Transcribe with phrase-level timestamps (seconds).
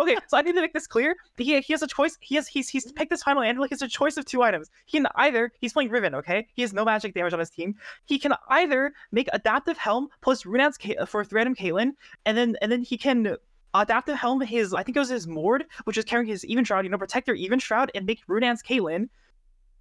[0.00, 1.16] okay, so I need to make this clear.
[1.36, 2.16] He, he has a choice.
[2.20, 4.70] He has he's he's picked this final and like it's a choice of two items.
[4.86, 6.46] He can either he's playing Riven, okay?
[6.54, 7.74] He has no magic damage on his team.
[8.06, 11.92] He can either make adaptive helm plus Runaan's Ka- uh, for random Caitlyn,
[12.26, 13.36] and then and then he can
[13.74, 16.88] adaptive helm his I think it was his Mord, which is carrying his Evenshroud, you
[16.88, 19.08] know, protect your Evenshroud and make Runaan's Caitlyn.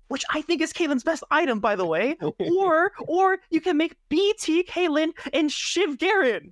[0.10, 2.18] Which I think is Caitlyn's best item, by the way.
[2.40, 6.52] or or you can make BT Caitlyn and Shiv Garen.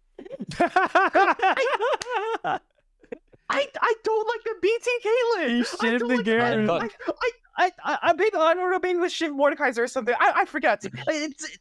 [3.49, 5.57] I I don't like the BTK Caitlyn.
[5.57, 6.69] You I Shiv the like- Garen.
[6.69, 6.89] I I
[7.59, 10.13] I I, I, made, I don't know maybe with Shiv Mordekaiser or something.
[10.19, 10.83] I, I forget.
[11.07, 11.59] It's it,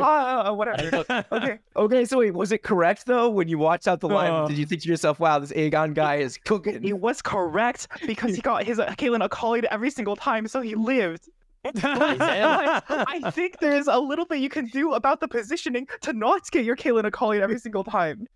[0.00, 1.04] uh, whatever.
[1.32, 1.58] Okay.
[1.76, 4.30] Okay, so wait, was it correct though when you watched out the line?
[4.30, 4.48] Oh.
[4.48, 6.82] Did you think to yourself, "Wow, this Aegon guy is cooking"?
[6.82, 10.74] He was correct because he got his uh, Caitlyn accolade every single time, so he
[10.74, 11.28] lived.
[11.62, 16.50] But I think there's a little bit you can do about the positioning to not
[16.50, 18.26] get your Caitlyn accolade every single time.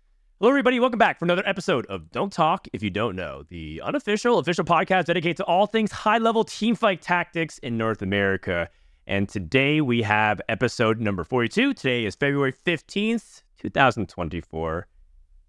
[0.41, 0.79] Hello, everybody.
[0.79, 4.63] Welcome back for another episode of Don't Talk If You Don't Know, the unofficial, official
[4.63, 8.69] podcast dedicated to all things high level teamfight tactics in North America.
[9.05, 11.73] And today we have episode number 42.
[11.73, 14.87] Today is February 15th, 2024.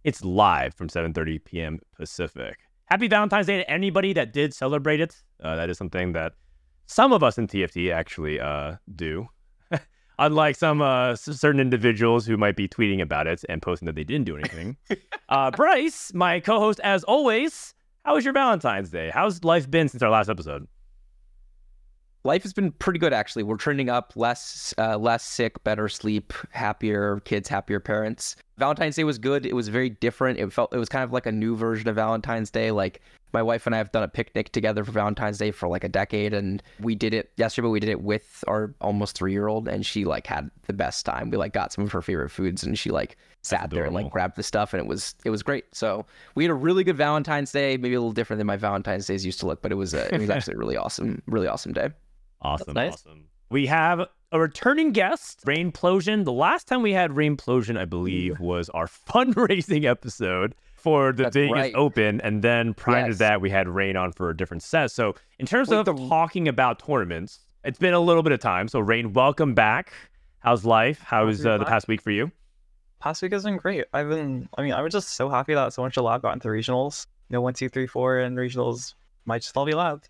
[0.03, 1.79] It's live from 7.30 p.m.
[1.97, 2.59] Pacific.
[2.87, 5.23] Happy Valentine's Day to anybody that did celebrate it.
[5.41, 6.33] Uh, that is something that
[6.87, 9.29] some of us in TFT actually uh, do.
[10.21, 14.05] Unlike some uh, certain individuals who might be tweeting about it and posting that they
[14.05, 14.77] didn't do anything.
[15.31, 19.11] uh, Bryce, my co-host, as always, how was your Valentine's Day?
[19.13, 20.69] How's life been since our last episode?
[22.23, 23.45] Life has been pretty good actually.
[23.45, 28.37] We're trending up, less uh, less sick, better sleep, happier kids, happier parents.
[28.59, 29.47] Valentine's Day was good.
[29.47, 30.39] It was very different.
[30.39, 32.73] It felt it was kind of like a new version of Valentine's Day.
[32.73, 33.01] Like
[33.33, 35.89] my wife and I have done a picnic together for Valentine's Day for like a
[35.89, 37.67] decade, and we did it yesterday.
[37.67, 40.75] But we did it with our almost three year old, and she like had the
[40.75, 41.31] best time.
[41.31, 44.11] We like got some of her favorite foods, and she like sat there and like
[44.11, 45.65] grabbed the stuff, and it was it was great.
[45.75, 47.79] So we had a really good Valentine's Day.
[47.79, 50.15] Maybe a little different than my Valentine's days used to look, but it was a,
[50.15, 51.89] it was actually a really awesome, really awesome day.
[52.43, 52.95] Awesome, nice.
[52.95, 53.25] awesome.
[53.51, 56.25] We have a returning guest, Rainplosion.
[56.25, 61.35] The last time we had Rainplosion, I believe, was our fundraising episode for the That's
[61.35, 61.75] Vegas right.
[61.75, 64.91] Open, and then prior to that, we had Rain on for a different set.
[64.91, 68.41] So, in terms Wait, of the- talking about tournaments, it's been a little bit of
[68.41, 68.69] time.
[68.69, 69.93] So, Rain, welcome back.
[70.39, 71.03] How's life?
[71.03, 72.33] How Happy was uh, the past week for you?
[73.01, 73.85] Past week has been great.
[73.93, 76.33] I've been, I mean, I was just so happy that so much of lab got
[76.33, 77.07] into regionals.
[77.29, 78.95] You know, one, two, three, four, and regionals
[79.27, 80.05] might just all be lab.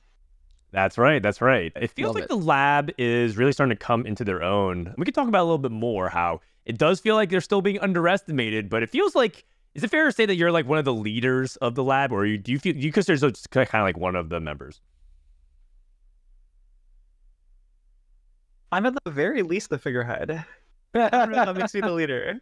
[0.72, 1.22] That's right.
[1.22, 1.72] That's right.
[1.76, 2.28] It feels Love like it.
[2.28, 4.94] the lab is really starting to come into their own.
[4.96, 7.60] We could talk about a little bit more how it does feel like they're still
[7.62, 9.44] being underestimated, but it feels like
[9.74, 12.12] is it fair to say that you're like one of the leaders of the lab,
[12.12, 14.38] or you, do you feel do you consider yourself kind of like one of the
[14.40, 14.80] members?
[18.72, 20.44] I'm at the very least the figurehead.
[20.94, 22.40] I don't that makes me the leader.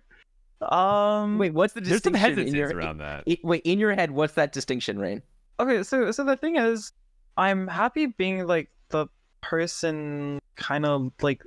[0.60, 1.38] Um.
[1.38, 2.12] Wait, what's the distinction?
[2.12, 3.24] There's some distinction hesitance your around that.
[3.28, 4.10] i- wait in your head?
[4.10, 5.22] What's that distinction, Rain?
[5.60, 6.92] Okay, so so the thing is,
[7.38, 9.06] I'm happy being like the
[9.40, 11.44] person kind of like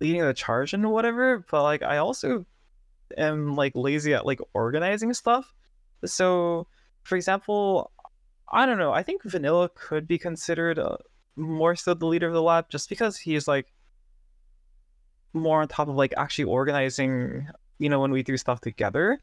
[0.00, 2.46] leading the charge and whatever, but like I also
[3.18, 5.52] am like lazy at like organizing stuff.
[6.04, 6.68] So,
[7.02, 7.90] for example,
[8.50, 8.92] I don't know.
[8.92, 10.98] I think Vanilla could be considered uh,
[11.34, 13.72] more so the leader of the lab, just because he's like
[15.32, 17.48] more on top of like actually organizing.
[17.78, 19.20] You know, when we do stuff together.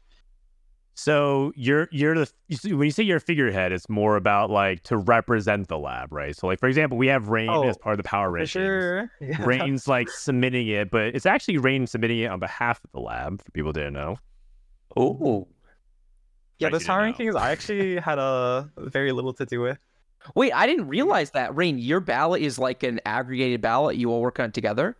[0.94, 2.30] So you're you're the
[2.64, 6.36] when you say you're a figurehead, it's more about like to represent the lab, right?
[6.36, 8.48] So like for example, we have Rain Oh, as part of the power For rankings.
[8.48, 9.10] sure.
[9.20, 9.42] Yeah.
[9.44, 13.42] Rain's like submitting it, but it's actually Rain submitting it on behalf of the lab.
[13.42, 14.18] For people who didn't know.
[14.96, 15.48] Oh,
[16.58, 17.12] Yeah, Right, the you power know.
[17.12, 19.78] rankings I actually had a very little to do with.
[20.34, 21.56] wait, I didn't realize that.
[21.56, 23.96] Rain, your ballot is like an aggregated ballot.
[23.96, 24.94] You all work on it together.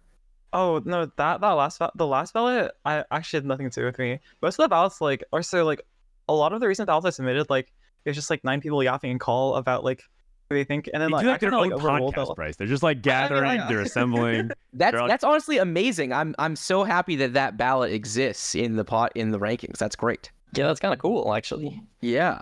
[0.53, 3.87] Oh no, that that last ba- the last ballot I actually had nothing to do
[3.87, 4.21] with me.
[4.43, 5.81] Most of the ballots like or so like
[6.29, 7.73] a lot of the recent ballots I submitted like
[8.05, 10.03] it's just like nine people yapping and call about like
[10.49, 12.15] what they think, and then They like do I like their kinda, own like overruled
[12.15, 12.57] podcast, the- Bryce.
[12.57, 14.51] They're just like I mean, gathering, they're assembling.
[14.75, 16.13] That's They're on- that's honestly amazing.
[16.13, 19.79] I'm I'm so happy that that ballot exists in the pot in the rankings.
[19.79, 20.31] That's great.
[20.55, 21.81] Yeah, that's kind of cool, actually.
[22.03, 22.41] Yeah.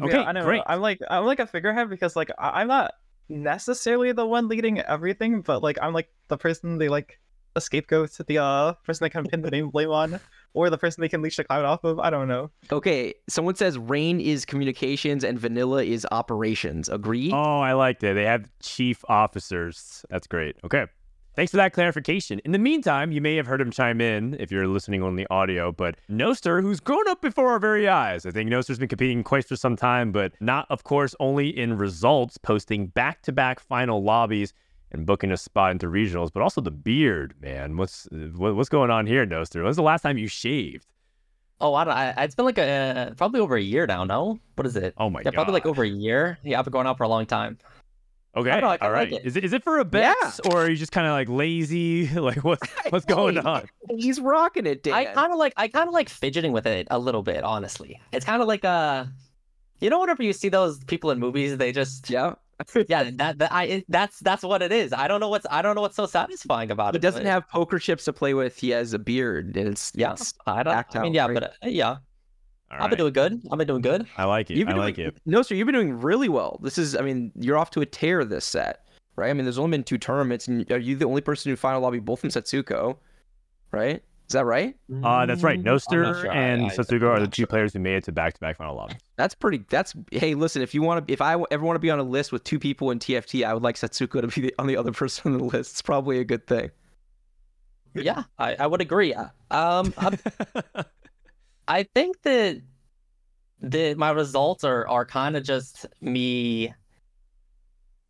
[0.00, 0.44] Okay, yeah, I know.
[0.44, 0.62] great.
[0.66, 2.92] I'm like I'm like a figurehead because like I- I'm not
[3.28, 7.18] necessarily the one leading everything, but like I'm like the person they like
[7.54, 10.20] the scapegoat, the uh person they can pin the name blame on,
[10.54, 11.98] or the person they can leash the cloud off of.
[11.98, 12.50] I don't know.
[12.70, 13.14] Okay.
[13.28, 16.88] Someone says Rain is communications and Vanilla is operations.
[16.88, 17.30] Agree?
[17.32, 18.14] Oh, I liked it.
[18.14, 20.04] They have chief officers.
[20.10, 20.56] That's great.
[20.64, 20.86] Okay.
[21.36, 22.40] Thanks for that clarification.
[22.44, 25.28] In the meantime, you may have heard him chime in if you're listening on the
[25.30, 28.26] audio, but Noster, who's grown up before our very eyes.
[28.26, 31.78] I think Noster's been competing quite for some time, but not, of course, only in
[31.78, 34.52] results, posting back to back final lobbies
[34.92, 37.76] and booking a spot into regionals, but also the beard, man.
[37.76, 39.62] What's what's going on here, Noster?
[39.62, 40.86] When's the last time you shaved?
[41.60, 41.92] Oh, I don't.
[41.94, 44.04] I, it's been like a probably over a year now.
[44.04, 44.94] No, what is it?
[44.96, 45.34] Oh my yeah, god.
[45.34, 46.38] probably like over a year.
[46.42, 47.58] Yeah, I've been going out for a long time.
[48.36, 48.50] Okay.
[48.50, 49.26] I don't know, I All like it.
[49.26, 50.50] Is it is it for a bet Yeah.
[50.52, 52.06] or are you just kind of like lazy?
[52.20, 53.68] Like what's what's going on?
[53.98, 54.94] He's rocking it, Dan.
[54.94, 57.42] I kind of like I kind of like fidgeting with it a little bit.
[57.44, 59.04] Honestly, it's kind of like uh,
[59.80, 62.34] you know, whenever you see those people in movies, they just yeah.
[62.88, 64.92] yeah, that, that I it, that's that's what it is.
[64.92, 67.02] I don't know what's I don't know what's so satisfying about He it.
[67.02, 68.56] doesn't but- have poker chips to play with.
[68.56, 70.74] He has a beard, and it's Yeah, it's- I don't.
[70.74, 71.34] act I mean, out, yeah, right?
[71.34, 71.98] but uh, yeah, All
[72.70, 72.90] I've right.
[72.90, 73.40] been doing good.
[73.50, 74.06] I've been doing good.
[74.16, 74.56] I like it.
[74.56, 75.20] You've I been like doing, it.
[75.26, 76.58] Noster, you've been doing really well.
[76.62, 78.84] This is, I mean, you're off to a tear this set,
[79.16, 79.30] right?
[79.30, 81.80] I mean, there's only been two tournaments, and are you the only person who final
[81.80, 82.96] lobby both in Setsuko,
[83.72, 84.02] right?
[84.30, 84.76] Is that right?
[85.02, 85.56] Uh, that's right.
[85.58, 86.30] Mm, I'm Noster sure.
[86.30, 87.46] And I- Setsuko I'm are the two sure.
[87.48, 88.94] players who made it to back-to-back final lobby.
[89.16, 89.64] That's pretty.
[89.68, 90.62] That's hey, listen.
[90.62, 92.60] If you want to, if I ever want to be on a list with two
[92.60, 95.38] people in TFT, I would like Setsuko to be the, on the other person on
[95.38, 95.72] the list.
[95.72, 96.70] It's probably a good thing.
[97.92, 99.14] Yeah, I, I would agree.
[99.14, 100.16] Uh, Um, I'm,
[101.66, 102.60] I think that
[103.60, 106.72] the my results are are kind of just me.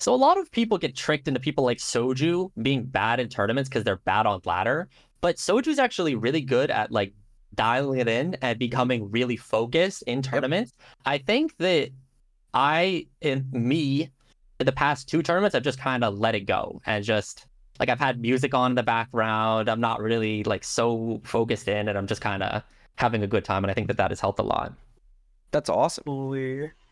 [0.01, 3.71] So a lot of people get tricked into people like Soju being bad in tournaments
[3.71, 4.91] because they're bad on ladder,
[5.21, 7.13] but Soju's actually really good at like
[7.55, 10.73] dialing it in and becoming really focused in tournaments.
[11.05, 11.91] I think that
[12.55, 14.11] I in me
[14.59, 17.47] in the past two tournaments I've just kind of let it go and just
[17.81, 19.69] like I've had music on in the background.
[19.69, 22.63] I'm not really like so focused in, and I'm just kind of
[22.97, 23.65] having a good time.
[23.65, 24.75] And I think that that has helped a lot.
[25.51, 26.05] That's awesome.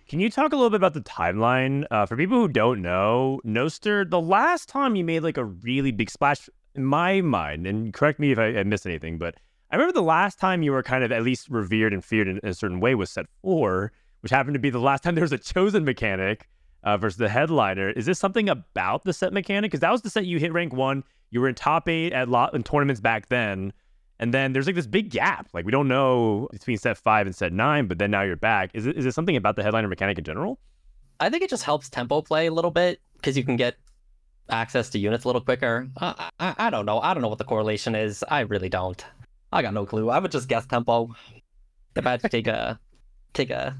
[0.08, 1.84] Can you talk a little bit about the timeline?
[1.90, 5.92] Uh, for people who don't know, Noster, the last time you made like a really
[5.92, 6.48] big splash,
[6.78, 9.34] in my mind, and correct me if I, I missed anything, but
[9.70, 12.40] I remember the last time you were kind of at least revered and feared in,
[12.42, 15.32] a certain way was set four, which happened to be the last time there was
[15.32, 16.48] a chosen mechanic
[16.84, 17.90] uh, versus the headliner.
[17.90, 19.70] Is this something about the set mechanic?
[19.70, 21.04] Because that was the set you hit rank one.
[21.30, 23.72] You were in top eight at lot in tournaments back then.
[24.20, 25.48] And then there's like this big gap.
[25.52, 28.70] Like we don't know between set five and set nine, but then now you're back.
[28.74, 30.58] Is it is it something about the headliner mechanic in general?
[31.20, 33.76] I think it just helps tempo play a little bit because you can get
[34.50, 35.88] access to units a little quicker.
[36.00, 37.00] I, I I don't know.
[37.00, 38.24] I don't know what the correlation is.
[38.28, 39.04] I really don't.
[39.52, 40.10] I got no clue.
[40.10, 41.14] I would just guess tempo.
[41.96, 42.78] If I had to take a
[43.34, 43.76] take a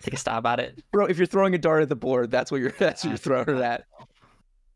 [0.00, 0.82] take a stab at it.
[0.92, 3.18] Bro, if you're throwing a dart at the board, that's what you're that's what you're
[3.18, 3.84] throwing it at.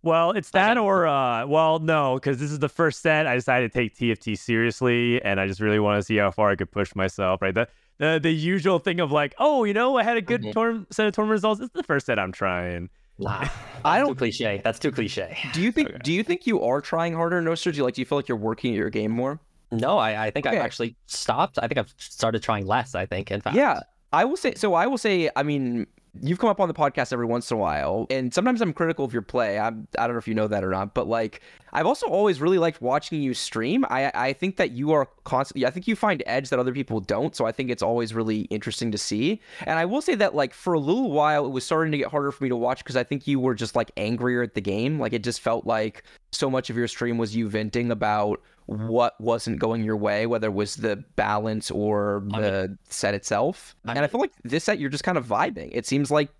[0.04, 3.26] Well, it's that or uh well, no, because this is the first set.
[3.26, 6.50] I decided to take TFT seriously and I just really want to see how far
[6.50, 7.54] I could push myself, right?
[7.54, 7.68] The
[7.98, 10.52] the the usual thing of like, oh, you know, I had a good Mhm.
[10.52, 11.60] tourn- set of tournament results.
[11.60, 12.90] It's the first set I'm trying.
[13.18, 13.48] Nah,
[13.84, 14.60] I don't- too cliche.
[14.64, 15.36] That's too cliche.
[15.52, 15.98] Do you think Okay.
[16.02, 17.70] do you think you are trying harder, Noster?
[17.72, 19.40] Do you like do you feel like you're working your game more?
[19.70, 20.56] No, I, I think Okay.
[20.58, 21.58] I've actually stopped.
[21.62, 22.94] I think I've started trying less.
[22.94, 23.56] I think, in fact.
[23.56, 23.80] Yeah,
[24.12, 24.54] I will say.
[24.54, 25.30] So I will say.
[25.34, 25.86] I mean,
[26.20, 29.04] you've come up on the podcast every once in a while, and sometimes I'm critical
[29.04, 29.58] of your play.
[29.58, 31.40] I'm, I don't know if you know that or not, but like
[31.72, 33.84] I've also always really liked watching you stream.
[33.88, 35.66] I I think that you are constantly.
[35.66, 37.34] I think you find edge that other people don't.
[37.34, 39.40] So I think it's always really interesting to see.
[39.60, 42.08] And I will say that like for a little while, it was starting to get
[42.08, 44.60] harder for me to watch because I think you were just like angrier at the
[44.60, 45.00] game.
[45.00, 49.20] Like it just felt like so much of your stream was you venting about what
[49.20, 53.74] wasn't going your way, whether it was the balance or I the set itself.
[53.84, 55.70] I and I feel like this set you're just kind of vibing.
[55.72, 56.30] It seems like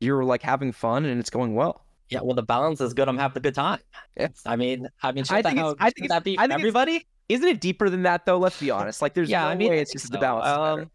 [0.00, 1.84] you're like having fun and it's going well.
[2.08, 3.08] Yeah, well, the balance is good.
[3.08, 3.80] I'm having a good time.
[4.16, 4.28] Yeah.
[4.44, 7.06] I mean, I mean, I think that, it's- I think that be I think everybody?
[7.28, 8.38] Isn't it deeper than that though?
[8.38, 9.00] Let's be honest.
[9.00, 10.46] Like there's Yeah, no I mean, way it's just the balance.
[10.46, 10.90] Um,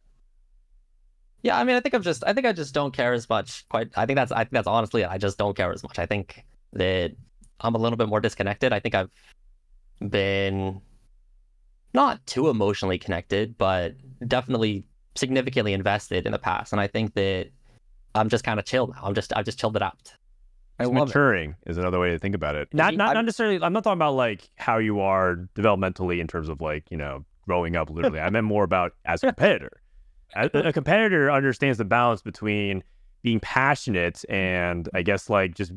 [1.41, 3.67] Yeah, I mean, I think I'm just, I think I just don't care as much.
[3.69, 5.05] Quite, I think that's, I think that's honestly.
[5.05, 5.97] I just don't care as much.
[5.99, 7.11] I think that
[7.61, 8.73] I'm a little bit more disconnected.
[8.73, 9.09] I think I've
[10.09, 10.81] been
[11.93, 13.93] not too emotionally connected, but
[14.27, 16.71] definitely significantly invested in the past.
[16.71, 17.49] And I think that
[18.15, 19.01] I'm just kind of chilled now.
[19.03, 20.13] I'm just, I've just chilled it out.
[20.79, 22.67] I It's love maturing is another way to think about it.
[22.71, 26.27] Not not, I'm- not necessarily I'm not talking about like how you are developmentally in
[26.27, 28.19] terms of like, you know, growing up literally.
[28.19, 29.81] I meant more about as a competitor.
[30.35, 32.83] A, a competitor understands the balance between
[33.23, 35.71] being passionate and I guess like just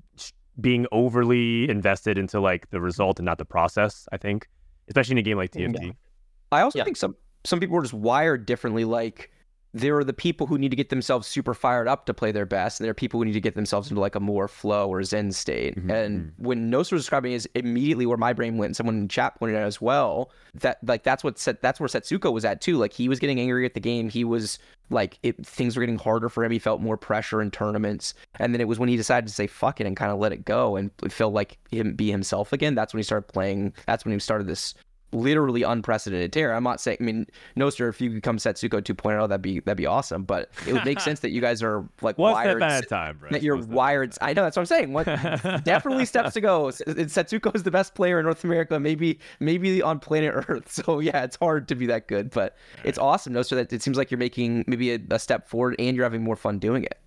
[0.61, 4.49] being overly invested into like the result and not the process, I think.
[4.91, 5.95] Especially in a game like TFT.
[6.53, 6.85] I also Yeah.
[6.85, 8.85] think some some people are just wired differently.
[8.85, 9.31] Like
[9.73, 12.47] there are the people who need to get themselves super fired up to play their
[12.47, 14.89] best, and there are people who need to get themselves into like a more flow
[14.89, 15.77] or zen state.
[15.77, 19.09] Mhm, And when Noster was describing is immediately where my brain went, and someone in
[19.09, 22.61] chat pointed out as well that like that's what set that's where Setsuko was at
[22.61, 22.77] too.
[22.79, 24.09] Like he was getting angry at the game.
[24.09, 24.59] He was
[24.93, 26.51] like it, things were getting harder for him.
[26.51, 29.47] He felt more pressure in tournaments, and then it was when he decided to say
[29.47, 32.75] fuck it and kind of let it go and feel like him be himself again.
[32.75, 33.73] That's when he started playing.
[33.87, 34.75] That's when he started this
[35.13, 36.55] literally unprecedented tear.
[36.55, 37.27] I'm not saying, I mean,
[37.57, 40.25] Noster, if you could become Setsuko 2.0, that'd be that'd be awesome.
[40.25, 42.59] But it would make sense that you guys are like One wired.
[42.59, 44.15] step at time, that you're wired.
[44.21, 44.93] I know that's what I'm saying.
[44.93, 45.05] What,
[45.65, 46.67] definitely steps to go.
[46.69, 50.71] Setsuko is the best player in North America, maybe maybe on planet Earth.
[50.73, 53.33] So yeah, it's hard to be that good, but it's awesome.
[53.33, 56.23] Noster, that it seems like you're making maybe a, a step forward and you're having
[56.23, 56.99] more fun doing it.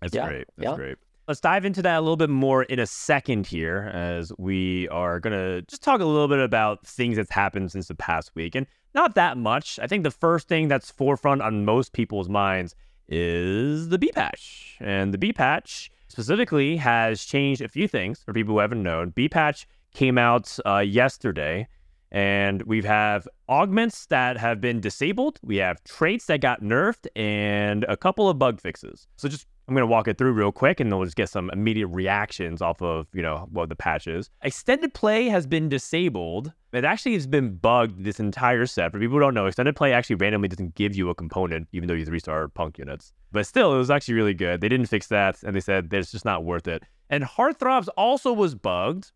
[0.00, 0.46] That's Yeah, great.
[0.58, 0.76] That's yeah.
[0.76, 0.98] great.
[1.28, 5.18] Let's dive into that a little bit more in a second here, as we are
[5.18, 8.64] gonna just talk a little bit about things that's happened since the past week, and
[8.94, 9.80] not that much.
[9.82, 12.76] I think the first thing that's forefront on most people's minds
[13.08, 18.32] is the B patch, and the B patch specifically has changed a few things for
[18.32, 19.10] people who haven't known.
[19.10, 21.66] B patch came out uh, yesterday,
[22.12, 25.40] and we have augments that have been disabled.
[25.42, 29.08] We have traits that got nerfed, and a couple of bug fixes.
[29.16, 31.50] So just I'm gonna walk it through real quick, and then we'll just get some
[31.50, 34.30] immediate reactions off of you know what the patch is.
[34.42, 36.52] Extended play has been disabled.
[36.72, 38.92] It actually has been bugged this entire set.
[38.92, 41.88] For people who don't know, extended play actually randomly doesn't give you a component, even
[41.88, 43.12] though you three star punk units.
[43.32, 44.60] But still, it was actually really good.
[44.60, 46.84] They didn't fix that, and they said that it's just not worth it.
[47.10, 49.10] And Heartthrobs also was bugged,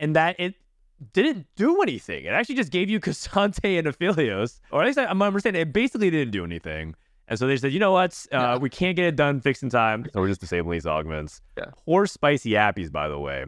[0.00, 0.54] and that it
[1.12, 2.24] didn't do anything.
[2.24, 6.10] It actually just gave you K'Sante and Aphelios, or at least I'm understanding it basically
[6.10, 6.94] didn't do anything.
[7.28, 8.12] And so they said, you know what?
[8.32, 8.56] Uh, Yeah.
[8.56, 11.40] We can't get it done fixed in time, so we're just disabling these augments.
[11.56, 11.66] Yeah.
[11.84, 13.44] Poor Spicy Appies, by the way,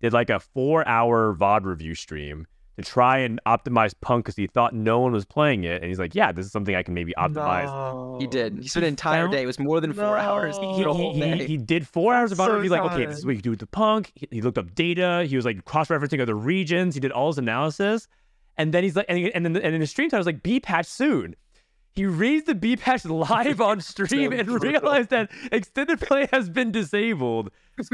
[0.00, 4.46] did like a four hour VOD review stream to try and optimize Punk because he
[4.48, 5.80] thought no one was playing it.
[5.80, 7.66] And he's like, yeah, this is something I can maybe optimize.
[7.66, 8.18] No.
[8.20, 8.58] He did.
[8.60, 9.42] He spent an entire day.
[9.42, 10.56] It was more than four hours.
[10.58, 10.92] No.
[10.94, 13.16] He, he, he, he did four hours of I'm VOD so review, like, okay, this
[13.16, 13.26] is sad.
[13.28, 14.10] what you do with the Punk.
[14.16, 15.24] He, he looked up data.
[15.28, 16.94] He was like cross referencing other regions.
[16.94, 18.08] He did all his analysis.
[18.56, 20.26] And then he's like, and, he- and then and in the stream time, I was
[20.26, 21.34] like, be patched soon.
[21.94, 24.70] He raised the B patch live on stream So and brutal.
[24.70, 27.50] realized that extended play has been disabled.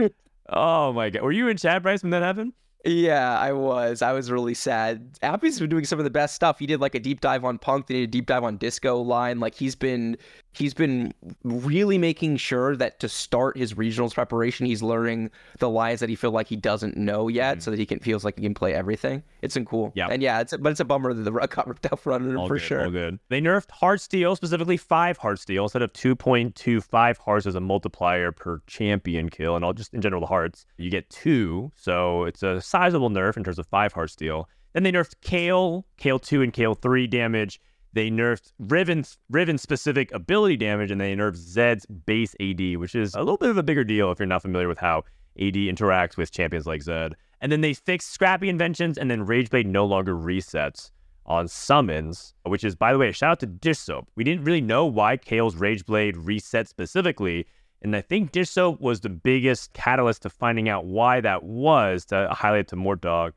[0.53, 2.55] Oh my god, were you in chat, Bryce, when that happened?
[2.85, 4.01] Yeah, I was.
[4.01, 5.19] I was really sad.
[5.23, 6.59] Appy's been doing some of the best stuff.
[6.59, 8.57] He did like a deep dive on Punk, then he did a deep dive on
[8.57, 9.39] Disco line.
[9.39, 10.17] Like he's been
[10.53, 11.13] he's been
[11.45, 16.17] really making sure that to start his regionals preparation, he's learning the lines that he
[16.17, 17.63] feel like he doesn't know yet, Mhm.
[17.63, 19.23] so that he can feels like he can play everything.
[19.43, 19.93] It's been cool.
[19.95, 20.09] Yeah.
[20.11, 22.31] And yeah, it's but it's a bummer that the rug got ripped out front of
[22.31, 22.85] him All for good, sure.
[22.85, 23.21] All good.
[23.29, 29.29] They nerfed Heartsteel, specifically five Heartsteel, instead of 2.25 hearts as a multiplier per champion
[29.29, 30.67] kill, and all just in general the hearts.
[30.79, 34.45] You get two, so it's a sizable nerf in terms of five Heartsteel.
[34.73, 37.61] Then they nerfed Kayle, Kayle 2 and Kayle 3 damage.
[37.93, 43.15] They nerfed Riven's Riven specific ability damage, and they nerfed Zed's base AD, which is
[43.15, 44.99] a little bit of a bigger deal if you're not familiar with how
[45.41, 47.17] AD interacts with champions like Zed.
[47.41, 50.91] And then they fixed Scrappy Inventions, and then Rageblade no longer resets
[51.27, 54.09] on summons, which is, by the way, a shout out to Dish Soap.
[54.15, 57.47] We didn't really know why Kayle's Rageblade reset specifically,
[57.83, 62.05] and I think Dish Soap was the biggest catalyst to finding out why that was
[62.07, 63.33] to highlight to Mortdog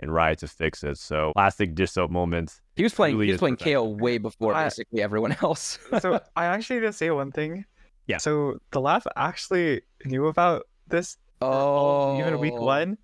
[0.00, 0.98] and Riot to fix it.
[0.98, 2.60] So, classic Dish Soap moment.
[2.76, 3.74] He was playing Really he was playing perfect.
[3.74, 5.78] KO way before I- basically everyone else.
[6.00, 7.64] so I actually did say one thing.
[8.06, 8.18] Yeah.
[8.18, 12.96] So the lab actually knew about this oh even week one.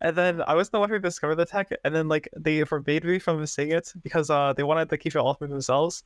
[0.00, 3.04] And then I was the one who discovered the tech, and then like they forbade
[3.04, 6.04] me from saying it because uh they wanted to keep it all for themselves.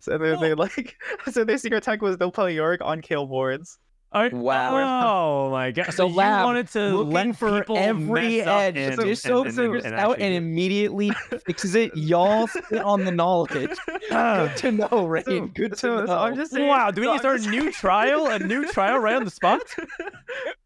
[0.00, 0.96] So they, they like
[1.30, 3.78] so their secret tech was they'll play Yorick on Kayle boards.
[4.10, 5.04] Are- Wow.
[5.46, 5.88] Oh my god!
[5.88, 8.76] The So you lab wanted to looking for every edge.
[8.78, 11.10] and, so and, so and- figures and out and immediately
[11.46, 11.94] fixes it.
[11.94, 13.76] Y'all sit on the knowledge.
[14.08, 15.26] Good to know, right?
[15.26, 16.06] So- Good to so- know.
[16.06, 16.68] so I'm just saying.
[16.68, 16.90] Wow!
[16.90, 18.26] Do we so need to start a new trial?
[18.28, 19.60] A new trial right on the spot?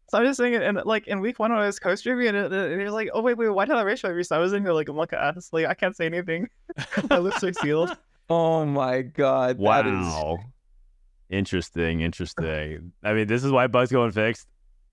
[0.09, 2.53] So I'm just saying, and like in week one when I was co-streaming, and, it,
[2.53, 4.53] it, it was like, oh wait, wait, why did I ratio every so I was
[4.53, 6.47] in here like I'm like like I can't say anything.
[7.09, 7.97] My lips are sealed.
[8.33, 9.59] Oh my god.
[9.59, 10.37] That is Wow.
[11.29, 12.91] Interesting, interesting.
[13.03, 14.47] I mean, this is why bugs go unfixed.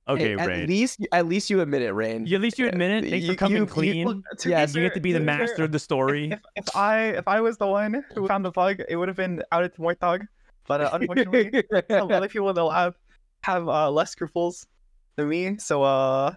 [0.09, 0.66] Okay, Hey, at Rain.
[0.66, 2.26] least at least you admit it, Rain.
[2.26, 3.11] You- at least you admit it.
[3.11, 4.06] Thanks You- for coming you- you- clean.
[4.06, 5.78] Look, to be Yeah, you fair- get to be the to fair, master of the
[5.78, 6.32] story.
[6.32, 9.16] If, if I if I was the one who found the bug, it would have
[9.16, 10.26] been outed to Mortdog.
[10.66, 12.94] But uh, unfortunately, lot of people in the lab
[13.42, 14.66] have uh, less scruples
[15.16, 15.56] than me.
[15.59, 16.35] So uh,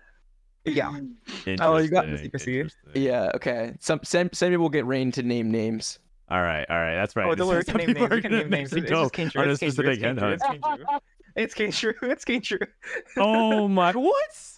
[0.65, 0.91] yeah.
[1.61, 2.69] Oh, you got the Interesting, secrecy.
[2.95, 3.31] yeah.
[3.35, 3.73] Okay.
[3.79, 5.99] Some some some people get Rain to name names.
[6.33, 6.95] All right, all right.
[6.95, 7.27] That's right.
[7.27, 8.11] Oh, don't worry, we can name names.
[8.11, 8.73] are We can gonna name names.
[8.73, 10.61] It's go just Kane on a It's Kane specific It's Kane.
[11.35, 12.41] It's Kane It's Kane
[13.17, 13.91] Oh my!
[13.93, 14.49] What?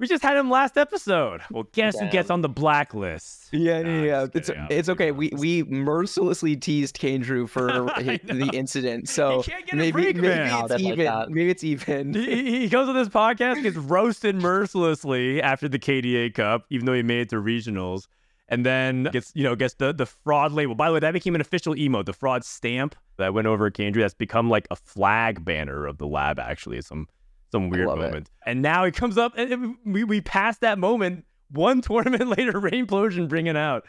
[0.00, 1.42] We just had him last episode.
[1.52, 3.50] Well, guess who gets on the blacklist?
[3.52, 4.26] Yeah, Nah, yeah, yeah.
[4.34, 4.62] It's kidding.
[4.62, 5.12] I'm it's okay.
[5.12, 5.16] kidding.
[5.16, 7.66] We we mercilessly teased Kane Drew for
[7.98, 9.08] the incident.
[9.08, 10.46] So can't get a maybe break, maybe man.
[10.46, 11.24] It's that's like even.
[11.28, 12.14] maybe it's even.
[12.14, 16.94] He, he goes on this podcast, gets roasted mercilessly after the KDA Cup, even though
[16.94, 18.08] he made it to regionals,
[18.50, 20.74] and then gets you know gets the the fraud label.
[20.74, 24.00] By the way, that became an official emote, the fraud stamp that went over Kendry.
[24.02, 26.38] That's become like a flag banner of the lab.
[26.38, 27.08] Actually, some
[27.52, 28.02] some weird love it.
[28.02, 28.30] moment.
[28.44, 31.24] And now he comes up, and it- we we passed that moment.
[31.50, 33.86] One tournament later, Rainplosion bringing out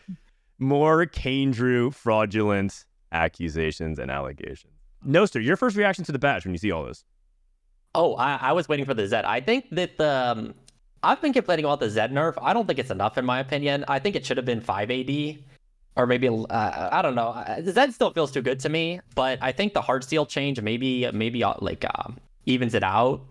[0.60, 4.74] more Kane Drew fraudulent accusations and allegations.
[5.03, 7.03] Noster, your first reaction to the badge when you see all this?
[7.96, 9.25] Oh, I, I was waiting for the Zed.
[9.25, 10.53] I think that the um,
[11.03, 12.38] I've been complaining about the Zed nerf.
[12.41, 13.84] I don't think it's enough in my opinion.
[13.88, 15.38] I think it should have been 5 AD
[15.96, 17.43] or maybe uh, I don't know.
[17.63, 21.43] Zed still feels too good to me, but I think the Heartsteel change maybe maybe
[21.43, 23.22] uh, like um, evens it out.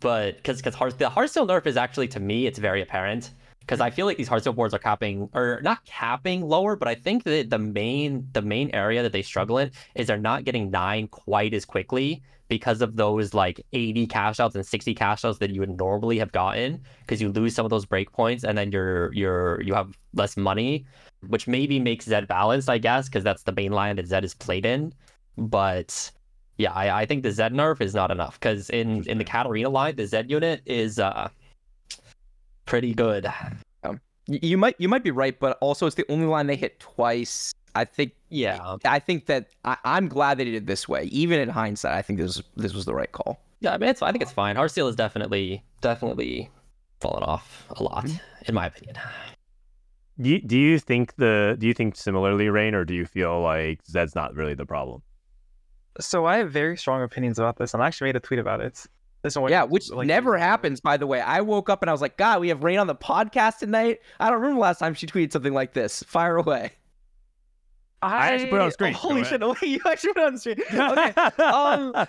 [0.00, 3.30] But because because hard the Heartsteel nerf is actually to me it's very apparent
[3.62, 6.88] because I feel like these hard Heartsteel boards are capping or not capping lower, but
[6.88, 10.44] I think that the main the main area that they struggle in is they're not
[10.44, 15.24] getting nine quite as quickly because of those like 80 cash outs and 60 cash
[15.24, 18.58] outs that you would normally have gotten because you lose some of those breakpoints and
[18.58, 20.84] then you're you're you have less money,
[21.28, 24.34] which maybe makes Zed balanced, I guess, because that's the main line that Zed is
[24.34, 24.92] played in.
[25.38, 26.10] But
[26.58, 29.70] yeah, I, I think the Zed nerf is not enough because in in the Katarina
[29.70, 31.28] line, the Zed unit is uh
[32.66, 33.26] pretty good.
[33.84, 36.80] Um, you might you might be right, but also it's the only line they hit
[36.80, 37.52] twice.
[37.74, 38.76] I think yeah.
[38.84, 41.04] I think that I, am glad they did it this way.
[41.04, 43.40] Even in hindsight, I think this this was the right call.
[43.60, 44.56] Yeah, I mean, it's I think it's fine.
[44.56, 46.50] Heartsteel is definitely definitely
[47.00, 48.16] fallen off a lot, mm-hmm.
[48.46, 48.96] in my opinion.
[50.20, 53.40] Do you, do you think the do you think similarly, Rain, or do you feel
[53.40, 55.02] like Zed's not really the problem?
[56.00, 58.60] So I have very strong opinions about this, and I actually made a tweet about
[58.60, 58.86] it.
[59.22, 61.20] This one, yeah, which like, never happens, by the way.
[61.20, 64.00] I woke up and I was like, God, we have Rain on the podcast tonight.
[64.18, 66.02] I don't remember last time she tweeted something like this.
[66.02, 66.72] Fire away.
[68.02, 68.92] I, I actually put it on the screen.
[68.94, 69.40] Holy shit!
[69.40, 70.56] No, you actually put it on screen.
[70.72, 71.12] Okay.
[71.42, 72.06] um,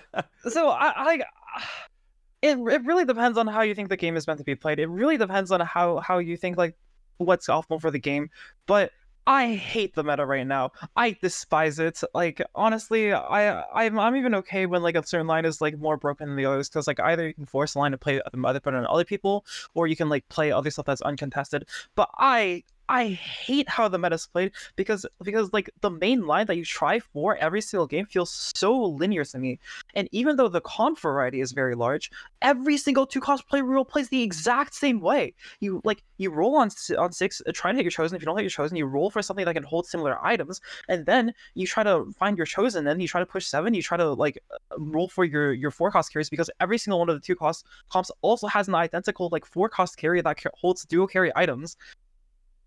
[0.50, 1.14] so I, I,
[2.42, 4.80] it it really depends on how you think the game is meant to be played.
[4.80, 6.76] It really depends on how how you think like
[7.18, 8.30] what's optimal for the game.
[8.66, 8.92] But
[9.26, 10.72] I hate the meta right now.
[10.96, 12.02] I despise it.
[12.14, 15.98] Like honestly, I I'm, I'm even okay when like a certain line is like more
[15.98, 18.26] broken than the others because like either you can force a line to play the
[18.26, 21.68] other better than other people, or you can like play other stuff that's uncontested.
[21.96, 26.58] But I I hate how the meta's played because because like the main line that
[26.58, 29.60] you try for every single game feels so linear to me.
[29.96, 32.12] And even though the comp variety is very large,
[32.42, 35.34] every single two cost play rule plays the exact same way.
[35.62, 38.16] You like you roll on on six, uh, try to hit your chosen.
[38.16, 40.60] If you don't hit your chosen, you roll for something that can hold similar items,
[40.90, 42.84] and then you try to find your chosen.
[42.84, 43.74] Then you try to push seven.
[43.74, 47.00] You try to like uh, roll for your your four cost carries because every single
[47.00, 50.38] one of the two cost comps also has an identical like four cost carry that
[50.60, 51.78] holds dual carry items.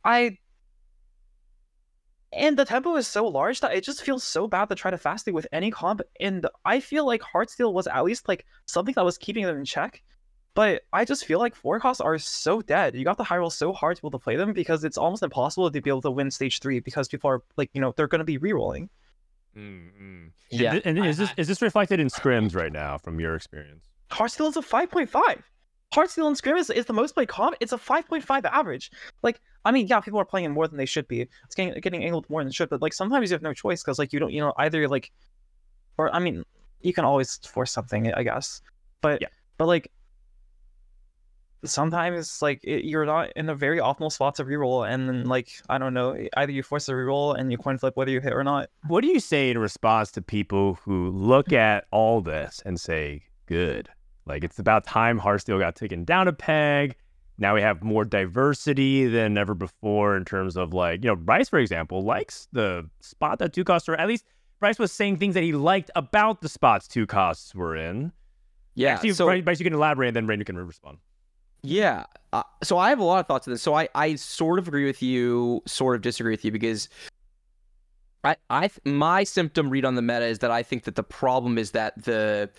[0.06, 0.38] I
[2.32, 4.98] and the tempo is so large that it just feels so bad to try to
[4.98, 6.02] fast it with any comp.
[6.20, 9.64] And I feel like Heartsteel was at least like something that was keeping them in
[9.64, 10.02] check.
[10.54, 12.94] But I just feel like four costs are so dead.
[12.94, 14.96] You got the high roll so hard to be able to play them because it's
[14.96, 17.92] almost impossible to be able to win stage three because people are like, you know,
[17.96, 18.88] they're going to be re-rolling.
[19.56, 20.26] Mm-hmm.
[20.50, 20.80] Yeah.
[20.84, 23.84] And is this is this reflected in scrims right now from your experience?
[24.10, 24.62] Heartsteel is a
[25.92, 25.98] 5.5.
[25.98, 27.56] Heartsteel and Scrim is, is the most played comp.
[27.60, 28.90] It's a 5.5 average.
[29.22, 31.22] Like, I mean, yeah, people are playing it more than they should be.
[31.22, 33.98] It's getting getting angled more than should, but like sometimes you have no choice because
[33.98, 35.12] like you don't, you know, either like,
[35.98, 36.44] or I mean,
[36.80, 38.62] you can always force something, I guess,
[39.00, 39.28] but yeah.
[39.58, 39.90] but like
[41.64, 45.50] sometimes like it, you're not in a very optimal spot to reroll, and then like
[45.68, 48.32] I don't know, either you force a reroll and you coin flip whether you hit
[48.32, 48.70] or not.
[48.86, 53.22] What do you say in response to people who look at all this and say,
[53.46, 53.88] "Good"?
[54.26, 56.96] Like it's about time Heartsteel got taken down a peg.
[57.38, 61.48] Now we have more diversity than ever before in terms of like, you know, Bryce,
[61.48, 64.24] for example, likes the spot that two costs are at least
[64.58, 68.10] Bryce was saying things that he liked about the spots two costs were in.
[68.74, 68.94] Yeah.
[68.94, 70.98] Actually, so, Bryce, you can elaborate and then Rain, can respond.
[71.62, 72.04] Yeah.
[72.32, 73.62] Uh, so I have a lot of thoughts on this.
[73.62, 76.88] So I, I sort of agree with you, sort of disagree with you because
[78.24, 81.58] I, I, my symptom read on the meta is that I think that the problem
[81.58, 82.50] is that the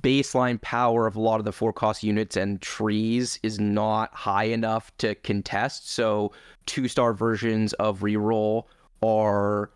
[0.00, 4.44] baseline power of a lot of the four cost units and trees is not high
[4.44, 5.90] enough to contest.
[5.90, 6.32] So
[6.66, 8.64] two star versions of reroll
[9.02, 9.70] are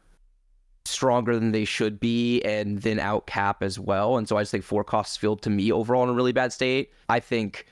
[0.87, 4.16] stronger than they should be and then out cap as well.
[4.16, 6.52] And so I just think four costs feel to me overall in a really bad
[6.52, 6.92] state.
[7.09, 7.66] I think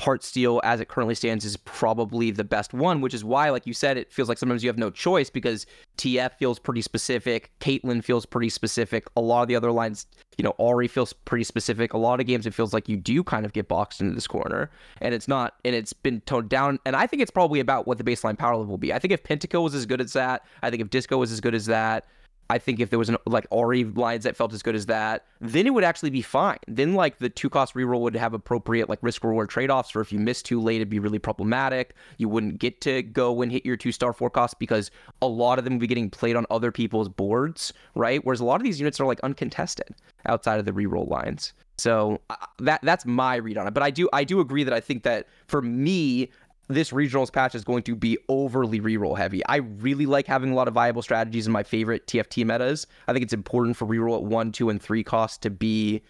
[0.00, 3.74] Heartsteel as it currently stands, is probably the best one, which is why, like you
[3.74, 5.66] said, it feels like sometimes you have no choice because
[5.98, 9.06] TF feels pretty specific, Caitlyn feels pretty specific.
[9.16, 10.06] A lot of the other lines,
[10.40, 11.92] you know, Ahri feels pretty specific.
[11.92, 14.26] A lot of games, it feels like you do kind of get boxed into this
[14.26, 14.70] corner,
[15.02, 16.78] and it's not, and it's been toned down.
[16.86, 18.90] And I think it's probably about what the baseline power level will be.
[18.90, 21.42] I think if Pentakill was as good as that, I think if Disco was as
[21.42, 22.06] good as that,
[22.50, 25.24] I think if there was an like Ahri lines that felt as good as that,
[25.40, 26.58] then it would actually be fine.
[26.66, 30.00] Then like the two cost reroll would have appropriate like risk reward trade offs for
[30.00, 31.94] if you miss too late, it'd be really problematic.
[32.18, 34.90] You wouldn't get to go and hit your two star four cost because
[35.22, 38.24] a lot of them would be getting played on other people's boards, right?
[38.24, 39.94] Whereas a lot of these units are like uncontested
[40.26, 41.52] outside of the reroll lines.
[41.78, 43.74] So uh, that that's my read on it.
[43.74, 46.30] But I do I do agree that I think that for me,
[46.70, 49.44] this regionals patch is going to be overly reroll heavy.
[49.46, 52.86] I really like having a lot of viable strategies in my favorite TFT metas.
[53.08, 56.02] I think it's important for reroll at one, two, and three costs to be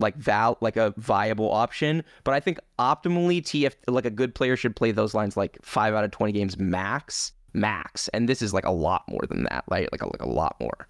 [0.00, 2.04] like val like a viable option.
[2.24, 5.94] But I think optimally TF like a good player should play those lines like five
[5.94, 7.32] out of twenty games max.
[7.54, 8.08] Max.
[8.08, 9.88] And this is like a lot more than that, right?
[9.90, 10.86] Like a like a lot more.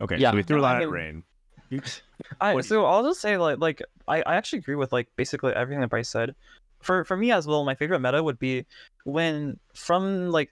[0.00, 0.30] Okay, Yeah.
[0.30, 1.22] so we threw a lot at mean- Rain.
[2.40, 5.80] I, so I'll just say like like I, I actually agree with like basically everything
[5.80, 6.34] that Bryce said.
[6.84, 8.66] For for me as well, my favorite meta would be
[9.04, 10.50] when from like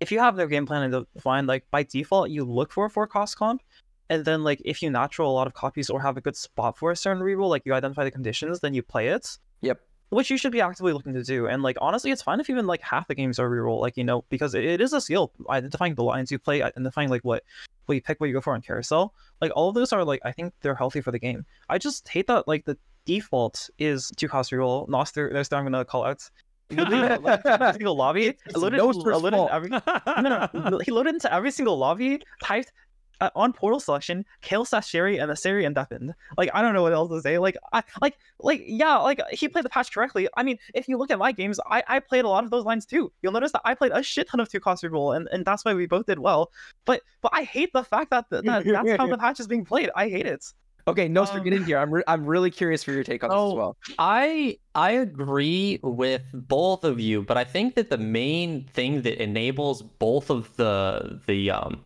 [0.00, 2.90] if you have their game plan and defined like by default you look for a
[2.90, 3.62] four cost comp,
[4.08, 6.76] and then like if you natural a lot of copies or have a good spot
[6.78, 9.38] for a certain reroll, like you identify the conditions, then you play it.
[9.62, 9.80] Yep.
[10.10, 11.48] Which you should be actively looking to do.
[11.48, 14.04] And like honestly, it's fine if even like half the games are reroll, like you
[14.04, 17.42] know, because it, it is a skill identifying the lines you play, identifying like what
[17.86, 19.14] what you pick, what you go for on carousel.
[19.40, 21.44] Like all of those are like I think they're healthy for the game.
[21.68, 24.86] I just hate that like the default is two cost reroll.
[24.88, 26.28] Noster, there's I'm gonna call out.
[26.68, 28.26] He loaded into every single lobby.
[28.44, 29.80] It's loaded, Noster's loaded every, no,
[30.20, 30.78] no, no.
[30.78, 32.72] He loaded into every single lobby, typed
[33.20, 36.14] uh, on portal selection, kill slash Sherry and the Siri and deafened.
[36.36, 37.38] Like I don't know what else to say.
[37.38, 40.28] Like I like like yeah, like he played the patch correctly.
[40.36, 42.64] I mean, if you look at my games, I, I played a lot of those
[42.64, 43.12] lines too.
[43.22, 45.64] You'll notice that I played a shit ton of two cost reroll, and, and that's
[45.64, 46.50] why we both did well.
[46.84, 48.66] But but I hate the fact that, that that's
[48.98, 49.90] how the patch is being played.
[49.94, 50.44] I hate it.
[50.88, 51.78] Okay, Noster, Um, get in here.
[51.78, 53.76] I'm re- I'm really curious for your take on this as well.
[53.98, 59.20] I I agree with both of you, but I think that the main thing that
[59.20, 61.84] enables both of the the um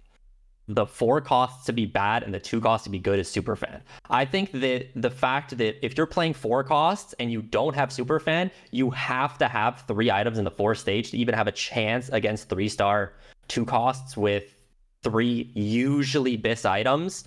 [0.69, 3.81] the four costs to be bad and the two costs to be good is superfan.
[4.09, 7.89] I think that the fact that if you're playing four costs and you don't have
[7.89, 11.53] superfan, you have to have three items in the four stage to even have a
[11.53, 13.15] chance against three star
[13.49, 14.55] two costs with
[15.03, 17.25] three usually bis items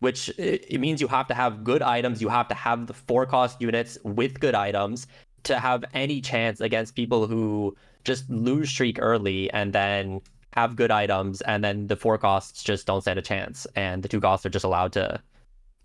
[0.00, 2.20] which it it means you have to have good items.
[2.20, 5.06] You have to have the four cost units with good items
[5.44, 10.20] to have any chance against people who just lose streak early and then
[10.52, 14.08] have good items, and then the four costs just don't stand a chance, and the
[14.08, 15.20] two costs are just allowed to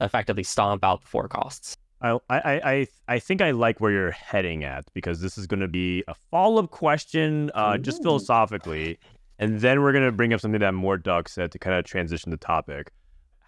[0.01, 1.77] effectively stomp out the four costs.
[2.01, 5.61] I, I, I, I think I like where you're heading at because this is going
[5.61, 8.99] to be a follow up question, uh, just philosophically,
[9.39, 12.31] and then we're going to bring up something that Mortdog said to kind of transition
[12.31, 12.91] the topic.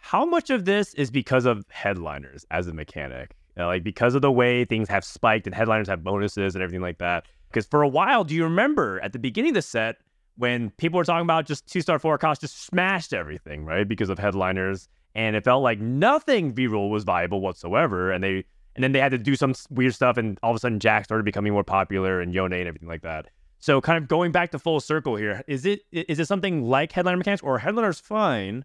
[0.08, 3.36] How much of this is because of headliners as a mechanic?
[3.60, 6.82] Uh, like because of the way things have spiked and headliners have bonuses and everything
[6.82, 7.26] like that.
[7.50, 9.98] Because for a while, do you remember at the beginning of the set
[10.38, 13.86] when people were talking about just two star four cost just smashed everything, right?
[13.86, 14.88] Because of headliners.
[15.14, 18.10] And it felt like nothing B roll was viable whatsoever.
[18.10, 20.60] And they and then they had to do some weird stuff, and all of a
[20.60, 23.28] sudden Jax started becoming more popular and Yone and everything like that.
[23.60, 26.94] So kind of going back to full circle here, is it is it something like
[26.94, 28.64] headliner mechanics or headliners fine?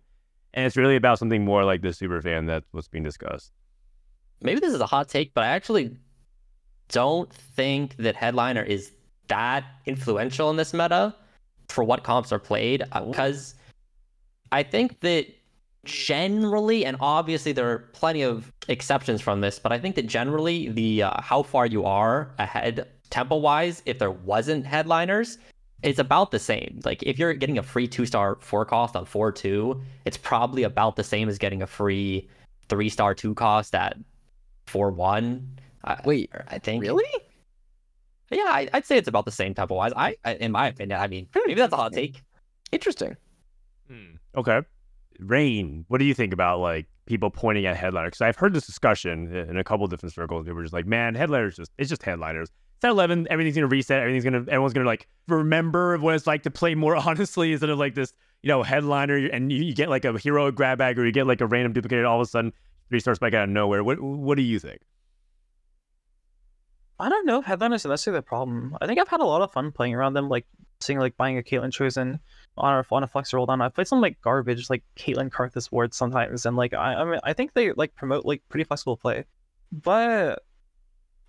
[0.55, 3.53] And it's really about something more like the super fan that's what's being discussed.
[4.43, 5.97] Maybe this is a hot take, but I actually
[6.89, 8.93] don't think that headliner is
[9.29, 11.15] that influential in this meta
[11.69, 13.55] for what comps are played because
[14.51, 15.27] I think that
[15.85, 20.69] generally and obviously there are plenty of exceptions from this but i think that generally
[20.69, 25.39] the uh, how far you are ahead tempo wise if there wasn't headliners
[25.83, 29.05] it's about the same like if you're getting a free two star four cost on
[29.05, 32.29] four two it's probably about the same as getting a free
[32.69, 33.97] three star two cost at
[34.67, 35.59] four one
[36.05, 37.05] Wait, i think really?
[38.31, 40.69] yeah I, i'd say it's about the same type of wise I, I in my
[40.69, 42.23] opinion i mean maybe that's a hot take
[42.73, 43.17] Interesting.
[43.89, 44.63] Hmm, okay.
[45.21, 48.13] Rain, what do you think about like people pointing at headliners?
[48.13, 50.45] Because I've heard this discussion in a couple different circles.
[50.45, 52.49] People were just like, man, headliners just it's just headliners.
[52.85, 56.51] At eleven, everything's gonna reset, everything's gonna everyone's gonna like remember what it's like to
[56.51, 60.05] play more honestly instead of like this, you know, headliner and you, you get like
[60.05, 62.53] a hero grab bag or you get like a random duplicate all of a sudden
[62.89, 63.83] three spike out of nowhere.
[63.85, 64.81] What what do you think?
[66.99, 68.77] I don't know headliners necessarily the problem.
[68.81, 70.47] I think I've had a lot of fun playing around them, like
[70.81, 72.21] seeing like buying a Caitlyn chosen
[72.57, 73.61] on a on a flex roll down.
[73.61, 77.21] I've played some like garbage like Caitlyn Karthus wards sometimes, and like I I mean
[77.25, 79.25] I think they like promote like pretty flexible play,
[79.73, 80.43] but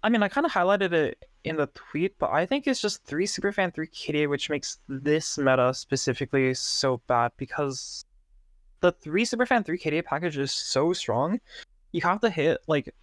[0.04, 3.06] I mean I kind of highlighted it in the tweet, but I think it's just
[3.06, 8.06] three superfan three KDA which makes this meta specifically so bad because
[8.82, 11.40] the three superfan three KDA package is so strong.
[11.94, 12.94] You have to hit like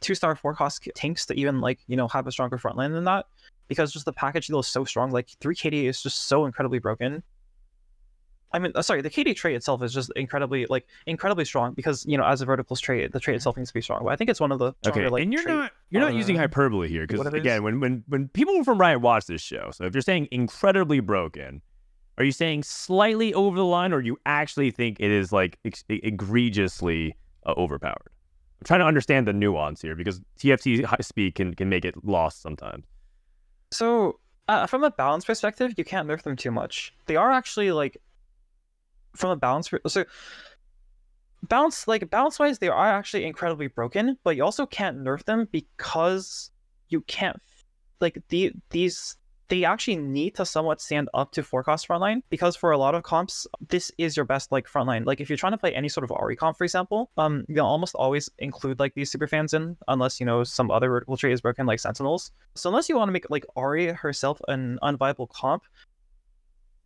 [0.00, 2.92] two star four cost tanks to even like you know have a stronger front line
[2.92, 3.26] than that
[3.68, 6.78] because just the package deal is so strong like 3 KD is just so incredibly
[6.78, 7.22] broken
[8.54, 12.06] I mean uh, sorry the KD trait itself is just incredibly like incredibly strong because
[12.06, 14.16] you know as a verticals trait the trait itself needs to be strong but I
[14.16, 16.16] think it's one of the stronger, Okay, like, and you're trait- not you're not uh,
[16.16, 17.40] using hyperbole here because what it is?
[17.40, 21.00] again, when when when people from Riot watch this show, so if you're saying incredibly
[21.00, 21.60] broken,
[22.16, 25.84] are you saying slightly over the line, or you actually think it is like ex-
[25.88, 28.10] egregiously uh, overpowered?
[28.60, 31.94] I'm trying to understand the nuance here because TFT high speed can can make it
[32.04, 32.84] lost sometimes.
[33.72, 36.94] So uh, from a balance perspective, you can't nerf them too much.
[37.06, 37.98] They are actually like
[39.14, 40.04] from a balance so
[41.48, 45.48] balance like balance wise they are actually incredibly broken, but you also can't nerf them
[45.50, 46.50] because
[46.88, 47.40] you can't
[48.00, 49.16] like the these
[49.48, 52.94] they actually need to somewhat stand up to four cost frontline because for a lot
[52.94, 55.04] of comps, this is your best like frontline.
[55.04, 57.66] Like if you're trying to play any sort of Ahri comp, for example, um, you'll
[57.66, 61.34] almost always include like these super fans in, unless you know some other vertical trait
[61.34, 62.32] is broken like Sentinels.
[62.54, 65.64] So unless you want to make like Ahri herself an unviable comp,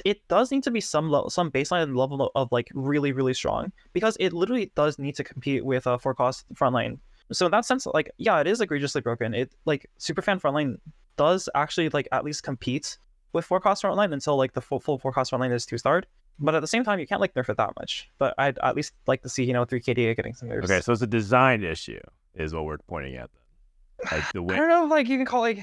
[0.04, 3.72] it does need to be some level, some baseline level of, like really really strong
[3.92, 6.98] because it literally does need to compete with a four cost frontline.
[7.32, 9.34] So in that sense, like yeah, it is egregiously broken.
[9.34, 10.78] It like superfan frontline
[11.16, 12.98] does actually like at least compete
[13.32, 16.06] with four forecast frontline until like the full full four cost frontline is two starred.
[16.40, 18.08] But at the same time, you can't like nerf it that much.
[18.18, 20.70] But I'd at least like to see you know three KDA getting some nerfs.
[20.70, 22.00] Okay, so it's a design issue,
[22.34, 23.30] is what we're pointing at.
[23.32, 24.18] Then.
[24.20, 25.58] Like the I way don't know if like you can call like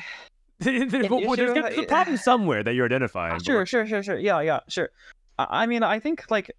[0.60, 3.34] there's issue, there's a uh, problem somewhere that you're identifying.
[3.34, 4.90] but sure sure sure sure yeah yeah sure.
[5.38, 6.52] I, I mean I think like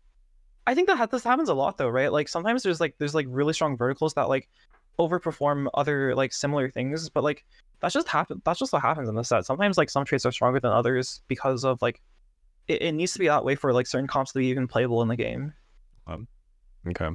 [0.66, 2.12] I think that this happens a lot though, right?
[2.12, 4.48] Like sometimes there's like there's like really strong verticals that like
[4.98, 7.44] overperform other like similar things, but like
[7.80, 9.46] that's just happen that's just what happens in the set.
[9.46, 12.02] Sometimes like some traits are stronger than others because of like
[12.68, 15.02] it, it needs to be that way for like certain comps to be even playable
[15.02, 15.52] in the game.
[16.88, 17.08] Okay.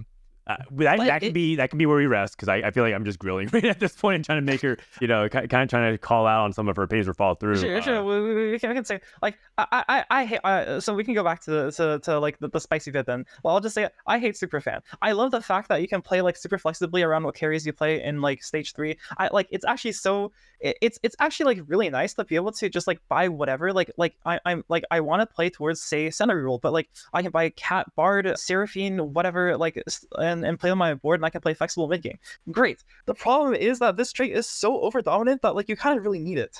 [0.59, 2.71] Uh, that, But that it- be that can be where we rest because I, I
[2.71, 5.07] feel like I'm just grilling right at this point and trying to make her you
[5.07, 7.57] know kind of trying to call out on some of her opinions or fall through.
[7.57, 8.03] Sure, Uh, sure.
[8.03, 10.39] We, we, can, we can say like I I I hate.
[10.43, 13.25] Uh, so we can go back to to, to like the, the spicy bit then.
[13.43, 14.81] Well, I'll just say I hate Superfan.
[15.01, 17.73] I love the fact that you can play like super flexibly around what carries you
[17.73, 18.97] play in like stage three.
[19.17, 22.51] I like it's actually so it, it's it's actually like really nice to be able
[22.53, 23.71] to just like buy whatever.
[23.73, 26.89] Like like I I'm like I want to play towards say center rule, but like
[27.13, 30.05] I can buy cat bard seraphine whatever like s-
[30.41, 32.17] and and play on my board and I can play flexible mid game.
[32.51, 32.83] Great.
[33.05, 36.03] The problem is that this trait is so over dominant that like you kind of
[36.03, 36.57] really need it.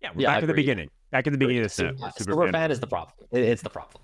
[0.00, 0.88] yeah, we're Yeah, back at the beginning.
[1.10, 2.18] Back at the beginning of the Super, snap.
[2.18, 3.14] super fan is the problem.
[3.30, 4.02] It- It's the problem.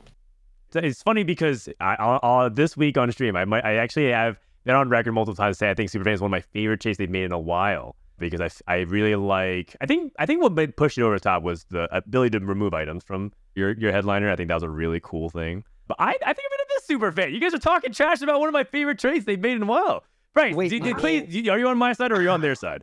[0.71, 4.11] So It's funny because I, I'll, I'll, this week on stream, I might, I actually
[4.11, 6.43] have been on record multiple times to say I think Superfan is one of my
[6.53, 9.75] favorite chases they've made in a while because I really like.
[9.81, 12.45] I think I think what made push it over the top was the ability to
[12.45, 14.29] remove items from your your headliner.
[14.31, 15.65] I think that was a really cool thing.
[15.87, 17.33] But I, I think I'm into this super fan.
[17.33, 19.67] You guys are talking trash about one of my favorite traits they've made in a
[19.67, 20.03] while.
[20.35, 20.55] Right?
[20.57, 21.01] Wait, did, did wow.
[21.01, 22.83] Clay- do- are you on my side or are you on their side?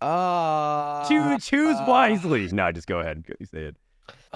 [0.00, 2.48] Uh, choose choose uh, wisely.
[2.48, 3.24] No, just go ahead.
[3.26, 3.76] Go- Say it.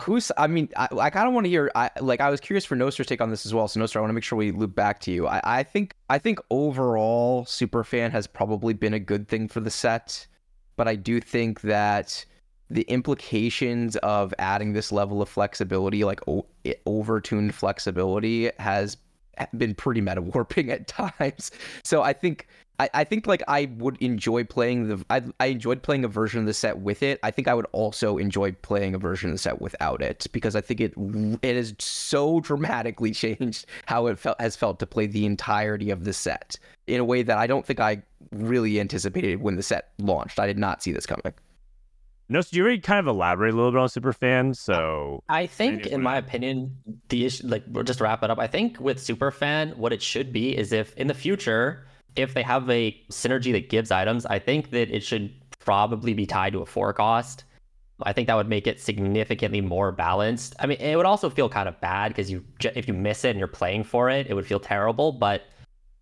[0.00, 0.30] Who's?
[0.36, 1.70] I mean, I, I kind of want to hear.
[1.74, 2.20] I like.
[2.20, 3.66] I was curious for Noster's take on this as well.
[3.66, 5.26] So Noster, I want to make sure we loop back to you.
[5.26, 5.94] I, I think.
[6.08, 10.26] I think overall, Superfan has probably been a good thing for the set,
[10.76, 12.24] but I do think that
[12.70, 16.46] the implications of adding this level of flexibility, like o-
[16.86, 18.96] overtuned flexibility, has
[19.56, 21.50] been pretty meta warping at times.
[21.82, 22.46] So I think
[22.78, 26.40] I, I think like I would enjoy playing the I, I enjoyed playing a version
[26.40, 27.18] of the set with it.
[27.22, 30.54] I think I would also enjoy playing a version of the set without it because
[30.56, 30.94] I think it
[31.42, 36.04] it has so dramatically changed how it felt has felt to play the entirety of
[36.04, 39.90] the set in a way that I don't think I really anticipated when the set
[39.98, 40.38] launched.
[40.38, 41.32] I did not see this coming.
[42.28, 45.86] No, so you already kind of elaborate a little bit on Superfan, so I think,
[45.86, 46.76] in my opinion,
[47.08, 48.38] the issue, like, we'll just to wrap it up.
[48.40, 51.86] I think with Superfan, what it should be is if in the future,
[52.16, 56.26] if they have a synergy that gives items, I think that it should probably be
[56.26, 57.44] tied to a four cost.
[58.02, 60.54] I think that would make it significantly more balanced.
[60.58, 63.30] I mean, it would also feel kind of bad because you, if you miss it
[63.30, 65.12] and you're playing for it, it would feel terrible.
[65.12, 65.44] But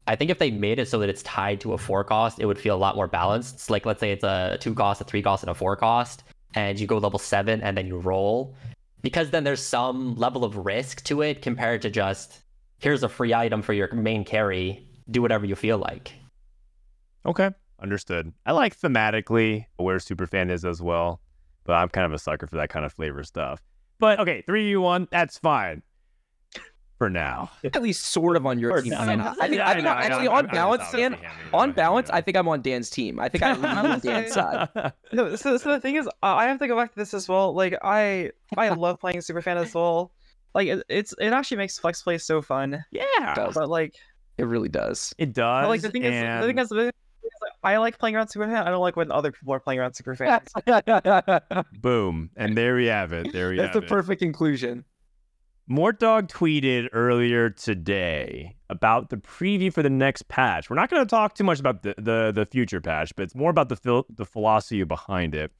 [0.06, 2.46] I think if they made it so that it's tied to a four cost, it
[2.46, 3.54] would feel a lot more balanced.
[3.54, 6.24] It's like let's say it's a two cost, a three cost, and a four cost,
[6.54, 8.54] and you go level seven and then you roll.
[9.00, 12.42] Because then there's some level of risk to it compared to just
[12.78, 16.12] here's a free item for your main carry, do whatever you feel like.
[17.24, 18.32] Okay, understood.
[18.44, 21.20] I like thematically where Superfan is as well,
[21.64, 23.62] but I'm kind of a sucker for that kind of flavor stuff.
[23.98, 25.82] But okay, three U one, that's fine
[26.98, 27.50] for now.
[27.64, 28.90] At least sort of on your team.
[28.90, 29.00] not.
[29.00, 31.16] I mean, I think, I think actually on balance, Dan,
[31.52, 33.20] on balance, I think I'm on Dan's team.
[33.20, 34.68] I think I'm on Dan's side.
[35.12, 37.54] No, so, so the thing is, I have to go back to this as well.
[37.54, 40.12] Like I, I love playing Superfan as well.
[40.54, 42.84] Like it, it's it actually makes flex play so fun.
[42.92, 43.54] Yeah, Does.
[43.54, 43.96] But like,
[44.38, 45.14] It really does.
[45.18, 45.64] it does.
[45.64, 46.42] but, like the thing is, and...
[46.42, 48.64] the thing is, the thing is, like, I like playing around Superfan.
[48.64, 51.64] I don't like when other people are playing around Superfan.
[51.80, 53.32] boom, and there we have it.
[53.32, 53.62] There we go.
[53.62, 54.84] That's have the perfect conclusion.
[55.70, 60.68] Mortdog tweeted earlier today about the preview for the next patch.
[60.68, 63.34] We're not going to talk too much about the, the, the future patch, but it's
[63.34, 65.52] more about the phil- the philosophy behind it.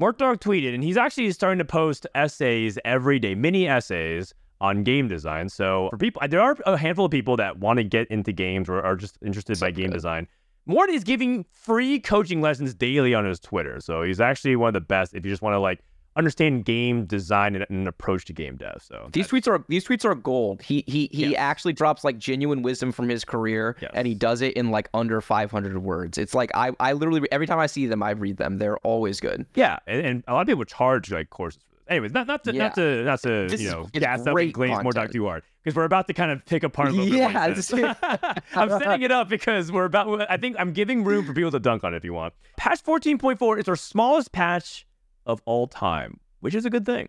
[0.00, 5.08] Mortdog tweeted, and he's actually starting to post essays every day, mini essays on game
[5.08, 5.48] design.
[5.48, 8.68] So for people, there are a handful of people that want to get into games
[8.68, 9.94] or are just interested So by game good.
[9.94, 10.28] design.
[10.66, 13.80] Mort is giving free coaching lessons daily on his Twitter.
[13.80, 15.80] So he's actually one of the best if you just want to like
[16.16, 18.78] understand game design and an approach to game dev.
[18.82, 20.60] So These tweets are these tweets are gold.
[20.62, 21.34] He he he Yes.
[21.38, 23.90] actually drops like genuine wisdom from his career, Yes.
[23.94, 26.18] and he does it in like under 500 words.
[26.18, 28.58] It's like I I literally every time I see them, I read them.
[28.58, 29.46] They're always good.
[29.54, 31.60] yeah, and, and a lot of people charge like courses.
[31.88, 32.62] Anyways, not not to Yeah.
[32.64, 35.12] not to not to This you know gas up and glaze more content.
[35.12, 37.18] too hard because we're about to kind of pick apart a little bit.
[37.18, 37.72] Yeah, says.
[38.54, 40.30] I'm setting it up because we're about.
[40.30, 42.32] I think I'm giving room for people to dunk on it if you want.
[42.56, 44.86] Patch 14.4 is our smallest patch
[45.30, 47.08] of all time, which is a good thing.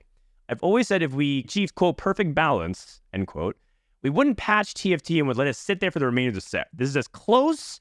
[0.50, 3.58] I've always said if we achieved quote perfect balance end quote,
[4.04, 6.42] we wouldn't patch TFT and would let it sit there for the remainder of the
[6.42, 6.68] set.
[6.74, 7.80] This is as close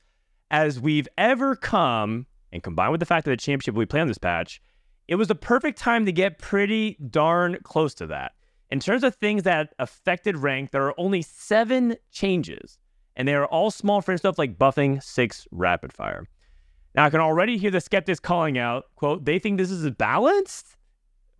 [0.50, 4.08] as we've ever come, and combined with the fact that the championship we play on
[4.08, 4.60] this patch,
[5.08, 8.32] it was the perfect time to get pretty darn close to that.
[8.70, 12.78] In terms of things that affected rank, there are only seven changes,
[13.16, 16.26] and they are all small for stuff like buffing six rapid fire.
[16.94, 20.76] Now I can already hear the skeptics calling out, quote, they think this is balanced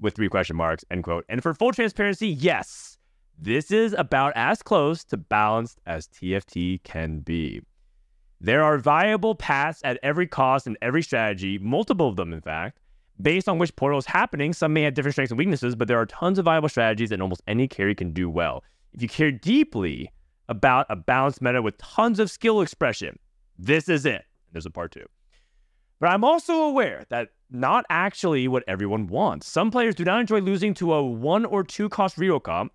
[0.00, 1.24] with three question marks, end quote.
[1.28, 2.98] And for full transparency, yes,
[3.38, 7.62] this is about as close to balanced as TFT can be.
[8.40, 12.78] There are viable paths at every cost and every strategy, multiple of them, in fact,
[13.20, 14.52] based on which portal is happening.
[14.52, 17.20] Some may have different strengths and weaknesses, but there are tons of viable strategies that
[17.20, 18.64] almost any carry can do well.
[18.92, 20.10] If you care deeply
[20.48, 23.18] about a balanced meta with tons of skill expression,
[23.58, 24.24] this is it.
[24.52, 25.04] There's a part two.
[26.00, 29.46] But I'm also aware that not actually what everyone wants.
[29.46, 32.72] Some players do not enjoy losing to a one or two cost comp.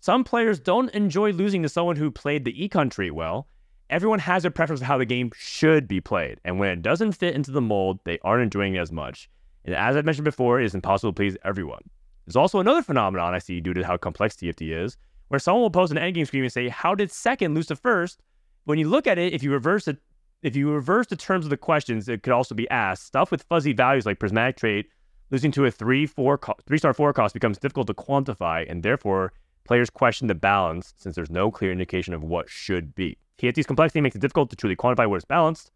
[0.00, 3.48] Some players don't enjoy losing to someone who played the e-country well.
[3.90, 7.12] Everyone has a preference for how the game should be played, and when it doesn't
[7.12, 9.28] fit into the mold, they aren't enjoying it as much.
[9.64, 11.82] And as I've mentioned before, it is impossible to please everyone.
[12.26, 14.96] There's also another phenomenon I see due to how complex TFT is,
[15.28, 18.22] where someone will post an endgame screen and say, "How did second lose to first?
[18.64, 19.98] When you look at it, if you reverse it,
[20.42, 23.06] if you reverse the terms of the questions, it could also be asked.
[23.06, 24.86] Stuff with fuzzy values like prismatic trait,
[25.30, 28.82] losing to a three four co- three star four cost becomes difficult to quantify, and
[28.82, 29.32] therefore
[29.64, 33.16] players question the balance since there's no clear indication of what should be.
[33.38, 35.70] TFT's complexity makes it difficult to truly quantify what is balanced,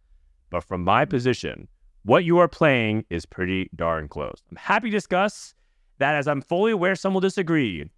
[0.51, 1.69] but from my position,
[2.03, 4.43] what you are playing is pretty darn close.
[4.51, 5.55] I'm happy to discuss
[5.99, 7.89] that as I'm fully aware some will disagree,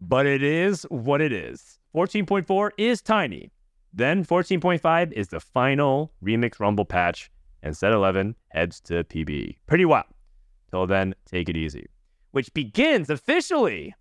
[0.00, 1.78] but it is what it is.
[1.94, 3.50] 14.4 is tiny.
[3.92, 7.30] Then 14.5 is the final Remix Rumble patch,
[7.62, 9.56] and set 11 heads to PBE.
[9.66, 10.06] Pretty wild.
[10.70, 11.86] Till then, take it easy.
[12.30, 13.94] Which begins officially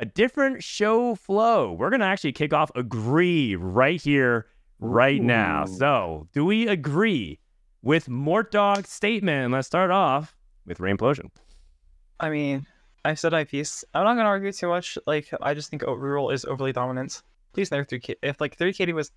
[0.00, 1.72] a different show flow.
[1.72, 4.46] We're going to actually kick off Agree right here,
[4.80, 5.64] right now.
[5.64, 7.38] So, do we agree
[7.82, 9.52] with Mortdog's statement?
[9.52, 11.30] Let's start off with Rainplosion.
[12.20, 12.66] I mean,
[13.04, 13.84] I said my piece.
[13.94, 14.98] I'm not gonna argue too much.
[15.06, 17.22] Like, I just think rural is overly dominant.
[17.58, 18.14] Please nerf 3K.
[18.22, 19.10] If like 3KD was,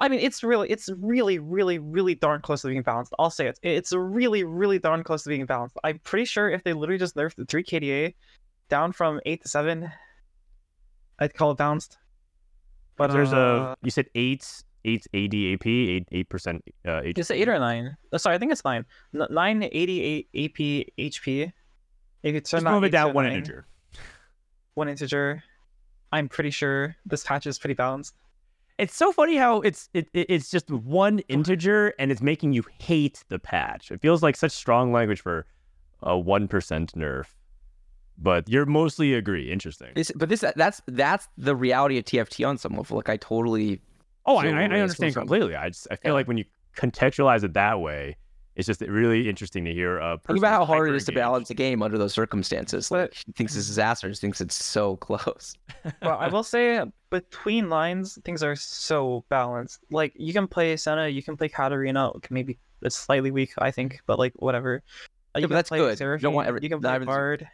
[0.00, 3.14] I mean, it's really, it's really, really, really darn close to being balanced.
[3.20, 3.56] I'll say it.
[3.62, 5.76] It's really, really darn close to being balanced.
[5.84, 8.16] I'm pretty sure if they literally just nerfed the 3KDA
[8.68, 9.92] down from eight to seven,
[11.20, 11.98] I'd call it balanced.
[12.96, 17.18] But There's uh, a, you said 8, 8 ADAP, 8, 8% uh, HP.
[17.18, 17.96] Is it eight or nine?
[18.12, 18.84] Oh, sorry, I think it's nine.
[19.14, 20.58] N- nine eighty eight AP
[20.98, 21.52] HP.
[22.24, 23.68] If you turn Just move it down one integer.
[24.74, 25.44] One integer.
[26.14, 28.14] I'm pretty sure this patch is pretty balanced.
[28.78, 32.64] It's so funny how it's it, it- it's just one integer and it's making you
[32.80, 33.90] hate the patch.
[33.90, 35.46] It feels like such strong language for
[36.02, 37.26] a one percent nerf.
[38.16, 39.50] But you're mostly agree.
[39.50, 39.90] Interesting.
[39.94, 42.96] This, but this that's that's the reality of TFT on some level.
[42.96, 43.80] Like I totally
[44.26, 45.54] Oh, I, I, I understand completely.
[45.56, 46.14] I just I feel Yeah.
[46.14, 46.44] like when you
[46.76, 48.16] contextualize it that way,
[48.56, 49.98] it's just really interesting to hear.
[49.98, 52.88] A think about how hard it is to balance a game under those circumstances.
[52.88, 55.54] But- Like he thinks it's a disaster, just thinks it's so close.
[56.02, 59.80] Well, I will say between lines, things are so balanced.
[59.90, 62.10] Like you can play Senna, you can play Katarina.
[62.30, 64.82] Maybe it's slightly weak, I think, but like whatever.
[65.34, 65.98] Uh, Yeah, but that's play good.
[66.00, 67.48] You don't want Seraphine, every- You can not play everything's- Bard.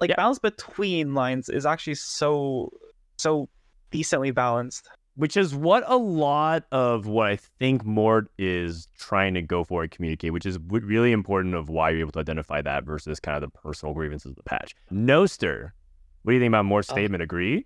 [0.00, 0.16] Like Yeah.
[0.16, 2.70] balance between lines is actually so
[3.18, 3.48] so
[3.90, 4.88] decently balanced.
[5.16, 9.82] Which is what a lot of what I think Mort is trying to go for
[9.82, 13.34] and communicate, which is really important of why you're able to identify that versus kind
[13.34, 14.74] of the personal grievances of the patch.
[14.90, 15.74] Noster,
[16.22, 17.22] what do you think about Mort's Uh, statement?
[17.22, 17.64] Agree?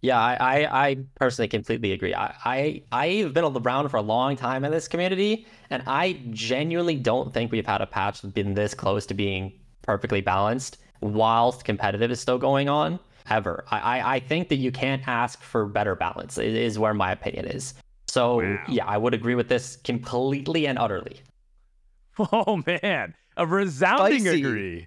[0.00, 2.12] Yeah, I, I, I personally completely agree.
[2.12, 6.96] I, I, I've been around for a long time in this community, and I genuinely
[6.96, 11.64] don't think we've had a patch that's been this close to being perfectly balanced whilst
[11.64, 12.98] competitive is still going on
[13.30, 13.64] ever.
[13.70, 17.12] I, I, I think that you can't ask for better balance, i- is where my
[17.12, 17.74] opinion is.
[18.08, 18.58] So, Wow.
[18.68, 21.20] yeah, I would agree with this completely and utterly.
[22.18, 24.40] Oh man, a resounding Spicy.
[24.44, 24.86] agree.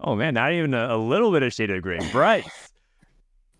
[0.00, 2.08] Oh man, not even a, a little bit of shade of agreeing.
[2.10, 2.70] Bryce.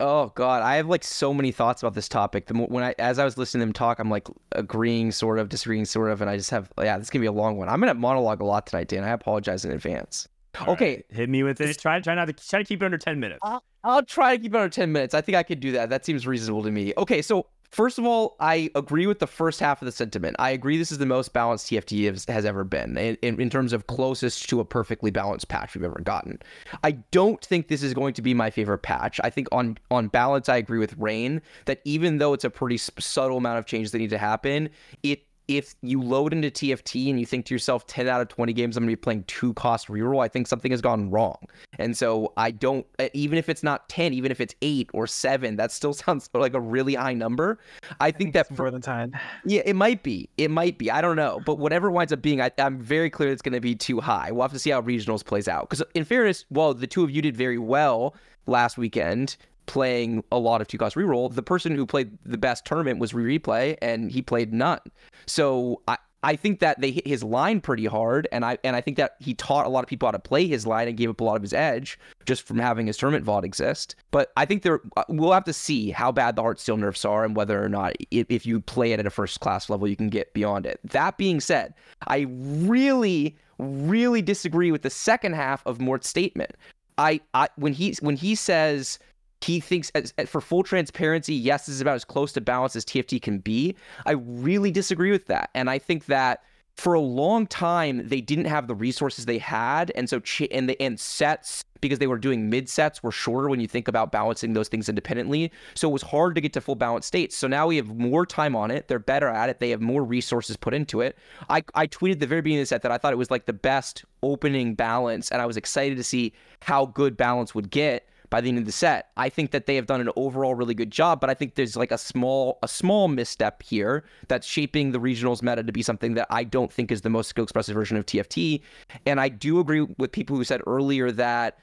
[0.01, 2.47] Oh God, I have like so many thoughts about this topic.
[2.47, 5.39] The more, when I, as I was listening to them talk, I'm like agreeing, sort
[5.39, 7.57] of, disagreeing, sort of, and I just have, yeah, this is gonna be a long
[7.59, 7.68] one.
[7.68, 9.05] I'm gonna monologue a lot tonight, Dan.
[9.05, 10.27] I apologize in advance.
[10.61, 10.96] All Okay.
[10.96, 11.78] right, hit me with it.
[11.78, 13.40] Try try not to try to keep it under ten minutes.
[13.84, 15.12] I'll try to keep it under 10 minutes.
[15.12, 15.90] I think I could do that.
[15.90, 16.94] That seems reasonable to me.
[16.96, 20.36] Okay, so first of all, I agree with the first half of the sentiment.
[20.38, 23.50] I agree this is the most balanced TFT has, has ever been in, in, in
[23.50, 26.38] terms of closest to a perfectly balanced patch we've ever gotten.
[26.82, 29.20] I don't think this is going to be my favorite patch.
[29.22, 32.78] I think on on balance, I agree with Rain that even though it's a pretty
[32.78, 34.70] subtle amount of changes that need to happen,
[35.02, 38.53] it if you load into TFT and you think to yourself, 10 out of 20
[38.53, 41.38] games, I'm going to be playing two cost reroll, I think something has gone wrong.
[41.78, 45.07] And so I don't, uh, even if it's not 10, even if it's eight or
[45.07, 47.59] seven, that still sounds like a really high number.
[48.01, 49.12] I think that, It's for, more than ten.
[49.45, 50.28] yeah, it might be.
[50.38, 50.90] It might be.
[50.90, 51.40] I don't know.
[51.45, 54.30] But whatever winds up being, I, I'm very clear it's going to be too high.
[54.30, 55.68] We'll have to see how regionals plays out.
[55.68, 58.14] Because in fairness, well, the two of you did very well
[58.47, 59.36] last weekend,
[59.67, 63.15] playing a lot of two cost reroll, the person who played the best tournament was
[63.15, 64.81] re replay, and he played none.
[65.27, 65.99] So I.
[66.27, 69.17] I think that they hit his line pretty hard, and I and I think that
[69.21, 71.25] he taught a lot of people how to play his line and gave up a
[71.25, 73.95] lot of his edge just from having his tournament VOD exist.
[74.11, 77.27] But I think there uh, we'll have to see how bad the Heartsteel nerfs are
[77.27, 79.97] and whether or not if, if you play it at a first class level you
[79.97, 80.81] can get beyond it.
[80.83, 81.75] That being said,
[82.07, 86.53] I really really disagree with the second half of Mort's statement.
[86.97, 88.99] I, I when he when he says
[89.45, 92.84] he thinks as, for full transparency, yes, this is about as close to balance as
[92.84, 93.76] TFT can be.
[94.07, 96.42] I really disagree with that, and I think that
[96.74, 100.68] for a long time they didn't have the resources they had, and so ch- and
[100.68, 104.11] the and sets because they were doing mid sets were shorter when you think about
[104.11, 105.53] balancing those things independently.
[105.74, 107.36] So it was hard to get to full balance states.
[107.36, 108.88] So now we have more time on it.
[108.88, 109.61] They're better at it.
[109.61, 111.18] They have more resources put into it.
[111.51, 113.45] I, I tweeted the very beginning of the set that I thought it was like
[113.45, 116.32] the best opening balance, and I was excited to see
[116.62, 119.11] how good balance would get by the end of the set.
[119.16, 121.77] I think that they have done an overall really good job, but I think there's
[121.77, 126.14] like a small a small misstep here that's shaping the regionals meta to be something
[126.14, 128.61] that I don't think is the most skill expressive version of TFT.
[129.07, 131.59] And I do agree with people who said earlier that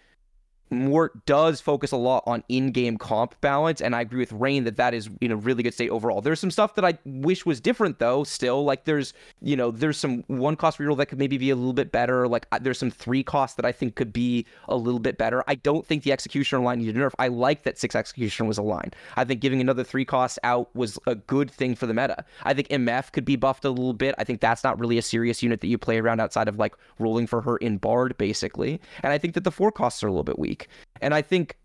[0.72, 4.78] Mort does focus a lot on in-game comp balance, and I agree with Rain that
[4.78, 6.22] that is in a really good state overall.
[6.22, 8.24] There's some stuff that I wish was different though.
[8.24, 11.56] Still, like there's you know there's some one cost reroll that could maybe be a
[11.56, 12.28] little bit better.
[12.28, 15.44] Like there's some three costs that I think could be a little bit better.
[15.48, 17.12] I don't think the executioner line needed nerf.
[17.20, 18.92] I like that six executioner was a line.
[19.18, 22.24] I think giving another three costs out was a good thing for the meta.
[22.44, 24.16] I think MF could be buffed a little bit.
[24.18, 26.76] I think that's not really a serious unit that you play around outside of like
[26.98, 28.80] rolling for her in Bard basically.
[29.04, 30.61] And I think that the four costs are a little bit weak.
[31.02, 31.58] And I think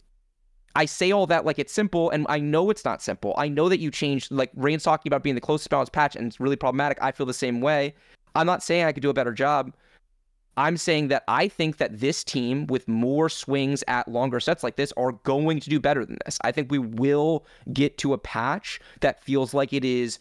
[0.74, 3.34] I say all that like it's simple, and I know it's not simple.
[3.38, 6.26] I know that you changed, like Rain's talking about being the closest balance patch, and
[6.26, 6.98] it's really problematic.
[7.00, 7.94] I feel the same way.
[8.34, 9.72] I'm not saying I could do a better job.
[10.58, 14.76] I'm saying that I think that this team with more swings at longer sets like
[14.76, 16.38] this are going to do better than this.
[16.42, 20.18] I think we will get to a patch that feels like it is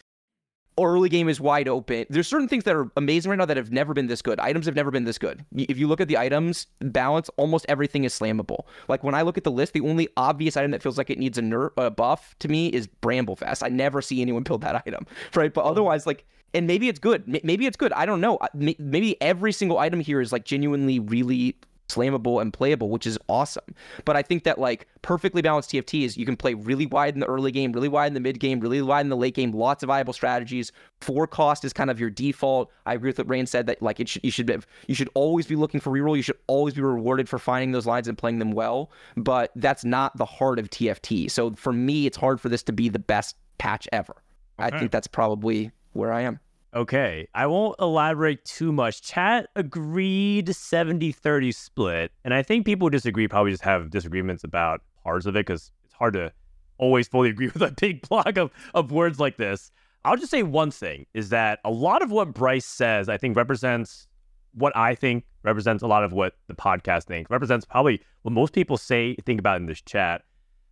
[0.79, 2.05] early game is wide open.
[2.09, 4.39] There's certain things that are amazing right now that have never been this good.
[4.39, 5.45] Items have never been this good.
[5.55, 8.65] If you look at the items balance, almost everything is slammable.
[8.87, 11.17] Like when I look at the list, the only obvious item that feels like it
[11.17, 13.63] needs a ner- a buff to me is Bramble Vest.
[13.63, 15.53] I never see anyone build that item, right?
[15.53, 17.27] But otherwise, like, and maybe it's good.
[17.43, 17.91] Maybe it's good.
[17.93, 18.39] I don't know.
[18.53, 21.57] Maybe every single item here is like genuinely really
[21.87, 23.75] slammable and playable, which is awesome.
[24.05, 27.19] But I think that like perfectly balanced TFT is you can play really wide in
[27.19, 29.51] the early game, really wide in the mid game, really wide in the late game,
[29.51, 30.71] lots of viable strategies.
[31.01, 32.71] Four cost is kind of your default.
[32.85, 34.57] I agree with what Rain said that like it should you should be,
[34.87, 36.15] you should always be looking for reroll.
[36.15, 38.91] You should always be rewarded for finding those lines and playing them well.
[39.15, 41.29] But that's not the heart of TFT.
[41.29, 44.15] So for me, it's hard for this to be the best patch ever.
[44.57, 46.39] I think that's probably where I am.
[46.75, 49.01] Okay, I won't elaborate too much.
[49.01, 52.11] Chat agreed 70 30 split.
[52.25, 55.93] And I think people disagree probably just have disagreements about parts of it because it's
[55.93, 56.33] hard to
[56.77, 59.71] always fully agree with a big block of, of words like this.
[60.03, 63.37] I'll just say one thing is that a lot of what Bryce says, I think,
[63.37, 64.07] represents
[64.53, 68.53] what I think represents a lot of what the podcast thinks, represents probably what most
[68.53, 70.23] people say, think about in this chat.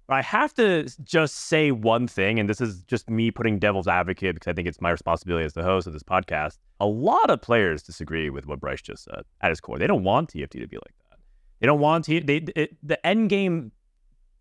[0.09, 4.35] I have to just say one thing, and this is just me putting devil's advocate
[4.35, 6.57] because I think it's my responsibility as the host of this podcast.
[6.79, 9.79] A lot of players disagree with what Bryce just said at his core.
[9.79, 11.19] They don't want TFT to be like that.
[11.59, 13.71] They don't want T- they it, the end game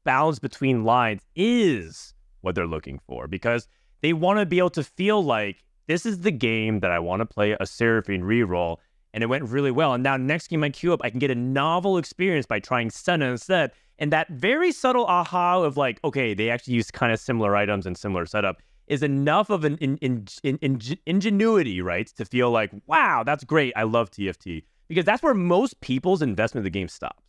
[0.05, 3.69] balance between lines is what they're looking for because
[4.01, 7.21] they want to be able to feel like this is the game that I want
[7.21, 8.79] to play a Seraphine reroll,
[9.15, 9.95] and it went really well.
[9.95, 12.91] And now next game I queue up, I can get a novel experience by trying
[12.91, 13.73] Senna instead.
[14.03, 17.87] And that very subtle aha of like, okay, they actually use kind of similar items
[17.87, 22.51] and similar setup is enough of an in, in, in, in, ingenuity, right, to feel
[22.51, 23.73] like, wow, that's great.
[23.77, 27.23] I love TFT because that's where most people's investment in the game stops.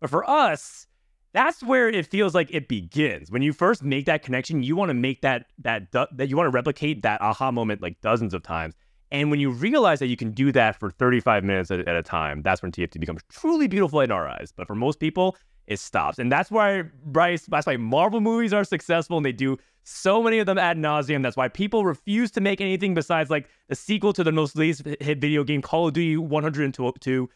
[0.00, 0.86] But for us,
[1.34, 3.30] that's where it feels like it begins.
[3.30, 6.46] When you first make that connection, you want to make that that that you want
[6.46, 8.74] to replicate that aha moment like dozens of times.
[9.10, 12.02] And when you realize that you can do that for 35 minutes at, at a
[12.02, 14.54] time, that's when TFT becomes truly beautiful in our eyes.
[14.56, 16.18] But for most people, it stops.
[16.18, 20.38] And that's why Bryce, that's why Marvel movies are successful and they do so many
[20.38, 21.22] of them ad nauseum.
[21.22, 24.84] That's why people refuse to make anything besides like the sequel to the most latest
[25.00, 27.30] hit video game, Call of Duty 102.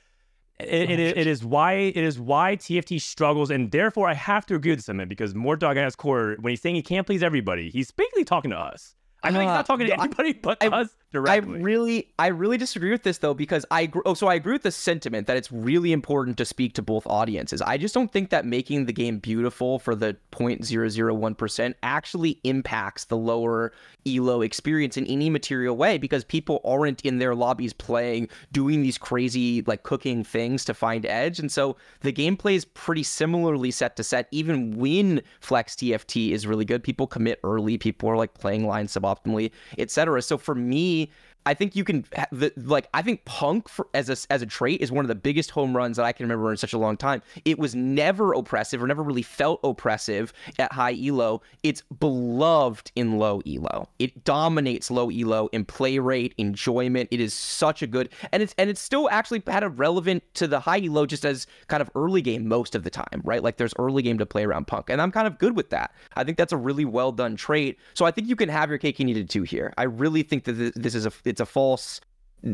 [0.60, 4.56] It, it, it is why it is why TFT struggles, and therefore I have to
[4.56, 7.70] agree with this because Mortdog at his core, when he's saying he can't please everybody,
[7.70, 8.96] he's basically talking to us.
[9.22, 12.58] I mean, he's not talking to Uh, anybody but I- us I really, I really
[12.58, 15.50] disagree with this though because I oh, so I agree with the sentiment that it's
[15.50, 17.62] really important to speak to both audiences.
[17.62, 23.06] I just don't think that making the game beautiful for the 0.001 percent actually impacts
[23.06, 23.72] the lower
[24.06, 28.98] elo experience in any material way because people aren't in their lobbies playing, doing these
[28.98, 33.96] crazy like cooking things to find edge, and so the gameplay is pretty similarly set
[33.96, 34.28] to set.
[34.30, 38.92] Even when Flex TFT is really good, people commit early, people are like playing lines
[38.92, 40.20] suboptimally, etc.
[40.20, 41.10] So for me, see
[41.48, 44.82] I think you can the, like I think punk for, as a as a trait
[44.82, 46.98] is one of the biggest home runs that I can remember in such a long
[46.98, 47.22] time.
[47.46, 51.40] It was never oppressive or never really felt oppressive at high elo.
[51.62, 53.88] It's beloved in low elo.
[53.98, 57.08] It dominates low elo in play rate, enjoyment.
[57.10, 60.46] It is such a good and it's and it's still actually had a relevant to
[60.46, 63.42] the high elo just as kind of early game most of the time, right?
[63.42, 65.94] Like there's early game to play around punk, and I'm kind of good with that.
[66.14, 67.78] I think that's a really well done trait.
[67.94, 69.72] So I think you can have your cake and eat it too here.
[69.78, 72.00] I really think that this, this is a it's a false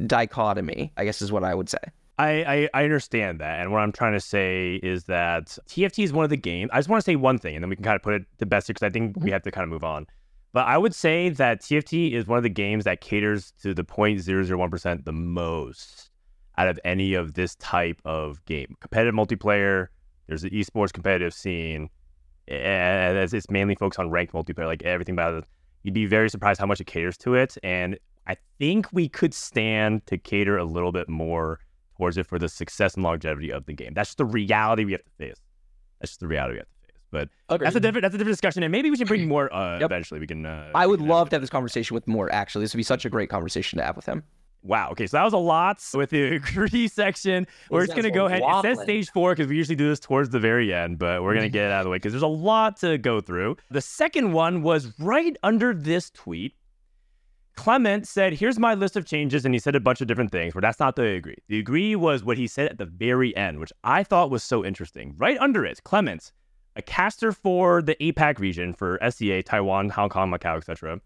[0.06, 0.92] dichotomy.
[0.96, 1.78] I guess is what I would say.
[2.18, 3.60] I, I, I understand that.
[3.60, 6.70] And what I'm trying to say is that TFT is one of the games.
[6.72, 8.22] I just want to say one thing, and then we can kind of put it
[8.38, 9.32] to best because I think we mm-hmm.
[9.32, 10.06] have to kind of move on.
[10.52, 13.82] But I would say that TFT is one of the games that caters to the
[13.82, 16.10] 0.001% the most
[16.56, 18.76] out of any of this type of game.
[18.80, 19.88] Competitive multiplayer,
[20.28, 21.88] there's the esports competitive scene,
[22.46, 25.44] and it's it's mainly focused on ranked multiplayer, like everything about it.
[25.82, 27.58] You'd be very surprised how much it caters to it.
[27.64, 31.60] And I think we could stand to cater a little bit more
[31.96, 33.92] towards it for the success and longevity of the game.
[33.94, 35.36] That's just the reality we have to face.
[36.00, 37.00] That's just the reality we have to face.
[37.10, 37.28] But
[37.60, 39.84] that's a different that's a different discussion, and maybe we should bring more uh, Yep.
[39.90, 40.20] eventually.
[40.20, 40.44] We can.
[40.44, 42.32] Uh, I would can love to have this conversation with more.
[42.32, 44.24] Actually, this would be such a great conversation to have with him.
[44.64, 44.88] Wow.
[44.92, 47.46] Okay, so that was a lot with the agree section.
[47.70, 48.42] We're just gonna go ahead.
[48.42, 51.34] It says stage four because we usually do this towards the very end, but we're
[51.34, 53.58] gonna get it out of the way because there's a lot to go through.
[53.70, 56.54] The second one was right under this tweet.
[57.56, 60.54] Clement said, "Here's my list of changes," and he said a bunch of different things.
[60.54, 61.36] But that's not the agree.
[61.48, 64.64] The agree was what he said at the very end, which I thought was so
[64.64, 65.14] interesting.
[65.16, 66.32] Right under it, Clements,
[66.76, 71.00] a caster for the APAC region for SEA, Taiwan, Hong Kong, Macau, etc.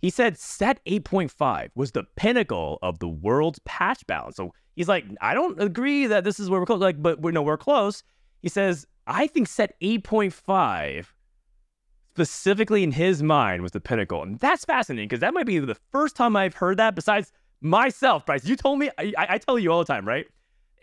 [0.00, 4.36] He said set 8.5 was the pinnacle of the world's patch balance.
[4.36, 6.80] So he's like, I don't agree that this is where we're close.
[6.80, 8.02] Like, but we know we're close.
[8.40, 11.06] He says, I think set 8.5
[12.18, 14.22] specifically in his mind was the pinnacle.
[14.22, 18.26] And that's fascinating because that might be the first time I've heard that besides myself,
[18.26, 18.44] Bryce.
[18.44, 20.26] You told me, I, I tell you all the time, right?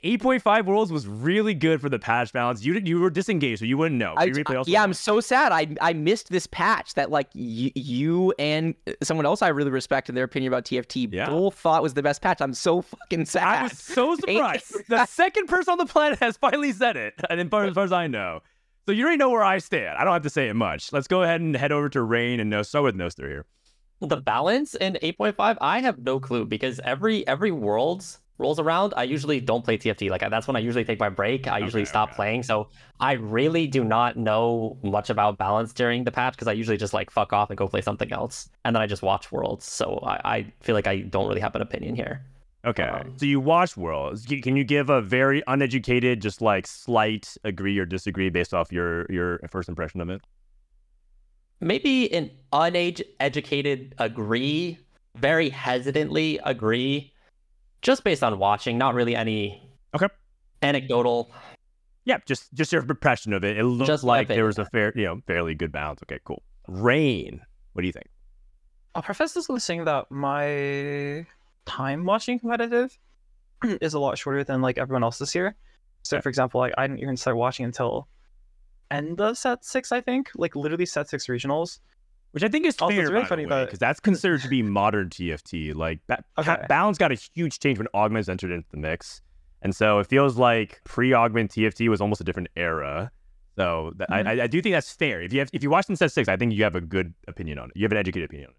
[0.03, 2.63] 8.5 worlds was really good for the patch balance.
[2.63, 4.13] You did, you were disengaged, so you wouldn't know.
[4.15, 5.51] I, Free replay also yeah, I'm so sad.
[5.51, 9.71] I I missed this patch that like y- you and uh, someone else I really
[9.71, 11.27] respect in their opinion about TFT Yeah.
[11.27, 12.39] both thought was the best patch.
[12.39, 13.43] I'm so fucking sad.
[13.61, 14.75] I was so surprised.
[14.89, 18.05] the second person on the planet has finally said it, and as far as I
[18.05, 18.41] know.
[18.86, 19.97] So you already know where I stand.
[19.97, 20.93] I don't have to say it much.
[20.93, 23.45] Let's go ahead and head over to Rain and no start with Noster here.
[24.01, 29.03] the balance in 8.5 i have no clue because every every worlds rolls around i
[29.03, 32.09] usually don't play tft like that's when i usually take my break i usually stop
[32.09, 32.15] okay.
[32.17, 32.67] playing so
[32.99, 36.93] i really do not know much about balance during the patch because i usually just
[36.93, 39.97] like fuck off and go play something else and then i just watch worlds so
[40.05, 42.21] i, I feel like i don't really have an opinion here
[42.66, 42.84] Okay.
[42.84, 44.26] Um, so you watched Worlds.
[44.26, 49.05] Can you give a very uneducated, just like slight agree or disagree based off your
[49.11, 50.22] your first impression of it?
[51.61, 54.78] maybe an uneducated agree
[55.16, 57.13] very hesitantly agree
[57.82, 59.61] just based on watching not really any
[59.95, 60.07] Okay.
[60.61, 61.32] anecdotal
[62.03, 63.57] Yeah, just just your impression of it.
[63.57, 66.01] It looked Just like there was a fair, you know, fairly good balance.
[66.03, 66.43] Okay, cool.
[66.68, 67.41] Rain.
[67.74, 68.07] What do you think?
[68.93, 71.26] I'll preface this with saying that my
[71.66, 72.97] time watching competitive
[73.82, 75.55] is a lot shorter than like everyone else this year.
[76.03, 78.07] So, for example, like I didn't even start watching until
[78.91, 81.80] end of set six, I think, like literally set six regionals.
[82.32, 85.09] Which I think is Also, fair, it's really funny because that's considered to be modern
[85.09, 85.74] TFT.
[85.74, 86.57] Like, ba- Okay.
[86.68, 89.22] balance got a huge change when augments entered into the mix,
[89.61, 93.09] and so it feels like pre-augment TFT was almost a different era.
[93.55, 94.28] So th- Mhm.
[94.28, 95.22] I, I, I do think that's fair.
[95.22, 97.13] If you have, if you watched in set six, I think you have a good
[97.30, 97.78] opinion on it.
[97.78, 98.57] You have an educated opinion on it.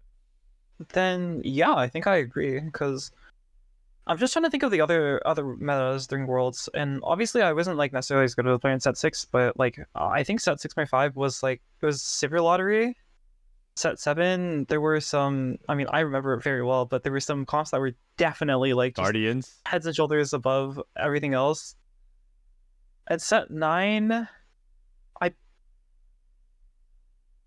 [0.93, 3.11] Then yeah, I think I agree because
[4.05, 7.53] I'm just trying to think of the other other metas during Worlds, and obviously I
[7.53, 10.73] wasn't like necessarily as good at playing set six, but like I think set six
[10.73, 12.95] point five was like it was Sivir Lottery,
[13.77, 15.57] set seven, there were some.
[15.69, 18.73] I mean, I remember it very well, but there were some comps that were definitely
[18.73, 19.55] like just Guardians.
[19.65, 21.75] heads and shoulders above everything else.
[23.07, 24.27] At set nine,
[25.21, 25.31] I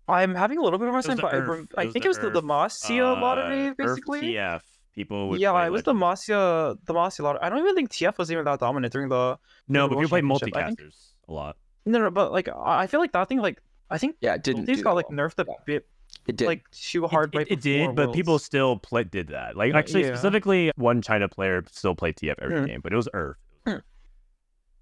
[0.07, 1.83] I'm having a little bit of a was time, the but I, Earth- rem- I
[1.85, 4.21] was think it was the, the Earth, Masia Uh, lottery, Earth basically.
[4.21, 4.61] TF.
[4.93, 6.27] People would Yeah, play it was the Legends.
[6.27, 7.41] Masia, the Masia lottery.
[7.43, 9.37] I don't even think TF was even that dominant during the.
[9.69, 11.57] No, the but World people play Championship, I think- multicasters a lot.
[11.85, 14.43] No, no, but like I I feel like that thing, like I think Yeah, it
[14.43, 14.65] didn't.
[14.65, 15.17] things do got like well.
[15.29, 15.53] nerfed a Yeah.
[15.65, 15.87] bit,
[16.27, 16.45] It did.
[16.45, 19.55] like too It- hard it, right it before did, but people still play, did that.
[19.55, 20.07] Like actually, Yeah.
[20.15, 22.67] specifically, one China player still played TF every Mm.
[22.67, 23.37] game, but it was Earth.
[23.65, 23.81] Mm.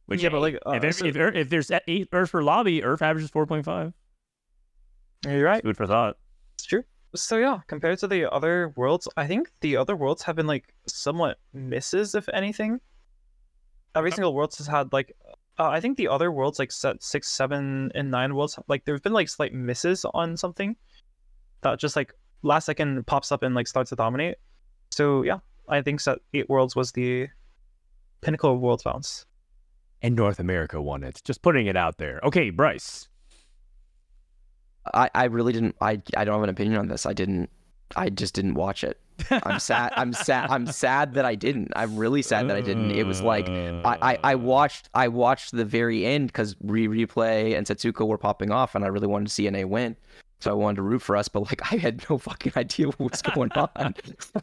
[0.07, 2.31] Which Yeah, but, hey, like, if, uh, every- so- if, Earth- if there's eight Earth
[2.31, 3.93] per lobby, Earth averages four point five.
[5.25, 5.63] You're right.
[5.63, 6.17] Food for thought.
[6.55, 6.83] It's true.
[7.15, 10.73] So yeah, compared to the other worlds, I think the other worlds have been like
[10.87, 12.79] somewhat misses, if anything.
[13.95, 15.15] Every single world has had like,
[15.57, 19.01] uh, I think the other worlds like set six, seven, and nine worlds like there's
[19.01, 20.75] been like slight misses on something
[21.61, 22.13] that just like
[22.43, 24.37] last second pops up and like starts to dominate.
[24.91, 27.27] So yeah, I think set eight worlds was the
[28.21, 29.25] pinnacle of world bounce.
[30.01, 31.21] And North America won it.
[31.25, 32.21] Just putting it out there.
[32.23, 33.09] Okay, Bryce.
[34.93, 35.75] I, I really didn't.
[35.81, 37.05] I, I don't have an opinion on this.
[37.05, 37.49] I didn't.
[37.95, 38.99] I just didn't watch it.
[39.31, 39.91] I'm sad.
[39.95, 40.49] I'm sad.
[40.49, 41.71] I'm sad that I didn't.
[41.75, 42.91] I'm really sad that I didn't.
[42.91, 47.57] It was like I, I, I watched I watched the very end because re replay
[47.57, 49.95] and Setsuko were popping off, and I really wanted to see NA win.
[50.41, 53.11] So I wanted to root for us, but like I had no fucking idea what
[53.11, 53.95] was going on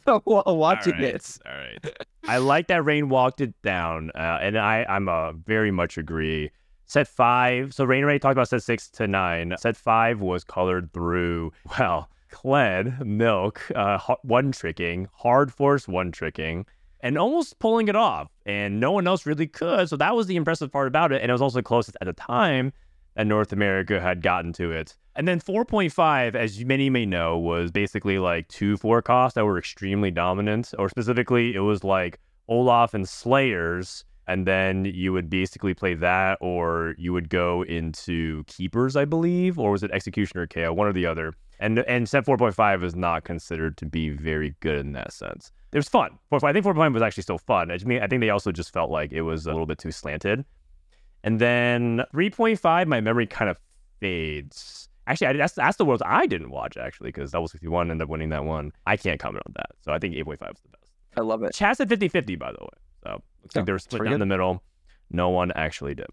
[0.23, 1.37] while watching all right, it.
[1.45, 1.97] All right.
[2.27, 6.51] I like that Rain walked it down, uh, and I I'm uh, very much agree.
[6.87, 7.73] Set five.
[7.73, 9.53] So Rain already talked about set six to nine.
[9.59, 16.65] Set five was colored through well, Kled, Milk, uh, one tricking, Hard Force one tricking,
[17.01, 18.29] and almost pulling it off.
[18.45, 19.89] And no one else really could.
[19.89, 21.21] So that was the impressive part about it.
[21.21, 22.71] And it was also the closest at the time
[23.15, 24.95] that North America had gotten to it.
[25.15, 30.11] And then 4.5, as many may know, was basically like two forecasts that were extremely
[30.11, 34.05] dominant, or specifically, it was like Olaf and Slayers.
[34.27, 39.57] And then you would basically play that, or you would go into Keepers, I believe,
[39.57, 41.33] or was it Executioner KO, one or the other.
[41.59, 45.51] And and set 4.5 is not considered to be very good in that sense.
[45.71, 46.11] It was fun.
[46.31, 47.71] 4.5 I think 4.5 was actually still fun.
[47.71, 49.91] I, mean, I think they also just felt like it was a little bit too
[49.91, 50.45] slanted.
[51.23, 53.57] And then 3.5, my memory kind of
[53.99, 54.89] fades.
[55.07, 58.09] Actually, I, that's that's the worlds I didn't watch actually because Double 61 ended up
[58.09, 58.73] winning that one.
[58.85, 59.69] I can't comment on that.
[59.81, 60.91] So I think 8.5 is the best.
[61.15, 61.53] I love it.
[61.53, 62.69] Chat said 50-50 by the way.
[63.07, 64.21] So looks Yeah, like they were split down good.
[64.21, 64.63] the middle.
[65.11, 66.07] No one actually did.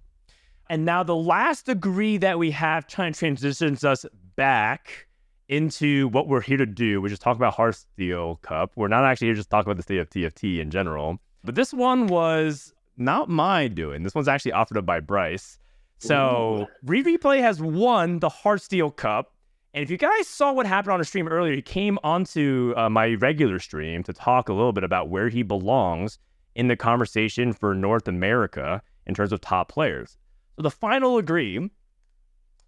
[0.70, 5.06] And now the last degree that we have trying to transitions us back
[5.48, 8.72] into what we're here to do, which is talk about Heartsteel Cup.
[8.76, 11.18] We're not actually here just talk about the state of TFT in general.
[11.42, 14.02] But this one was not my doing.
[14.02, 15.58] This one's actually offered up by Bryce.
[15.98, 19.32] So Re Replay has won the Heartsteel Cup.
[19.74, 22.88] And if you guys saw what happened on a stream earlier, he came onto uh,
[22.88, 26.18] my regular stream to talk a little bit about where he belongs
[26.54, 30.16] in the conversation for North America in terms of top players.
[30.56, 31.70] So the final agree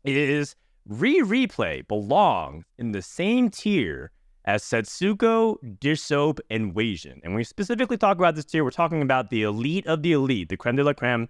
[0.05, 0.57] is
[0.87, 4.11] Re Replay belong in the same tier
[4.45, 7.21] as Setsuko, Dish Soap, and Wasian.
[7.25, 10.13] And when we specifically talk about this tier, we're talking about the elite of the
[10.13, 11.29] elite, the creme de la creme,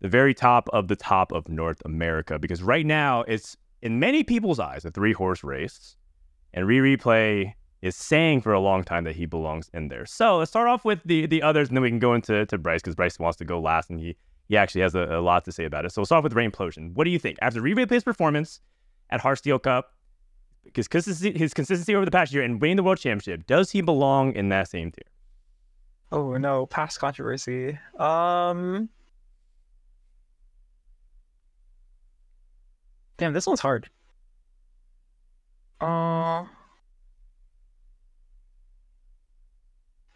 [0.00, 2.38] the very top of the top of North America.
[2.38, 5.96] Because right now, it's in many people's eyes a three horse race.
[6.52, 7.54] And Re Replay
[7.86, 10.04] is saying for a long time that he belongs in there.
[10.06, 12.58] So let's start off with the the others, and then we can go into to
[12.58, 14.16] Bryce because Bryce wants to go last, and he
[14.48, 15.92] he actually has a, a lot to say about it.
[15.92, 16.94] So we'll start off with Rainplosion.
[16.94, 18.60] What do you think after Re Replay's performance
[19.10, 19.92] at Heartsteel Cup?
[20.64, 23.80] Because consistency, his consistency over the past year and winning the world championship, does he
[23.80, 25.04] belong in that same tier?
[26.12, 27.78] Oh no, past controversy.
[27.98, 28.88] Um
[33.18, 33.88] Damn, this one's hard.
[35.80, 36.44] Uh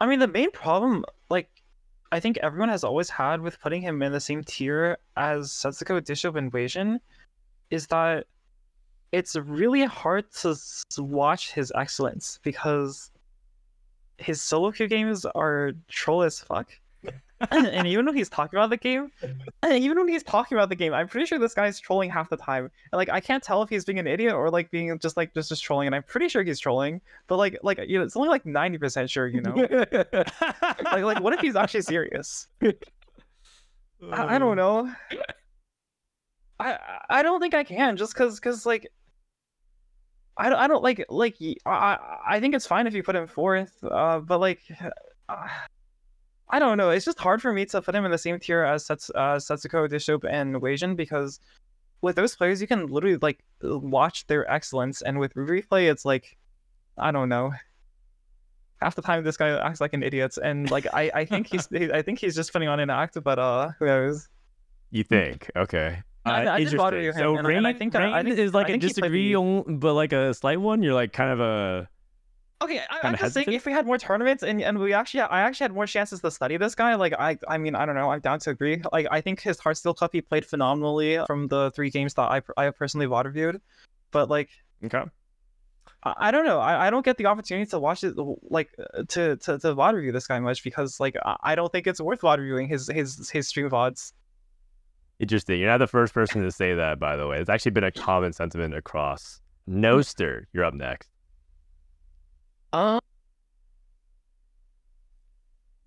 [0.01, 1.61] I mean the main problem like
[2.11, 5.97] I think everyone has always had with putting him in the same tier as Setsuko,
[6.35, 6.99] and Wasian
[7.69, 8.25] is that
[9.11, 10.57] it's really hard to
[10.97, 13.11] watch his excellence because
[14.17, 16.71] his solo queue games are troll as fuck.
[17.51, 19.11] And even when he's talking about the game,
[19.63, 22.29] and even when he's talking about the game, I'm pretty sure this guy's trolling half
[22.29, 22.65] the time.
[22.91, 25.33] And like I can't tell if he's being an idiot or like being just like
[25.33, 25.87] just just trolling.
[25.87, 28.77] And I'm pretty sure he's trolling, but like like you know it's only like ninety
[28.77, 29.27] percent sure.
[29.27, 29.53] You know,
[30.83, 32.47] like like what if he's actually serious?
[32.63, 34.91] I, I don't know.
[36.59, 36.77] I
[37.09, 38.87] I don't think I can just cause cause like
[40.37, 41.35] I don't I don't like like
[41.65, 43.83] I I think it's fine if you put him fourth.
[43.83, 44.61] Uh, but like.
[45.29, 45.47] Uh,
[46.51, 46.89] I don't know.
[46.89, 49.35] It's just hard for me to put him in the same tier as Sets, uh,
[49.37, 51.39] Setsuko, Dishsoap, and Wasian because
[52.01, 56.37] with those players, you can literally like watch their excellence, and with replay, it's like,
[56.97, 57.53] I don't know.
[58.81, 61.67] Half the time, this guy acts like an idiot, and like I, I think he's,
[61.93, 64.27] I think he's just putting on an act, but uh, who knows?
[64.89, 65.49] You think?
[65.55, 65.99] Okay.
[66.25, 68.25] I- Uh, I did bother you, So and- rain, and I think that- I rain
[68.25, 70.81] think- is like I a disagree, but like a slight one.
[70.83, 71.87] You're like kind of a
[72.61, 75.21] Okay, I, I'm Kinda just saying if we had more tournaments and, and we actually
[75.21, 77.95] I actually had more chances to study this guy, like I I mean I don't
[77.95, 78.81] know I'm down to agree.
[78.91, 82.41] Like I think his Heartsteel Cup he played phenomenally from the three games that I
[82.57, 83.61] I personally VOD reviewed,
[84.11, 84.49] but like
[84.85, 85.03] okay.
[86.03, 88.69] I, I don't know I, I don't get the opportunity to watch it like
[89.09, 92.21] to to to VOD review this guy much because like I, don't think it's worth
[92.21, 94.13] VOD reviewing his his his stream vods.
[95.19, 95.59] Interesting.
[95.59, 97.39] You're not the first person to say that, by the way.
[97.39, 99.39] It's actually been a common sentiment across.
[99.69, 99.73] Mm.
[99.75, 101.11] Noster, you're up next.
[102.73, 102.99] Um.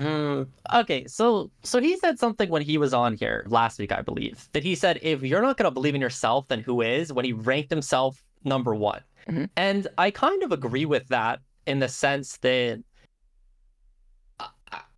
[0.00, 4.02] Mm, okay, so so he said something when he was on here last week, I
[4.02, 7.12] believe, that he said if you're not gonna believe in yourself, then who is?
[7.12, 9.48] When he ranked himself number one, Mhm.
[9.56, 12.82] and I kind of agree with that in the sense that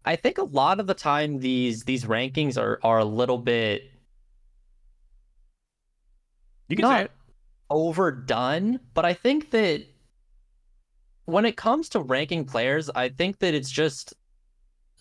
[0.05, 3.91] I- think a lot of the time these these rankings are are a little bit
[6.69, 7.11] You can say not
[7.71, 9.85] overdone, but I think that
[11.27, 14.15] when it comes to ranking players, I think that it's just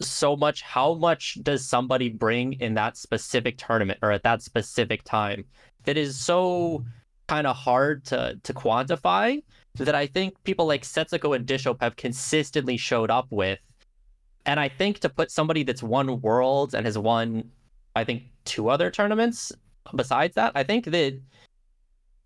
[0.01, 5.03] so much how much does somebody bring in that specific tournament or at that specific
[5.05, 5.45] time
[5.85, 6.83] that is so
[7.27, 9.41] kind of hard to to quantify
[9.75, 13.59] that I think people like Setsuko and Dishsoap have consistently showed up with.
[14.45, 17.49] And I think to put somebody that's won worlds and has won
[17.95, 19.53] I think two other tournaments
[19.95, 21.19] besides that, I think that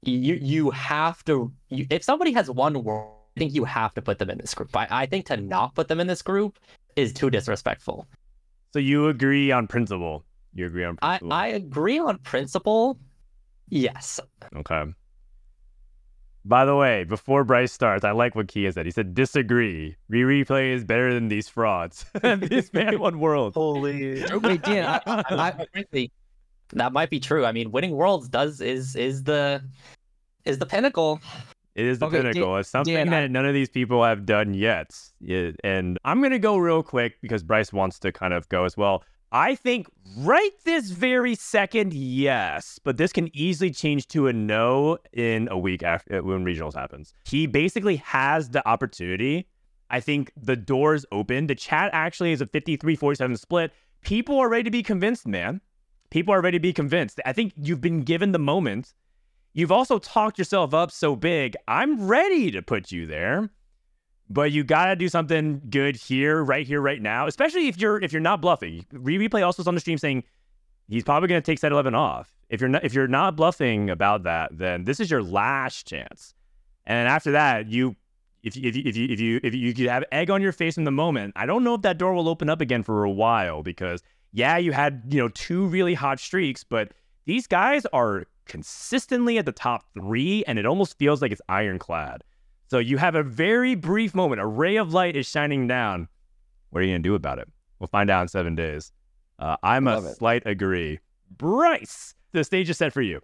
[0.01, 4.19] you you have to you, if somebody has one world think you have to put
[4.19, 6.59] them in this group I, I think to not put them in this group
[6.95, 8.05] is too disrespectful
[8.73, 10.23] So you agree on principle.
[10.53, 11.33] You agree on i principle.
[11.33, 12.99] i agree on principle
[13.69, 14.19] yes
[14.55, 14.83] Okay.
[16.45, 18.85] By the way, before Bryce starts, I like what Kia said.
[18.85, 19.97] He said, disagree.
[20.07, 22.05] Re replay is better than these frauds.
[22.23, 23.53] this man won world.
[23.53, 24.23] Holy.
[24.23, 26.11] Wait, Dan, I, I, I, frankly,
[26.73, 29.61] that might be true i mean winning worlds does is is the
[30.45, 31.19] is the pinnacle
[31.75, 32.57] It is the Okay, Dan- pinnacle.
[32.57, 34.95] it's something Dan, I- that none of these people have done yet.
[35.21, 38.65] Yeah, and I'm going to go real quick because Bryce wants to kind of go
[38.65, 39.03] as well.
[39.31, 44.97] I think right this very second, yes, but this can easily change to a no
[45.13, 47.13] in a week after uh, when regionals happens.
[47.25, 49.47] He basically has the opportunity.
[49.91, 51.45] I think the doors open.
[51.45, 53.71] The chat actually is a 53-47 split.
[54.01, 55.61] People are ready to be convinced, man.
[56.09, 57.19] People are ready to be convinced.
[57.23, 58.93] I think you've been given the moment.
[59.53, 61.55] You've also talked yourself up so big.
[61.67, 63.49] I'm ready to put you there.
[64.31, 67.25] But you gotta do something good here, right here, right now.
[67.25, 68.85] Especially if you're if you're not bluffing.
[68.93, 70.23] Replay also is on the stream saying
[70.87, 72.31] he's probably gonna take set eleven off.
[72.49, 76.35] If you're not if you're not bluffing about that, then this is your last chance.
[76.85, 77.95] And after that, you
[78.43, 80.51] if you, if you, if you if you if you could have egg on your
[80.51, 83.03] face in the moment, I don't know if that door will open up again for
[83.03, 86.91] a while because yeah, you had you know two really hot streaks, but
[87.25, 92.23] these guys are consistently at the top three, and it almost feels like it's ironclad.
[92.67, 94.41] So you have a very brief moment.
[94.41, 96.09] A ray of light is shining down.
[96.71, 97.47] What are you gonna do about it?
[97.79, 98.91] We'll find out in seven days.
[99.39, 100.17] Uh, I'm Love a it.
[100.17, 100.99] slight agree.
[101.37, 103.21] Bryce, the stage is set for you.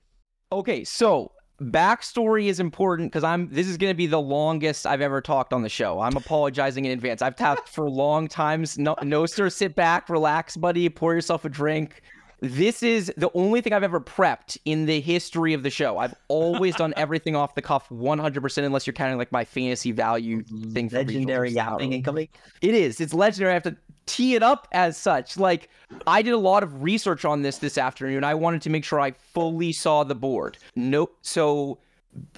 [0.52, 3.50] Okay, so backstory is important because I'm.
[3.50, 6.00] This is going to be the longest I've ever talked on the show.
[6.00, 7.22] I'm apologizing in advance.
[7.22, 8.78] I've talked for long times.
[8.78, 9.50] No, no, sir.
[9.50, 10.88] Sit back, relax, buddy.
[10.90, 12.02] Pour yourself a drink.
[12.42, 15.98] This is the only thing I've ever prepped in the history of the show.
[15.98, 20.44] I've always done everything off the cuff, 100%, unless you're counting like my fantasy value
[20.44, 20.90] thing.
[20.90, 22.30] Legendary yapping incoming
[22.62, 23.00] It is.
[23.00, 23.52] It's legendary.
[23.52, 25.38] I have to tee it up as such.
[25.38, 25.70] Like
[26.06, 28.24] I did a lot of research on this this afternoon.
[28.24, 30.58] I wanted to make sure I fully saw the board.
[30.76, 31.18] Nope.
[31.22, 31.80] So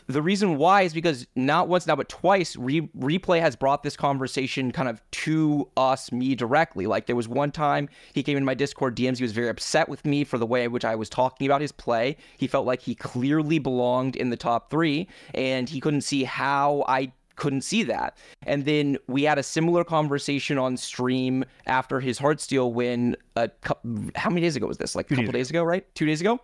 [0.08, 3.96] the reason why is because not once now but twice re- replay has brought this
[3.96, 8.46] conversation kind of to us me directly like there was one time he came in
[8.46, 10.96] my discord dms he was very upset with me for the way in which i
[10.96, 15.08] was talking about his play he felt like he clearly belonged in the top three
[15.34, 18.18] and he couldn't see how i couldn't see that.
[18.48, 23.16] And then we had a similar conversation on stream after his heart Heartsteel win.
[23.36, 24.96] A couple, how many days ago was this?
[24.96, 25.86] Like a couple days ago, right?
[25.96, 26.40] Two days ago.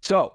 [0.00, 0.34] So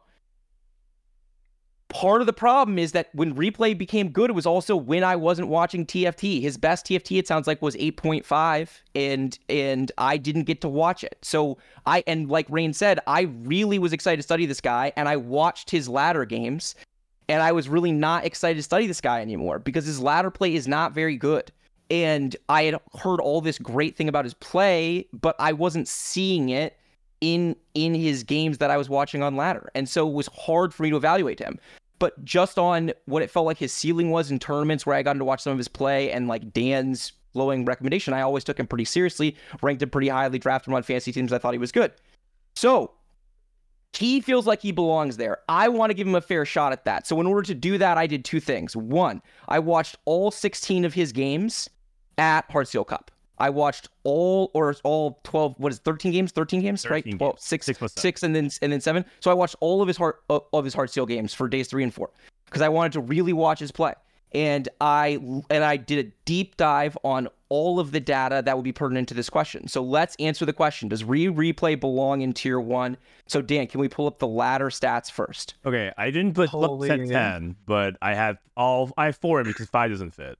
[1.94, 5.16] part of the problem is that when replay became good, it was also when I
[5.16, 6.41] wasn't watching TFT.
[6.41, 11.04] His best TFT, it sounds like, was 8.5, and and I didn't get to watch
[11.04, 11.18] it.
[11.22, 15.08] So I and like Rain said, I really was excited to study this guy, and
[15.08, 16.76] I watched his ladder games,
[17.30, 20.56] and I was really not excited to study this guy anymore because his ladder play
[20.56, 21.52] is not very good.
[21.91, 26.50] And I had heard all this great thing about his play, but I wasn't seeing
[26.50, 26.76] it
[27.22, 29.70] in in his games that I was watching on ladder.
[29.76, 31.60] And so it was hard for me to evaluate him.
[32.04, 35.14] But just on what it felt like his ceiling was in tournaments where I got
[35.14, 38.68] to watch some of his play and like Dan's glowing recommendation, I always took him
[38.68, 41.32] pretty seriously, ranked him pretty highly, drafted him on fantasy teams.
[41.32, 41.93] I thought he was good.
[42.58, 42.91] So
[43.93, 45.38] he feels like he belongs there.
[45.47, 47.08] I want to give him a fair shot at that.
[47.08, 48.76] So in order to do that, I did two things.
[48.76, 51.70] One, I watched all 16 of his games
[52.18, 53.12] at Heartsteel Cup.
[53.39, 56.31] I watched all or all 12 what is it, 13 games?
[56.31, 57.03] 13 games 13 right?
[57.05, 57.19] Games.
[57.19, 59.05] well six Six plus six and then and then seven.
[59.19, 61.84] So I watched all of his heart uh, of his Heartsteel games for days 3
[61.84, 62.09] and 4
[62.45, 63.93] because I wanted to really watch his play.
[64.34, 65.19] And I
[65.49, 69.07] and I did a deep dive on all of the data that would be pertinent
[69.09, 69.67] to this question.
[69.67, 70.89] So let's answer the question.
[70.89, 74.69] Does re replay belong in tier 1 so Dan can we pull up the ladder
[74.69, 75.53] stats first?
[75.65, 79.43] Okay, I didn't put look Holy- set ten, but I have all I have four
[79.43, 80.39] because five doesn't fit.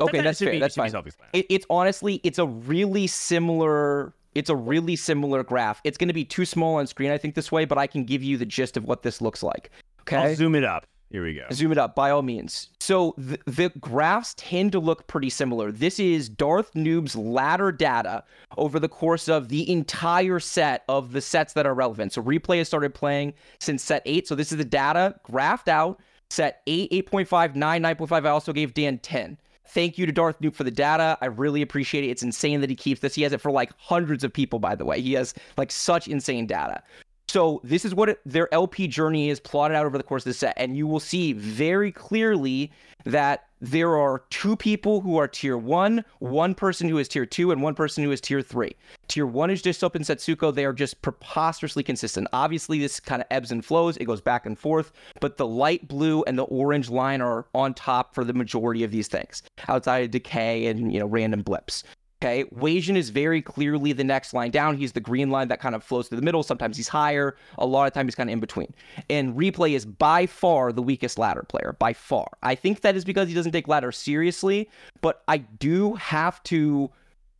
[0.00, 0.92] Okay That that's fair be- that's fine.
[1.32, 5.80] it, it's honestly it's a really similar it's a really similar graph.
[5.82, 8.04] It's going to be too small on screen i think this way but i can
[8.04, 9.70] give you the gist of what this looks like
[10.02, 10.16] okay?
[10.16, 10.86] I'll zoom it up.
[11.10, 11.44] Here we go.
[11.52, 12.68] zoom it up by all means.
[12.78, 15.72] So the, the graphs tend to look pretty similar.
[15.72, 18.22] This is darth noob's ladder data
[18.56, 22.12] over the course of the entire set of the sets that are relevant.
[22.12, 25.98] So replay has started playing since set 8 so this is the data graphed out.
[26.30, 29.36] Set 8 8.5 9 9.5 i also gave dan 10
[29.72, 31.16] Thank you to Darth Noob for the data.
[31.20, 32.08] I really appreciate it.
[32.08, 33.14] It's insane that he keeps this.
[33.14, 35.00] He has it for like hundreds of people, by the way.
[35.00, 36.82] He has like such insane data.
[37.28, 40.30] So this is what it, their LP journey is plotted out over the course of
[40.30, 42.72] the set, and you will see very clearly
[43.04, 47.50] that there are two people who are tier one, one person who is tier two,
[47.52, 48.74] and one person who is tier three.
[49.08, 50.54] Tier one is just and Setsuko.
[50.54, 52.28] They are just preposterously consistent.
[52.32, 53.96] Obviously, this kind of ebbs and flows.
[53.96, 57.74] It goes back and forth, but the light blue and the orange line are on
[57.74, 61.84] top for the majority of these things, outside of decay and you know random blips.
[62.22, 64.76] Okay, Wasian is very clearly the next line down.
[64.76, 66.42] He's the green line that kind of flows through the middle.
[66.42, 67.34] Sometimes he's higher.
[67.56, 68.74] A lot of times he's kind of in between.
[69.08, 72.28] And Replay is by far the weakest ladder player, by far.
[72.42, 74.68] I think that is because he doesn't take ladder seriously,
[75.00, 76.90] but I do have to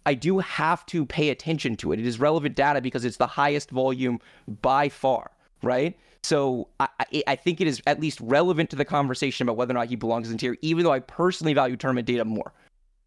[0.07, 2.01] I do have to pay attention to it.
[2.01, 4.19] It is relevant data because it's the highest volume
[4.63, 5.31] by far,
[5.63, 5.95] right?
[6.23, 6.89] So I-
[7.27, 9.97] I think it is at least relevant to the conversation about whether or not he
[9.97, 12.55] belongs in tier, even though I personally value tournament data more.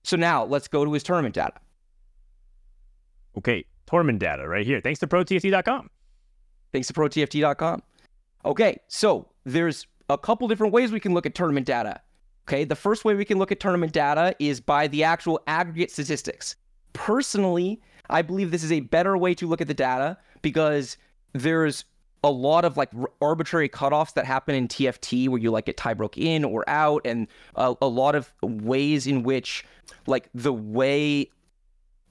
[0.04, 1.54] So now let's go to his tournament data.
[3.38, 4.80] Okay, tournament data right here.
[4.82, 5.90] Thanks to ProTFT.com.
[6.72, 7.82] thanks to protft.com.
[8.46, 12.02] Okay, so there's a couple different ways we can look at tournament data.
[12.48, 15.92] Okay, the first way we can look at tournament data is by the actual aggregate
[15.92, 16.58] statistics.
[16.92, 20.98] Personally, I believe this is a better way to look at the data because
[21.32, 21.86] there's
[22.24, 22.90] a lot of like
[23.22, 27.02] arbitrary cutoffs that happen in TFT where you like get tie broke in or out,
[27.06, 29.66] and a, a lot of ways in which
[30.08, 31.30] like the way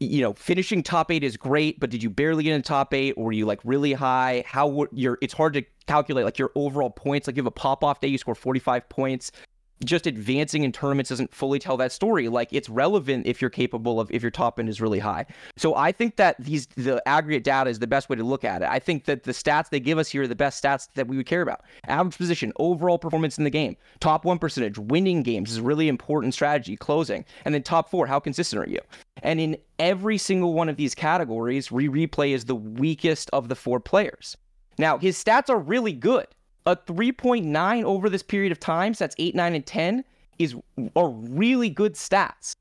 [0.03, 3.15] you know, finishing top eight is great, but did you barely get in top eight,
[3.17, 4.43] or you like really high?
[4.47, 5.19] How would your?
[5.23, 7.27] It's hard to calculate like your overall points.
[7.27, 9.33] Like you have a pop off day, you score forty five points.
[9.85, 12.29] Just advancing in tournaments doesn't fully tell that story.
[12.29, 15.27] Like it's relevant if you're capable of if your top end is really high.
[15.57, 18.63] So I think that these the aggregate data is the best way to look at
[18.63, 18.69] it.
[18.69, 21.17] I think that the stats they give us here are the best stats that we
[21.17, 21.63] would care about.
[21.87, 26.35] Average position, overall performance in the game, top one percentage, winning games is really important
[26.35, 28.81] strategy, closing, and then top four, how consistent are you?
[29.23, 33.55] And in every single one of these categories, Re Replay is the weakest of the
[33.55, 34.37] four players.
[34.79, 36.27] Now, his stats are really good.
[36.67, 40.05] A 3.9 over this period of time, so that's 8, 9, and 10,
[40.39, 40.55] is
[40.97, 42.55] are really good stats.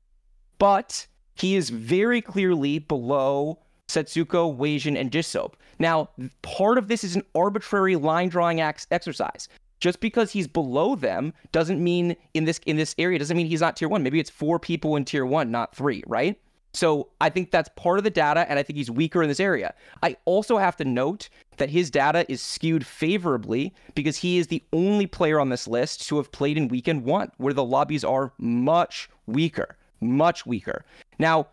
[0.58, 5.54] But he is very clearly below Setsuko, Wasian, and Dishsoap.
[5.78, 6.10] Now,
[6.42, 9.48] part of this is an arbitrary line drawing ex- exercise.
[9.80, 13.60] Just because he's below them doesn't mean in this in this area doesn't mean he's
[13.60, 14.04] not tier one.
[14.04, 16.38] Maybe it's four people in tier one, not three, right?
[16.72, 19.40] So I think that's part of the data, and I think he's weaker in this
[19.40, 19.74] area.
[20.02, 24.62] I also have to note that his data is skewed favorably because he is the
[24.72, 28.32] only player on this list to have played in weekend one, where the lobbies are
[28.38, 30.84] much weaker, much weaker.
[31.18, 31.48] Now,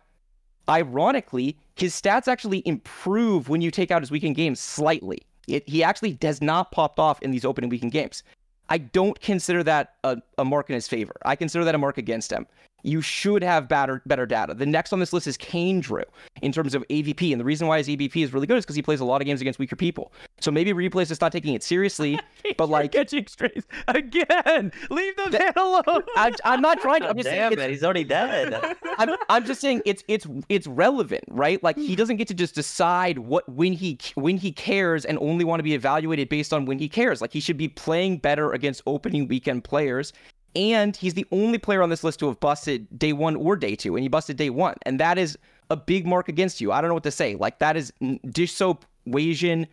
[0.68, 5.22] ironically, his stats actually improve when you take out his weekend games slightly.
[5.48, 8.22] It, he actually does not pop off in these opening weekend games.
[8.68, 11.14] I don't consider that a, a mark in his favor.
[11.24, 12.46] I consider that a mark against him.
[12.82, 14.54] You should have better better data.
[14.54, 16.04] The next on this list is Kane Drew
[16.42, 18.76] in terms of AVP, and the reason why his AVP is really good is because
[18.76, 20.12] he plays a lot of games against weaker people.
[20.40, 22.18] So maybe replays just not taking it seriously,
[22.56, 24.72] but like catching strays again.
[24.90, 26.02] Leave the man alone.
[26.16, 27.00] I, I'm not trying.
[27.02, 28.76] to I'm just saying Damn it's, it, he's already dead.
[28.98, 31.62] I'm, I'm just saying it's it's it's relevant, right?
[31.62, 35.44] Like he doesn't get to just decide what when he when he cares and only
[35.44, 37.20] want to be evaluated based on when he cares.
[37.20, 40.12] Like he should be playing better against opening weekend players.
[40.56, 43.76] And he's the only player on this list to have busted day one or day
[43.76, 45.38] two, and he busted day one, and that is
[45.70, 46.72] a big mark against you.
[46.72, 47.36] I don't know what to say.
[47.36, 47.92] Like that is
[48.30, 49.66] Dish Soap Wasian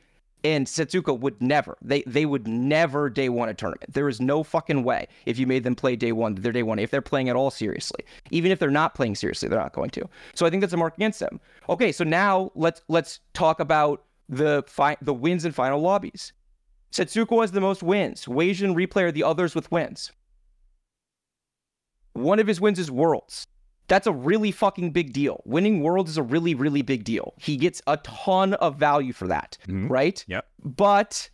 [0.44, 1.78] and Setsuko would never.
[1.82, 3.94] They they would never day one a tournament.
[3.94, 6.80] There is no fucking way if you made them play day one, they're day one.
[6.80, 9.90] If they're playing at all seriously, even if they're not playing seriously, they're not going
[9.92, 10.08] to.
[10.36, 11.40] So I think that's a mark against them.
[11.70, 16.34] Okay, so now let's let's talk about the fi- the wins and final lobbies.
[16.92, 18.26] Setsuko has the most wins.
[18.26, 20.12] Wasian replay are the others with wins.
[22.18, 23.46] One of his wins is Worlds.
[23.88, 25.42] That's a really fucking big deal.
[25.46, 27.34] Winning Worlds is a really, really big deal.
[27.38, 29.90] He gets a ton of value for that, Mhm.
[29.90, 30.24] right?
[30.28, 30.46] Yep.
[30.64, 31.30] But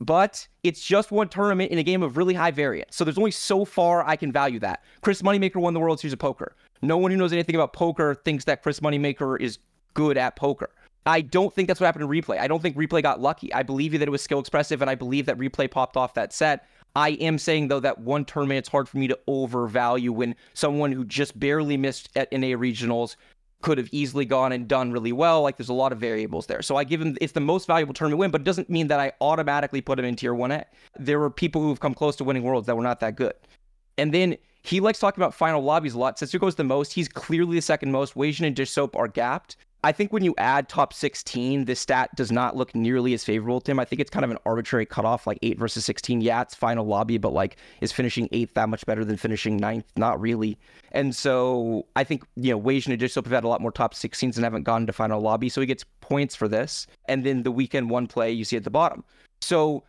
[0.00, 2.94] but it's just one tournament in a game of really high variance.
[2.94, 4.84] So there's only so far I can value that.
[5.00, 6.54] Chris Moneymaker won the World Series of Poker.
[6.82, 9.58] No one who knows anything about poker thinks that Chris Moneymaker is
[9.94, 10.70] good at poker.
[11.04, 12.38] I don't think that's what happened in replay.
[12.38, 13.52] I don't think replay got lucky.
[13.52, 16.32] I believe that it was skill expressive, and I believe that replay popped off that
[16.32, 16.64] set.
[16.98, 20.90] I am saying though that one tournament it's hard for me to overvalue when someone
[20.90, 23.14] who just barely missed at NA regionals
[23.62, 25.42] could have easily gone and done really well.
[25.42, 26.60] Like there's a lot of variables there.
[26.60, 28.98] So I give him it's the most valuable tournament win, but it doesn't mean that
[28.98, 30.64] I automatically put him in tier 1A.
[30.98, 33.34] There were people who have come close to winning worlds that were not that good.
[33.96, 36.16] And then he likes talking about final lobbies a lot.
[36.16, 36.94] Setsuko's the most.
[36.94, 38.14] He's clearly the second most.
[38.14, 39.56] Weijin and Dishsoap are gapped.
[39.84, 43.60] I think when you add top 16, this stat does not look nearly as favorable
[43.60, 43.78] to him.
[43.78, 46.20] I think it's kind of an arbitrary cutoff, like 8 versus 16.
[46.20, 49.86] Yeah, it's final lobby, but like, is finishing 8th that much better than finishing ninth?
[49.96, 50.58] Not really.
[50.90, 53.94] And so I think, you know, Weijin and Dishsoap have had a lot more top
[53.94, 55.48] 16s and haven't gone to final lobby.
[55.48, 56.88] So he gets points for this.
[57.04, 59.04] And then the weekend one play you see at the bottom.
[59.40, 59.84] So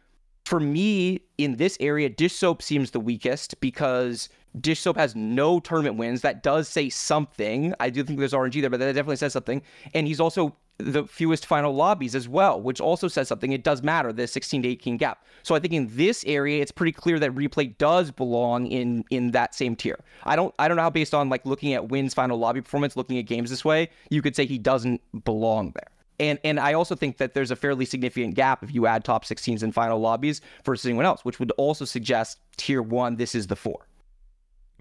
[0.45, 6.21] for me, in this area, Dishsoap seems the weakest because Dishsoap has no tournament wins.
[6.21, 7.73] That does say something.
[7.79, 9.61] I do think there's RNG there, but that definitely says something.
[9.93, 13.51] And he's also the fewest final lobbies as well, which also says something.
[13.51, 15.25] It does matter, the 16 to 18 gap.
[15.43, 19.31] So I think in this area, it's pretty clear that replay does belong in in
[19.31, 19.99] that same tier.
[20.23, 22.95] I don't I don't know how based on like looking at wins final lobby performance,
[22.95, 25.89] looking at games this way, you could say he doesn't belong there.
[26.19, 29.25] And and I also think that there's a fairly significant gap if you add top
[29.25, 33.47] 16s and final lobbies versus anyone else, which would also suggest tier one, this is
[33.47, 33.85] the four.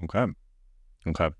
[0.05, 0.27] Okay.
[1.07, 1.31] Okay.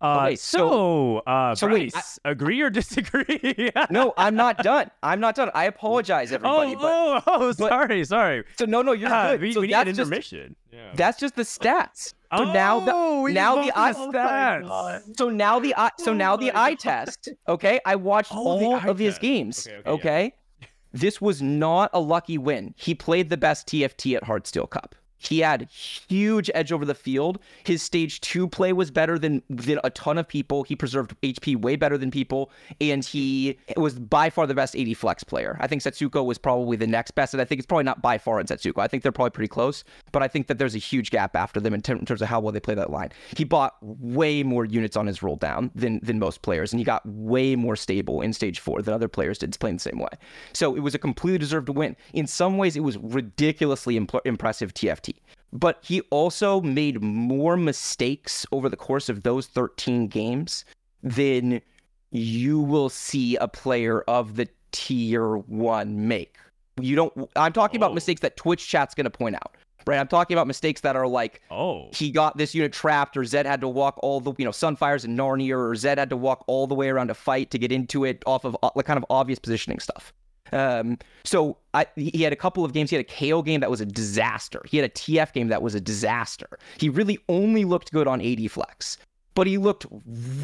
[0.00, 3.70] Uh, Okay, so, so- uh, so wait, Bryce, agree or disagree?
[3.90, 4.90] No, I'm not done.
[5.02, 5.50] I'm not done.
[5.54, 6.74] I apologize, everybody.
[6.76, 8.44] oh, but, oh, oh, but- sorry, sorry.
[8.58, 9.40] so no, no, you're Ah, good.
[9.40, 10.56] we, so we need an that's just intermission.
[10.72, 10.90] Yeah.
[10.94, 12.12] that's just the stats.
[12.36, 15.16] So now the Oh, we now the eye at stats.
[15.16, 17.28] so now the eye so Oh now the my eye test.
[17.48, 19.22] Okay, I watched Oh, all of his test.
[19.22, 19.66] games.
[19.68, 20.66] Okay, Okay, okay, yeah.
[20.92, 22.74] this was not a lucky win.
[22.76, 24.96] He played the best TFT at Heartsteel Cup.
[25.18, 27.38] He had huge edge over the field.
[27.64, 30.62] His stage two play was better than than a ton of people.
[30.62, 32.50] He preserved HP way better than people,
[32.80, 35.56] and he was by far the best AD flex player.
[35.60, 38.18] I think Setsuko was probably the next best, and I think it's probably not by
[38.18, 38.82] far in Setsuko.
[38.82, 41.60] I think they're probably pretty close, but I think that there's a huge gap after
[41.60, 43.10] them in, in terms of how well they play that line.
[43.36, 46.84] He bought way more units on his roll down than than most players, and he
[46.84, 49.98] got way more stable in stage four than other players did It's playing the same
[49.98, 50.08] way.
[50.52, 51.96] So it was a completely deserved win.
[52.12, 55.03] In some ways, it was ridiculously impl- impressive TFT.
[55.52, 60.64] But he also made more mistakes over the course of those 13 games
[61.02, 61.60] than
[62.10, 66.36] you will see a player of the tier one make.
[66.80, 67.84] You don't, I'm talking Oh.
[67.86, 69.54] about mistakes that Twitch chat's going to point out,
[69.86, 70.00] right?
[70.00, 71.88] I'm talking about mistakes that are like, Oh.
[71.92, 75.04] he got this unit trapped, or Zed had to walk all the, you know, Sunfires
[75.04, 77.70] and Narnia, or Zed had to walk all the way around to fight to get
[77.70, 80.12] into it off of uh, like kind of obvious positioning stuff.
[80.52, 82.90] Um, so I, he had a couple of games.
[82.90, 84.62] He had a KO game that was a disaster.
[84.68, 86.58] He had a TF game that was a disaster.
[86.78, 88.98] He really only looked good on AD flex,
[89.34, 89.86] but he looked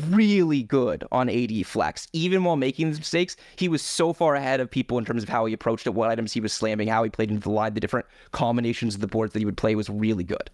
[0.08, 2.08] really good on AD flex.
[2.12, 5.28] Even while making these mistakes, he was so far ahead of people in terms of
[5.28, 7.74] how he approached it, what items he was slamming, how he played into the line,
[7.74, 10.50] the different combinations of the boards that he would play was really good.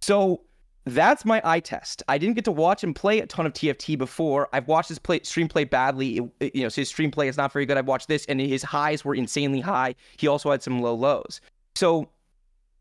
[0.00, 0.42] So
[0.90, 2.02] that's my eye test.
[2.08, 4.48] I didn't get to watch him play a ton of TFT before.
[4.52, 6.20] I've watched his play stream play badly.
[6.40, 7.76] It- you know, so his stream play is not very good.
[7.76, 9.94] I've watched this, and his highs were insanely high.
[10.16, 11.40] He also had some low lows.
[11.74, 12.08] So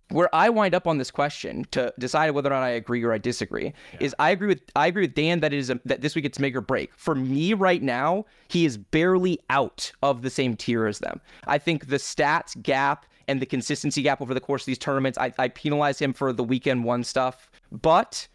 [0.09, 3.11] where I wind up on this question to decide whether or not I agree or
[3.11, 5.99] I disagree is I agree with I agree with Dan that it is a, that
[6.01, 6.91] this week it's make or break.
[6.95, 11.19] For me right now, he is barely out of the same tier as them.
[11.45, 15.17] I think the stats gap and the consistency gap over the course of these tournaments,
[15.17, 18.27] I, I penalize him for the weekend one stuff, but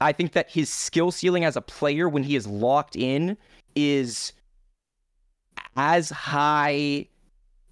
[0.00, 3.36] I think that his skill ceiling as a player when he is locked in
[3.74, 4.32] is
[5.76, 7.08] as high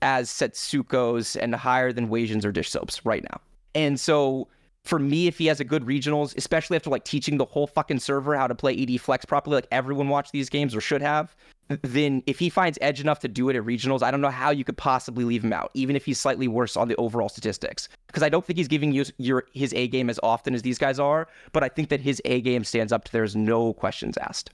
[0.03, 3.40] as Setsuko's and higher than Weijin's or Dishsoap's right now.
[3.74, 4.48] And so
[4.84, 8.00] for me, if he has a good regionals, especially after like teaching the whole fucking
[8.00, 11.36] server how to play AD Flex properly, like everyone watched these games or should have,
[11.83, 14.51] then if he finds edge enough to do it at regionals, I don't know how
[14.51, 17.89] you could possibly leave him out, even if he's slightly worse on the overall statistics.
[18.07, 20.79] Because I don't think he's giving you your his A game as often as these
[20.79, 24.16] guys are, but I think that his A game stands up to there's no questions
[24.18, 24.51] asked.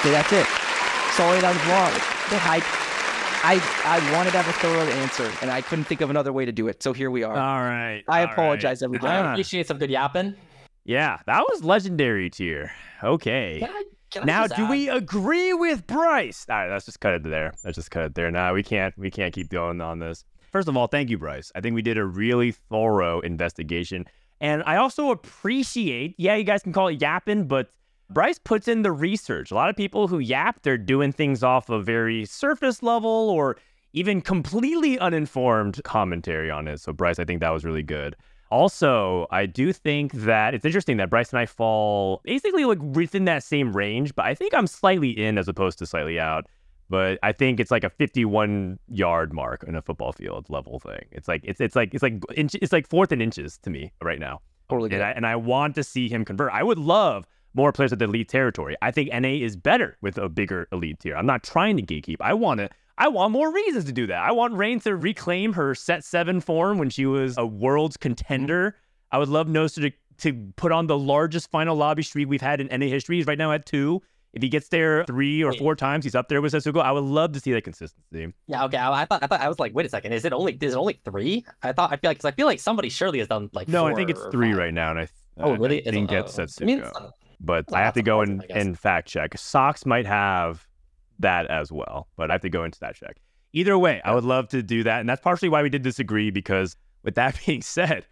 [0.00, 0.46] Okay, that's it.
[1.12, 1.92] Sorry, that was wrong.
[2.42, 2.60] I,
[3.44, 6.44] I, I wanted to have a thorough answer, and I couldn't think of another way
[6.44, 6.82] to do it.
[6.82, 7.36] So here we are.
[7.36, 8.02] All right.
[8.08, 8.32] I all right.
[8.32, 9.12] apologize, everybody.
[9.12, 9.28] Ah.
[9.28, 10.34] I appreciate some good yapping.
[10.84, 12.72] Yeah, that was legendary tier.
[13.02, 13.58] Okay.
[13.60, 16.46] Can I, can I Now, do add- we agree with Bryce?
[16.48, 17.52] All right, let's just cut it there.
[17.64, 18.30] Let's just cut it there.
[18.30, 20.24] Now we can't we can't keep going on this.
[20.50, 21.50] First of all, thank you, Bryce.
[21.54, 24.06] I think we did a really thorough investigation,
[24.40, 26.14] and I also appreciate.
[26.18, 27.70] Yeah, you guys can call it yapping, but
[28.10, 29.50] Bryce puts in the research.
[29.50, 33.56] A lot of people who yap, they're doing things off a very surface level or
[33.94, 36.80] even completely uninformed commentary on it.
[36.80, 38.14] So, Bryce, I think that was really good.
[38.52, 43.24] Also, I do think that it's interesting that Bryce and I fall basically like within
[43.24, 46.46] that same range, but I think I'm slightly in as opposed to slightly out.
[46.90, 51.06] But I think it's like a 51 yard mark in a football field level thing.
[51.12, 53.90] It's like it's it's like it's like inch, it's like fourth and inches to me
[54.02, 54.42] right now.
[54.68, 55.02] Totally And.
[55.02, 56.52] I, and I want to see him convert.
[56.52, 58.76] I would love more players with the elite territory.
[58.82, 61.16] I think NA is better with a bigger elite tier.
[61.16, 62.16] I'm not trying to gatekeep.
[62.20, 62.68] I want to.
[62.98, 64.22] I want more reasons to do that.
[64.22, 68.76] I want Rain to reclaim her set seven form when she was a world's contender.
[69.10, 72.60] I would love Noster to, to put on the largest final lobby streak we've had
[72.60, 73.16] in NA history.
[73.16, 74.02] He's right now at two.
[74.34, 76.80] If he gets there three or four times, he's up there with Setsuko.
[76.80, 78.32] I would love to see that consistency.
[78.46, 78.78] Yeah, okay.
[78.78, 80.72] I, I thought I thought I was like, wait a second, is it only is
[80.72, 81.44] it only three?
[81.62, 83.68] I thought I feel like because I feel like somebody surely has done like.
[83.68, 84.58] No, I think it's three five.
[84.58, 85.78] right now, and I, Oh, I really?
[85.78, 86.62] It's- think it's oh, Setsuko.
[86.62, 89.36] I mean, not- but I have to go and, and fact check.
[89.36, 90.66] Socks might have
[91.22, 93.16] that as well, but I have to go into that check.
[93.52, 96.30] Either way, I would love to do that, and that's partially why we did disagree.
[96.30, 98.06] Because with that being said,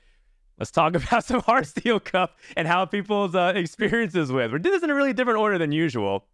[0.59, 4.53] let's talk about some Heartsteel Cup and how people's uh, experiences with.
[4.53, 6.27] We did this in a really different order than usual.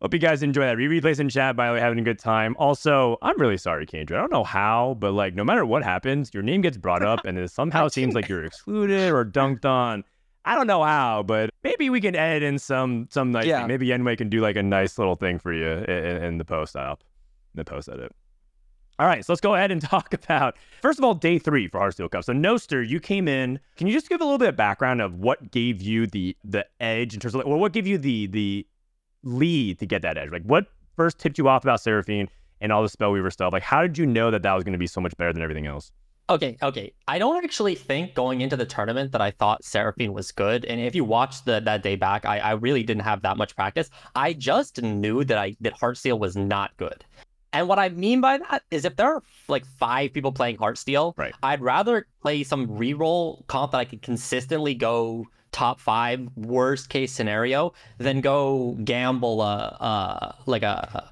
[0.00, 0.76] Hope you guys enjoy that.
[0.76, 2.54] Rereplay's in chat, by the way, having a good time.
[2.56, 4.16] Also, I'm really sorry, Kendra.
[4.16, 7.24] I don't know how, but like, no matter what happens, your name gets brought up,
[7.24, 10.04] and it somehow seems like you're excluded or dunked on.
[10.44, 13.46] I don't know how, but maybe we can edit in some some nice.
[13.46, 13.60] Yeah.
[13.60, 13.68] thing.
[13.68, 16.76] Maybe Yenwei can do like a nice little thing for you in, in the post
[16.76, 17.02] op,
[17.54, 18.14] in the post edit.
[19.00, 21.80] All right, so let's go ahead and talk about first of all day three for
[21.80, 22.24] Heartsteel Cup.
[22.24, 23.60] So Noster, you came in.
[23.76, 26.66] Can you just give a little bit of background of what gave you the the
[26.80, 28.66] edge in terms of, or what gave you the the
[29.22, 30.30] lead to get that edge?
[30.30, 30.66] Like what
[30.96, 32.28] first tipped you off about Seraphine
[32.60, 33.52] and all the Spellweaver stuff?
[33.52, 35.42] Like how did you know that that was going to be so much better than
[35.42, 35.92] everything else?
[36.30, 36.92] Okay, okay.
[37.06, 40.66] I don't actually think going into the tournament that I thought Seraphine was good.
[40.66, 43.56] And if you watch the that day back, I, I really didn't have that much
[43.56, 43.88] practice.
[44.14, 47.04] I just knew that I that Heartsteel was not good.
[47.54, 51.16] And what I mean by that is if there are like five people playing Heartsteel,
[51.16, 51.34] Right.
[51.42, 57.10] I'd rather play some reroll comp that I could consistently go top five, worst case
[57.10, 61.10] scenario, than go gamble uh uh like a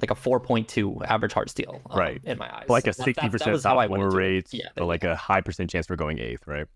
[0.00, 1.80] like a 4.2 average Heartsteel.
[1.90, 2.20] um, Right.
[2.24, 2.66] In my eyes.
[2.68, 4.54] like a That- that- sixty that percent was how I top went four into rates,
[4.54, 6.66] Yeah, but like a high percent chance for going eighth, right?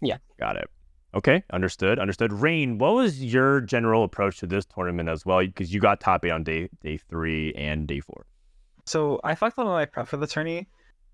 [0.00, 0.18] Yeah.
[0.38, 0.68] Got it.
[1.14, 1.98] Okay, understood.
[1.98, 2.32] Understood.
[2.32, 5.40] Rain, what was your general approach to this tournament as well?
[5.40, 8.24] Because you got top eight on day day three and day four.
[8.86, 10.68] So I fucked up on my prep for the tourney.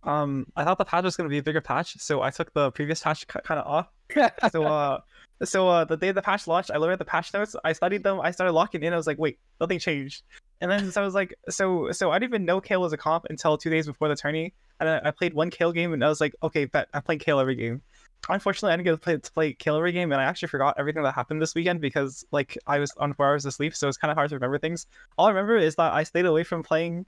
[0.05, 2.70] Um, I thought the patch was gonna be a bigger patch, so I took the
[2.70, 3.88] previous patch kind of off.
[4.53, 5.01] So uh,
[5.44, 7.55] so uh, the day the patch launched, I looked at the patch notes.
[7.64, 8.20] I studied them.
[8.20, 8.92] I started locking in.
[8.92, 10.22] I was like, wait, nothing changed.
[10.61, 12.97] And then so I was like, so so I didn't even know Kayle was a
[12.97, 14.55] comp until two days before the tourney.
[14.81, 17.21] And I, I played one Kayle game, and I was like, okay, bet I'm playing
[17.21, 17.83] Kayle every game.
[18.29, 20.75] Unfortunately, I didn't get to play, to play Kayle every game, and I actually forgot
[20.79, 23.87] everything that happened this weekend because like I was on four hours of sleep, so
[23.87, 24.87] it's kind of hard to remember things.
[25.17, 27.07] All I remember is that I stayed away from playing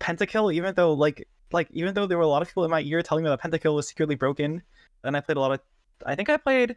[0.00, 2.82] Pentakill, even though like like even though there were a lot of people in my
[2.82, 4.62] ear telling me that Pentakill was secretly broken,
[5.04, 5.60] and I played a lot of
[6.04, 6.76] I think I played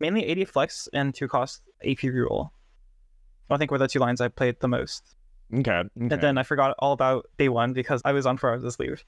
[0.00, 2.50] mainly AD flex and two cost AP reroll.
[3.50, 5.16] I think were the two lines I played the most.
[5.52, 5.70] Okay.
[5.70, 5.88] okay.
[5.96, 8.72] And then I forgot all about day one because I was on four hours of
[8.72, 8.98] sleep.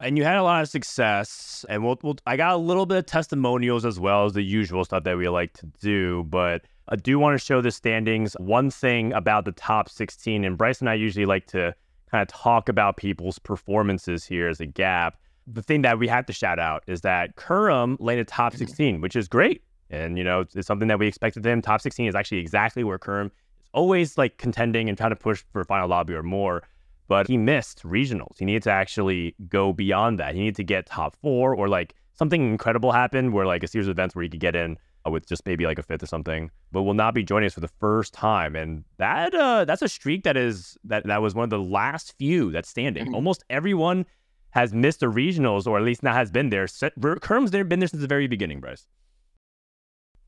[0.00, 2.98] and you had a lot of success and we'll, we'll i got a little bit
[2.98, 6.96] of testimonials as well as the usual stuff that we like to do but i
[6.96, 10.88] do want to show the standings one thing about the top 16 and bryce and
[10.88, 11.74] i usually like to
[12.10, 15.16] kind of talk about people's performances here as a gap
[15.46, 19.16] the thing that we have to shout out is that Kurum landed top 16 which
[19.16, 22.38] is great and you know it's, something that we expected him top 16 is actually
[22.38, 23.30] exactly where is
[23.72, 26.62] always like contending and trying to push for final lobby or more
[27.08, 28.38] but he missed regionals.
[28.38, 30.34] He needed to actually go beyond that.
[30.34, 33.88] He needed to get top four or like something incredible happened where like a series
[33.88, 34.76] of events where he could get in
[35.06, 37.54] uh, with just maybe like a fifth or something, but will not be joining us
[37.54, 38.54] for the first time.
[38.54, 42.14] And that uh that's a streak that is that that was one of the last
[42.18, 43.06] few that's standing.
[43.06, 43.14] Mhm.
[43.14, 44.04] Almost everyone
[44.50, 46.66] has missed the regionals or at least not has been there.
[47.20, 48.86] Kerm's there been there since the very beginning, Bryce.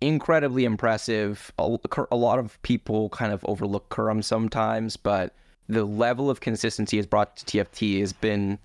[0.01, 1.53] Incredibly impressive.
[1.59, 1.77] A,
[2.11, 5.35] a lot of people kind of overlook Kurum sometimes, but
[5.69, 8.59] the level of consistency he's brought to TFT has been,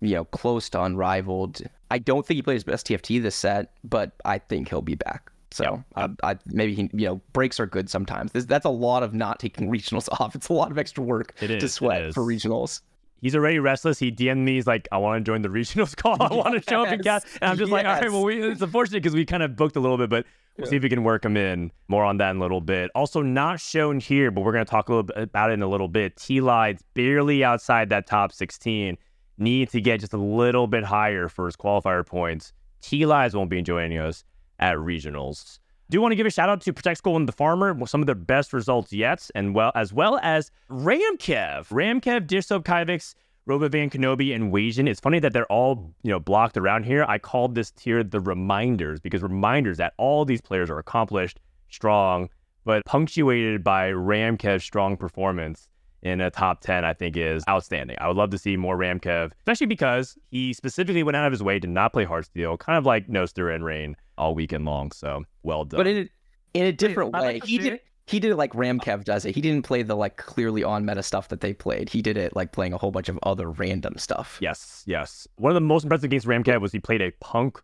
[0.00, 1.62] you know, close to unrivaled.
[1.90, 4.94] I don't think he played his best TFT this set, but I think he'll be
[4.96, 5.30] back.
[5.52, 6.04] So Yeah.
[6.04, 8.32] uh, I, maybe he, you know, breaks are good sometimes.
[8.32, 10.34] This, that's a lot of not taking regionals off.
[10.34, 12.82] It's a lot of extra work is, to sweat for regionals.
[13.20, 13.98] He's already restless.
[13.98, 14.54] He DM'd me.
[14.54, 16.16] He's like, I want to join the regionals call.
[16.22, 17.38] I want to show up and Yes, cast.
[17.42, 19.76] And I'm just like, all right, well, we, it's unfortunate because we kind of booked
[19.76, 20.24] a little bit, but
[20.60, 21.72] we'll see if we can work him in.
[21.88, 22.90] More on that in a little bit.
[22.94, 25.62] Also, not shown here, but we're going to talk a little bit about it in
[25.62, 26.16] a little bit.
[26.16, 28.96] T Lides barely outside that top 16.
[29.38, 32.52] Need to get just a little bit higher for his qualifier points.
[32.80, 34.24] T Lides won't be joining us
[34.58, 35.58] at regionals.
[35.90, 38.06] Do want to give a shout out to Protect School and the Farmer, some of
[38.06, 43.14] their best results yet, and well as well as Ramkev, Ramkev, Dishsoap Kyvix,
[43.48, 44.88] Robovan Kenobi, and Weijin.
[44.88, 47.04] It's funny that they're all you know blocked around here.
[47.08, 52.28] I called this tier the reminders because reminders that all these players are accomplished, strong,
[52.64, 55.68] but punctuated by Ramkev's strong performance
[56.02, 57.96] in a top 10, I think is outstanding.
[58.00, 61.42] I would love to see more Ramkev, especially because he specifically went out of his
[61.42, 64.92] way to not play Heartsteel, kind of like Noster and Rain all weekend long.
[64.92, 65.78] So well done.
[65.78, 67.84] But in a, in a different I way, like he did it.
[68.10, 69.36] He did it like Ramkev does it.
[69.36, 71.88] He didn't play the like clearly on meta stuff that they played.
[71.88, 74.36] He did it like playing a whole bunch of other random stuff.
[74.40, 75.28] Yes, yes.
[75.36, 77.60] One of the most impressive against Ramkev was he played a punk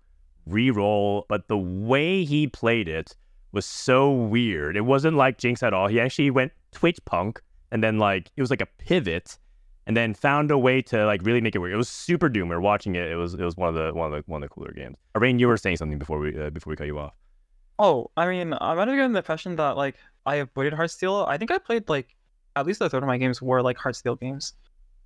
[0.48, 3.16] reroll, but the way he played it
[3.50, 4.76] was so weird.
[4.76, 5.88] It wasn't like Jinx at all.
[5.88, 7.42] He actually went Twitch punk
[7.72, 9.38] and then like it was like a pivot
[9.88, 11.72] and then found a way to like really make it work.
[11.72, 12.50] It was super doom.
[12.50, 13.10] We watching it.
[13.10, 14.96] It was it was one of the one of the one of the cooler games.
[15.16, 17.14] Rain, you were saying something before we uh, before we cut you off.
[17.78, 19.96] Oh, I mean, I'm under getting the impression that like
[20.26, 21.26] I avoided Heartsteel.
[21.28, 22.14] I think I played like
[22.56, 24.54] at least a third of my games were like Heartsteel games.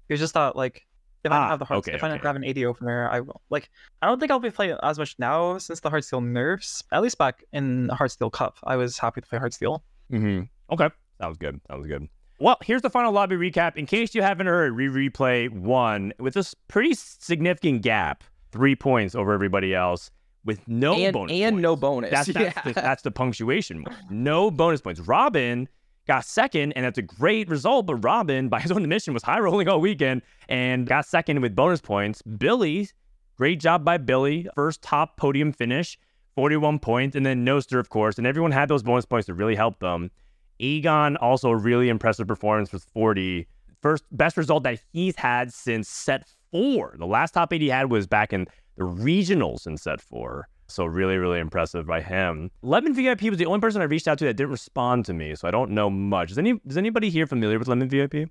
[0.08, 0.86] It was just that like
[1.22, 2.26] if I Ah, don't have the heart, okay, if I don't okay.
[2.28, 3.42] have an AD opener, I will.
[3.50, 3.68] Like
[4.00, 6.82] I don't think I'll be playing as much now since the Heartsteel nerfs.
[6.92, 9.80] At least back in the Heartsteel Cup, I was happy to play Heartsteel.
[10.10, 10.42] Mm-hmm.
[10.72, 10.88] Okay.
[11.20, 11.60] Sounds good.
[11.68, 12.08] That was good.
[12.38, 13.76] Well, here's the final lobby recap.
[13.76, 19.34] In case you haven't heard, Rereplay won with this pretty significant gap, three points over
[19.34, 20.10] everybody else,
[20.44, 22.10] with no and bonus and no bonus.
[22.10, 22.62] That's that's, yeah.
[22.62, 23.84] the, that's the punctuation.
[24.10, 25.00] No bonus points.
[25.00, 25.68] Robin
[26.06, 27.86] got second, and that's a great result.
[27.86, 31.54] But Robin, by his own admission, was high rolling all weekend and got second with
[31.54, 32.22] bonus points.
[32.22, 32.88] Billy,
[33.36, 34.48] great job by Billy.
[34.54, 35.98] First top podium finish,
[36.34, 37.16] 41 points.
[37.16, 38.18] And then Noster, of course.
[38.18, 40.10] And everyone had those bonus points to really help them.
[40.58, 43.46] Egon, also a really impressive performance with 40.
[43.80, 46.96] First best result that he's had since set four.
[46.98, 48.46] The last top eight he had was back in
[48.80, 50.48] the regionals in set four.
[50.66, 52.50] So really, really impressive by him.
[52.62, 55.34] Lemon VIP was the only person I reached out to that didn't respond to me,
[55.34, 56.30] so I don't know much.
[56.30, 58.30] Is any is anybody here familiar with Lemon VIP?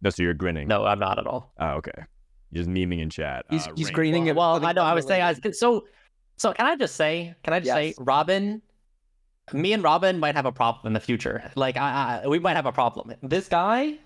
[0.00, 0.68] No, so you're grinning.
[0.68, 1.52] No, I'm not at all.
[1.58, 2.04] Oh, okay.
[2.52, 3.46] You're just memeing in chat.
[3.50, 3.94] He's Uh, he's Rain.
[3.94, 4.36] greening it.
[4.36, 4.82] Well, I know.
[4.82, 5.86] I was saying, I was, so,
[6.36, 8.62] so can I just say, can I just say, Robin,
[9.52, 11.50] me and Robin might have a problem in the future.
[11.56, 13.12] Like, I, I we might have a problem.
[13.22, 13.98] This guy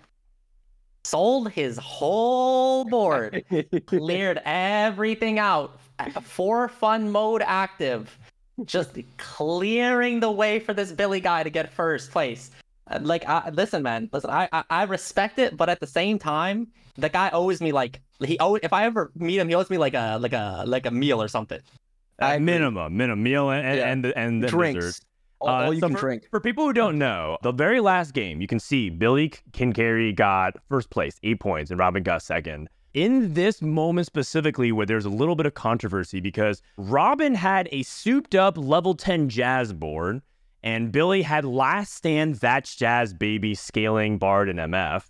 [1.05, 3.45] sold his whole board,
[3.87, 5.79] cleared everything out,
[6.23, 8.17] for fun mode active,
[8.65, 12.51] just clearing the way for this Billy guy to get first place.
[12.91, 16.19] Uh, Like, I, listen, man, listen, I, I I respect it, but at the same
[16.19, 19.71] time, the guy owes me like he owe if I ever meet him, he owes
[19.71, 21.61] me like a like a like a meal or something.
[22.21, 23.89] I minimum, minimum meal and and Yeah.
[23.93, 24.85] and, the, and the drinks.
[24.85, 25.05] dessert.
[25.43, 26.29] All, Uh, all you so can for, drink.
[26.31, 30.55] For people who don't know, the very last game, you can see Billy Kincary got
[30.69, 32.69] first place, eight points, and Robin got second.
[32.95, 37.83] In this moment specifically, where there's a little bit of controversy because Robin had a
[37.83, 40.23] souped up level 10 jazz board,
[40.63, 45.05] and Billy had last stand That's Jazz Baby scaling Bard and MF.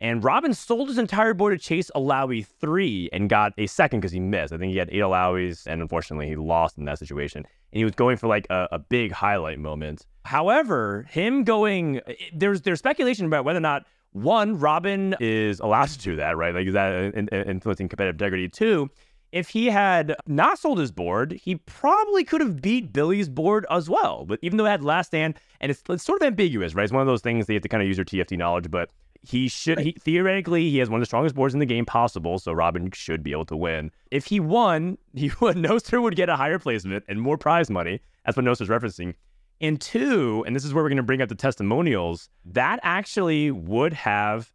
[0.00, 4.12] And Robin sold his entire board to Chase Illaoi three and got a second because
[4.12, 4.52] he missed.
[4.52, 7.38] I think he had eight Illaois, and unfortunately he lost in that situation.
[7.38, 10.06] And he was going for like a, a big highlight moment.
[10.24, 12.00] However, him going
[12.34, 16.54] there's there's speculation about whether or not one Robin is allowed to do that, right?
[16.54, 18.48] Like is that in, in- influencing competitive integrity?
[18.48, 18.90] Two,
[19.32, 23.90] if he had not sold his board, he probably could have beat Billy's board as
[23.90, 24.24] well.
[24.24, 26.84] But even though it had last stand, and it's, it's sort of ambiguous, right?
[26.84, 28.70] It's one of those things that you have to kind of use your TFT knowledge,
[28.70, 28.90] but
[29.26, 32.38] he should he theoretically he has one of the strongest boards in the game possible,
[32.38, 33.90] so Robin should be able to win.
[34.10, 38.00] If he won, he would Noster would get a higher placement and more prize money.
[38.24, 39.14] That's what Noster's referencing.
[39.60, 43.50] And two, and this is where we're going to bring up the testimonials, that actually
[43.52, 44.52] would have,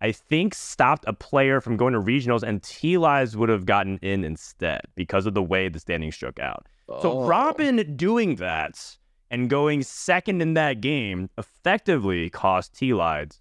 [0.00, 3.98] I think, stopped a player from going to regionals, and T Lives would have gotten
[3.98, 6.66] in instead because of the way the standings shook out.
[7.02, 7.26] So Oh.
[7.26, 8.96] Robin doing that
[9.30, 13.40] and going second in that game effectively cost T Lides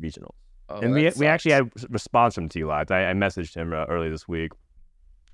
[0.00, 0.34] regionals.
[0.68, 2.90] Oh, and we, we actually had a response from T Lides.
[2.90, 4.52] I, I messaged him uh, early this week.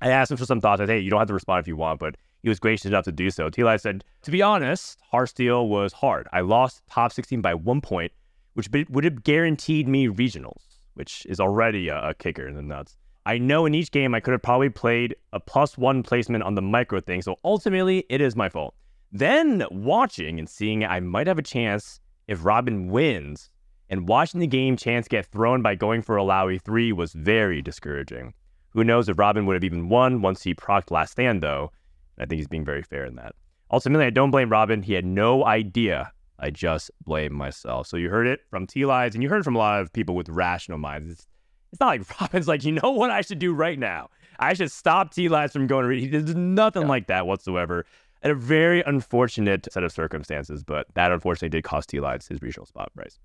[0.01, 0.81] I asked him for some thoughts.
[0.81, 2.87] I said, hey, you don't have to respond if you want, but he was gracious
[2.87, 3.51] enough to do so.
[3.51, 6.29] T Lides said, to be honest, Heartsteel was hard.
[6.33, 8.13] I lost top 16 by one point,
[8.55, 10.63] which would have guaranteed me regionals,
[10.95, 12.97] which is already a, a kicker in the nuts.
[13.27, 16.55] I know in each game I could have probably played a plus one placement on
[16.55, 18.75] the micro thing, so ultimately it is my fault.
[19.13, 23.51] Then watching and seeing I might have a chance if Robin wins,
[23.91, 28.35] and watching the game chance get thrown by going for Illaoi 3 was very discouraging.
[28.71, 31.73] Who knows if Robin would have even won once he procced last stand, though.
[32.19, 33.35] I think he's being very fair in that.
[33.71, 34.83] Ultimately, I don't blame Robin.
[34.83, 36.13] He had no idea.
[36.39, 37.87] I just blame myself.
[37.87, 39.93] So you heard it from T Lives, and you heard it from a lot of
[39.93, 41.11] people with rational minds.
[41.11, 41.27] It's,
[41.73, 44.11] it's not like Robin's like, you know what I should do right now?
[44.39, 46.01] I should stop T Lives from going to read.
[46.01, 46.89] He did nothing yeah.
[46.89, 47.85] like that whatsoever.
[48.23, 52.43] And a very unfortunate set of circumstances, but that unfortunately did cost T Lives his
[52.43, 53.19] regional spot price.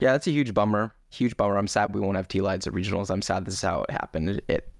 [0.00, 0.94] Yeah, that's a huge bummer.
[1.10, 1.56] Huge bummer.
[1.56, 3.10] I'm sad we won't have T Lives at regionals.
[3.10, 4.30] I'm sad this is how it happened.
[4.30, 4.72] It, it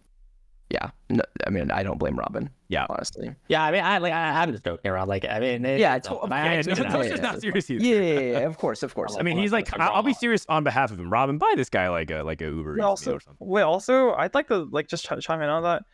[0.70, 0.90] yeah.
[1.10, 2.50] No, I mean, I don't blame Robin.
[2.68, 3.34] Yeah, honestly.
[3.48, 5.08] Yeah, I mean, I like, I, am just joking around.
[5.08, 7.84] Like, I mean, it, yeah, it's to- I, no, no, it's not serious either.
[7.84, 9.16] Yeah, yeah, yeah, of course, of course.
[9.18, 11.12] I mean, he's like, I'll, I'll be serious on behalf of him.
[11.12, 12.74] Robin, buy this guy like a like a Uber.
[12.74, 15.84] Wait, also, wait, also, I'd like to like just ch- chime in on that.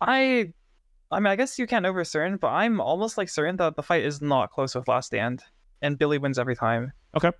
[0.00, 0.52] I,
[1.10, 3.82] I mean, I guess you can't over certain, but I'm almost like certain that the
[3.82, 5.42] fight is not close with Last Stand,
[5.82, 6.92] and Billy wins every time.
[7.16, 7.32] Okay.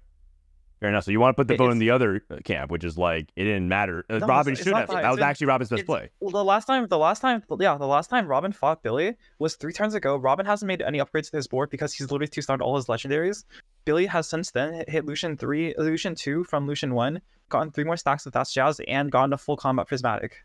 [0.81, 1.05] Fair enough.
[1.05, 3.31] So you want to put the vote in the other uh, camp, which is like
[3.37, 4.07] it didn't matter.
[4.09, 4.89] Uh, no, Robin should have.
[4.89, 6.09] That, that was actually Robin's best play.
[6.21, 9.57] Well, the last time, the last time, yeah, the last time Robin fought Billy was
[9.57, 10.17] three turns ago.
[10.17, 12.87] Robin hasn't made any upgrades to his board because he's literally two starred all his
[12.87, 13.45] legendaries.
[13.85, 17.21] Billy has since then hit Lucian three, Lucian two from Lucian one,
[17.51, 20.39] gotten three more stacks with That's Jazz, and gotten a full combat prismatic.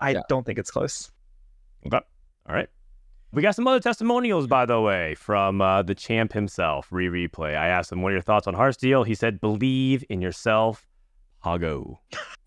[0.00, 0.22] I yeah.
[0.26, 1.12] don't think it's close.
[1.86, 2.00] Okay.
[2.48, 2.68] All right.
[3.34, 7.56] We got some other testimonials, by the way, from uh, the champ himself, Rereplay.
[7.56, 9.06] I asked him, What are your thoughts on Heartsteel?
[9.06, 10.86] He said, Believe in yourself,
[11.42, 11.98] Pago.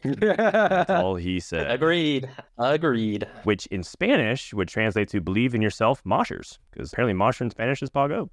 [0.03, 1.71] That's all he said.
[1.71, 2.29] Agreed.
[2.59, 3.27] Agreed.
[3.45, 7.81] Which in Spanish would translate to believe in yourself, Moshers, because apparently Mosher in Spanish
[7.81, 8.29] is Pago.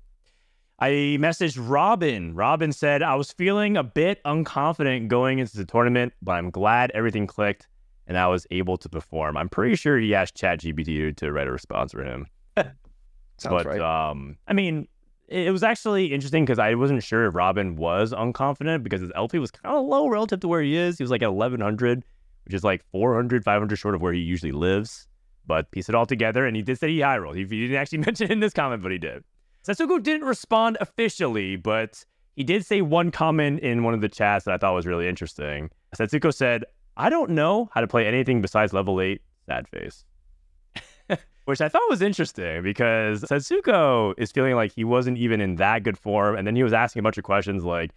[0.79, 2.35] I messaged Robin.
[2.35, 6.91] Robin said, I was feeling a bit unconfident going into the tournament, but I'm glad
[6.91, 7.67] everything clicked
[8.07, 9.39] and I was able to perform.
[9.39, 12.27] I'm pretty sure he asked ChatGPT to write a response for him.
[12.57, 13.81] Sounds but right.
[13.81, 14.87] um, I mean,
[15.29, 19.39] it was actually interesting because I wasn't sure if Robin was unconfident because his LP
[19.39, 20.99] was kind of low relative to where he is.
[20.99, 22.05] He was like at 1100,
[22.45, 25.09] which is like 400, 500 short of where he usually lives.
[25.47, 27.37] But piece it all together, and he did say he high rolled.
[27.37, 29.25] He, he didn't actually mention it in this comment, but he did.
[29.67, 32.05] Setsuko didn't respond officially, but
[32.37, 35.09] he did say one comment in one of the chats that I thought was really
[35.09, 35.71] interesting.
[35.97, 36.65] Setsuko said,
[36.97, 40.05] I don't know how to play anything besides level 8, sad face
[41.45, 45.83] which I thought was interesting because Setsuko is feeling like he wasn't even in that
[45.83, 47.93] good form, and then he was asking a bunch of questions like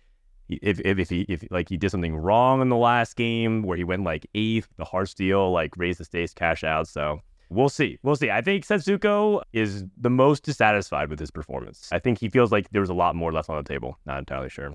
[0.49, 3.77] if if, if he if like he did something wrong in the last game where
[3.77, 6.87] he went like eighth, the Heartsteel like raised the stakes, cash out.
[6.87, 8.29] So we'll see, we'll see.
[8.29, 11.89] I think Setsuko is the most dissatisfied with his performance.
[11.91, 13.97] I think he feels like there was a lot more left on the table.
[14.05, 14.73] Not entirely sure.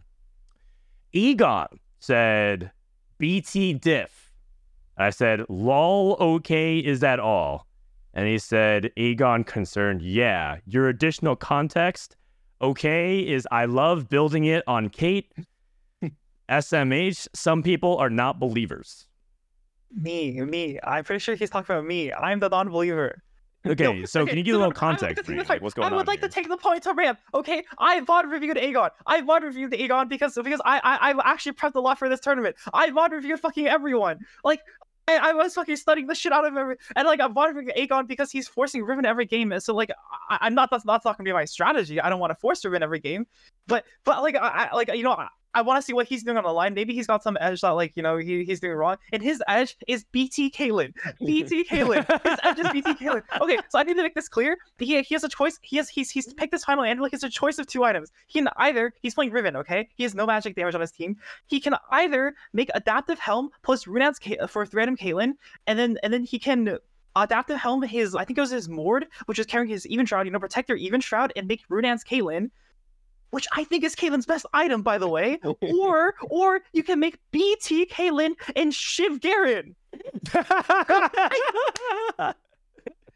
[1.13, 1.67] Egon
[1.99, 2.71] said
[3.19, 4.33] BT diff.
[4.97, 7.67] I said, lol, okay, is that all?
[8.15, 12.17] And he said, Aegon concerned, yeah, your additional context,
[12.61, 15.33] okay, is I love building it on Kate.
[16.49, 19.07] SMH, some people are not believers.
[19.93, 20.79] Me, me.
[20.85, 22.13] I'm pretty sure he's talking about me.
[22.13, 23.23] I'm the non believer.
[23.67, 25.43] Okay, no, so okay, can you give so a little context for me?
[25.43, 25.93] Like, what's going on?
[25.93, 26.29] I would like here?
[26.29, 27.19] to take the point to ramp.
[27.35, 28.89] Okay, I VOD reviewed Aegon.
[29.07, 32.21] I VOD reviewed Aegon because because I I I actually prepped a lot for this
[32.21, 32.57] tournament.
[32.73, 34.21] I VOD reviewed fucking everyone.
[34.45, 34.61] Like
[35.11, 38.07] I, I, was fucking studying the shit out of every, and like I'm monitoring Aegon
[38.07, 39.53] because he's forcing Riven every game.
[39.53, 39.91] And so like
[40.29, 42.01] I, am not that's, that's not gonna be my strategy.
[42.01, 43.27] I don't want to force Riven every game,
[43.67, 45.17] but but like I like you know
[45.55, 46.75] I want to see what he's doing on the line.
[46.75, 48.97] Maybe he's got some edge that, like, you know, he, he's doing wrong.
[49.13, 50.95] And his edge is BT Caitlyn.
[51.19, 52.07] BT Caitlyn.
[52.31, 53.23] His edge is BT Caitlyn.
[53.41, 54.57] Okay, so I need to make this clear.
[54.79, 55.59] He, he has a choice.
[55.63, 58.13] He has he's he's picked this final and like it's a choice of two items.
[58.27, 59.89] He can either he's playing Riven, okay?
[59.95, 61.17] He has no magic damage on his team.
[61.47, 64.21] He can either make adaptive helm plus Runaan's
[64.51, 65.35] for random Caitlyn,
[65.67, 66.79] and then and then he can
[67.17, 70.31] adaptive helm his I think it was his Mord, which is carrying his Evenshroud, you
[70.31, 72.51] know, protect their Evenshroud and make Runaan's Caitlyn
[73.31, 75.39] which I think is Caitlyn's best item, by the way.
[75.45, 79.75] Oh, or or you can make BT Caitlyn and Shiv Garen.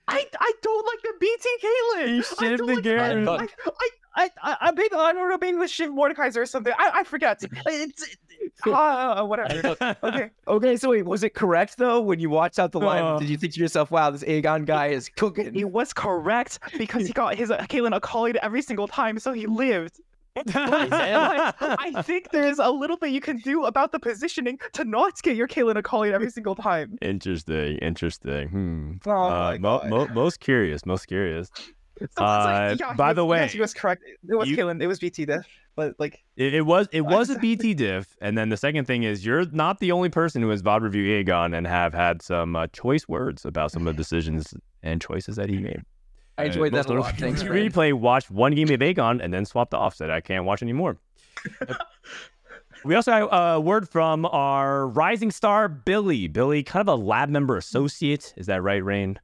[0.06, 2.38] I, I don't like the BT Caitlyn.
[2.38, 3.28] Shiv the like, Garen.
[3.28, 3.48] I, I,
[4.16, 6.72] I, I, I, been, I don't know, being with Shiv Mordekaiser or something.
[6.78, 7.42] I, I forget.
[7.66, 8.16] It's,
[8.66, 9.76] uh, whatever.
[10.02, 10.30] okay.
[10.46, 13.02] Okay, so wait, was it correct though when you watched out the line?
[13.02, 15.54] Uh, did you think to yourself, wow, this Aegon guy is cooking?
[15.54, 19.46] It was correct because he got his uh, Caitlyn Akali every single time, so he
[19.46, 20.00] lived.
[20.46, 25.36] I think there's a little bit you can do about the positioning to not get
[25.36, 26.98] your Caitlyn Akali every single time.
[27.00, 28.48] Interesting, interesting.
[28.48, 28.92] Hmm.
[29.06, 31.50] Oh uh, mo- mo- most curious, most curious.
[32.00, 34.02] So uh, like, yeah, by was, the way, yes, he was correct.
[34.06, 34.82] It was you, Caitlyn.
[34.82, 35.46] It was BT Diff.
[35.76, 39.02] But like It, it was it was a BT diff, and then the second thing
[39.02, 42.56] is you're not the only person who has VOD review Aegon and have had some
[42.56, 45.82] uh, choice words about some of the decisions and choices that he made.
[46.38, 47.14] I Uh, enjoyed that most a lot.
[47.16, 49.94] Thanks, Replay watched one game of Aegon and then swapped off.
[49.94, 50.98] Said I can't watch anymore.
[52.84, 56.28] we also have a word from our rising star Billy.
[56.28, 58.34] Billy, kind of a lab member associate.
[58.36, 59.18] Is that right, Rain?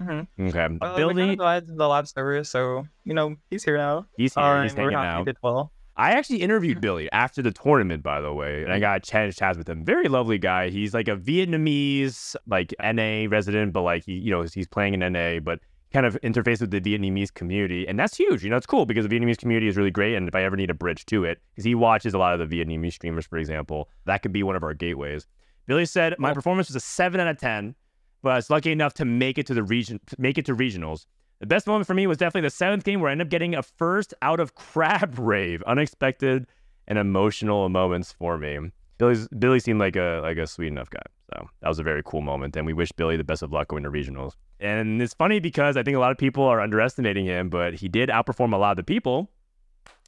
[0.00, 0.26] Mhm.
[0.40, 1.38] Okay, uh, we kind Billy.
[1.38, 4.06] of the lab server, so you know he's here now.
[4.16, 4.42] He's here.
[4.42, 5.26] Uh, he's and we're hanging happy he out.
[5.26, 5.72] did well.
[5.96, 9.34] I actually interviewed Billy after the tournament, by the way, and I got a chance
[9.34, 9.84] to chat with him.
[9.84, 10.68] Very lovely guy.
[10.68, 15.00] He's like a Vietnamese, like NA resident, but like he, you know, he's playing in
[15.12, 15.60] NA, but
[15.92, 18.42] kind of interface with the Vietnamese community, and that's huge.
[18.42, 20.16] You know, it's cool because the Vietnamese community is really great.
[20.16, 22.50] And if I ever need a bridge to it, because he watches a lot of
[22.50, 25.28] the Vietnamese streamers, for example, that could be one of our gateways.
[25.66, 27.83] Billy said my performance was a seven out of ten, but I
[28.24, 31.06] was lucky enough to make it to the region, make it to regionals.
[31.40, 33.54] The best moment for me was definitely the seventh game where I ended up getting
[33.54, 35.62] a first out of crab rave.
[35.66, 36.46] Unexpected
[36.88, 38.70] and emotional moments for me.
[38.98, 41.02] Billy's Billy seemed like a like a sweet enough guy.
[41.32, 42.56] So that was a very cool moment.
[42.56, 44.32] And we wish Billy the best of luck going to regionals.
[44.60, 47.88] And it's funny because I think a lot of people are underestimating him, but he
[47.88, 49.30] did outperform a lot of the people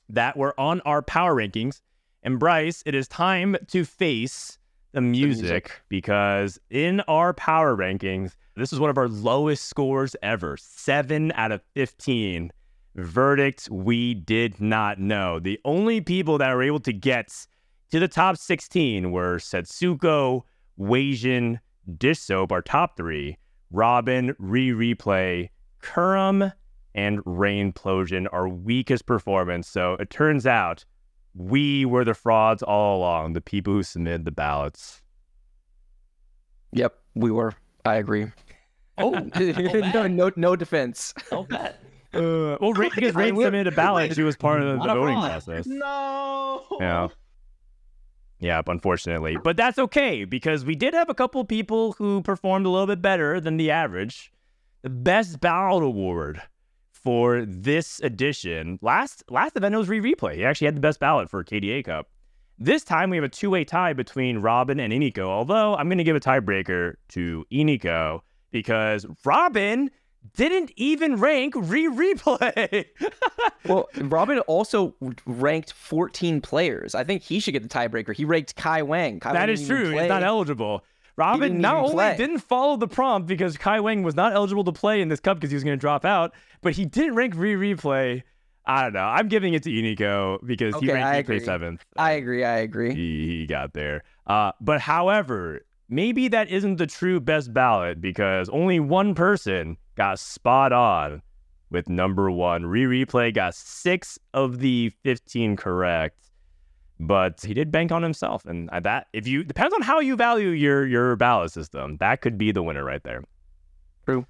[0.09, 1.80] that were on our power rankings.
[2.22, 4.59] And Bryce, it is time to face
[4.97, 5.82] the music, music.
[5.90, 10.56] because in our power rankings, this is one of our lowest scores ever.
[10.56, 12.51] Seven out of 15.
[12.94, 15.39] verdicts we did not know.
[15.39, 17.47] The only people that were able to get
[17.90, 20.44] to the top 16 were Setsuko,
[20.81, 21.60] Weijin,
[21.98, 23.36] Dishsoap, our top three,
[23.70, 25.51] Robin, Rereplay,
[25.82, 26.52] Kurum,
[26.94, 29.68] and Rainplosion, our weakest performance.
[29.68, 30.86] So it turns out
[31.36, 35.02] we were the frauds all along, the people who submitted the ballots.
[36.72, 37.52] Yep, we were.
[37.84, 38.26] I agree.
[38.98, 39.10] Oh,
[39.92, 41.12] no, no, no defense.
[41.48, 41.80] bet.
[42.14, 44.86] Uh, well, Rain, because I Rain will- submitted a ballot, she was part of the,
[44.86, 45.30] the voting fraud.
[45.30, 45.66] process.
[45.66, 46.64] No.
[46.80, 47.08] Yeah.
[48.38, 49.36] Yeah, unfortunately.
[49.42, 53.00] But that's okay because we did have a couple people who performed a little bit
[53.00, 54.30] better than the average.
[54.82, 56.42] The best ballot award
[57.06, 58.80] for this edition.
[58.82, 60.34] Last last event it was Rereplay.
[60.34, 62.08] He actually had the best ballot for KDA Cup.
[62.58, 66.16] This time we have a two-way tie between Robin and Iniko, although I'm gonna give
[66.16, 69.88] a tiebreaker to Iniko because Robin
[70.34, 72.86] didn't even rank Rereplay.
[73.64, 74.94] Well, Robin also
[75.26, 76.94] ranked 14 players.
[76.94, 78.14] I think he should get the tiebreaker.
[78.14, 79.18] He ranked Kai Wang.
[79.18, 79.90] Kai That Wang is true.
[79.90, 80.84] He's not eligible.
[81.16, 82.16] Robin didn't only play.
[82.16, 85.38] didn't follow the prompt because Kai Wang was not eligible to play in this cup
[85.38, 88.22] because he was going to drop out, but he didn't rank Rereplay.
[88.66, 89.01] I don't know.
[89.05, 91.84] I'm giving it to Unico because he Okay, I ranked replay seventh.
[91.97, 92.44] I agree.
[92.44, 92.94] I agree.
[92.94, 94.02] He, he got there.
[94.26, 100.18] Uh, but however, maybe that isn't the true best ballot because only one person got
[100.18, 101.22] spot on
[101.70, 102.64] with number one.
[102.64, 106.26] Rereplay got six of the 15 correct,
[106.98, 108.44] but he did bank on himself.
[108.47, 112.20] And uh, that, if you, depends on how you value your, your ballot system, that
[112.20, 113.23] could be the winner right there.
[114.05, 114.27] True.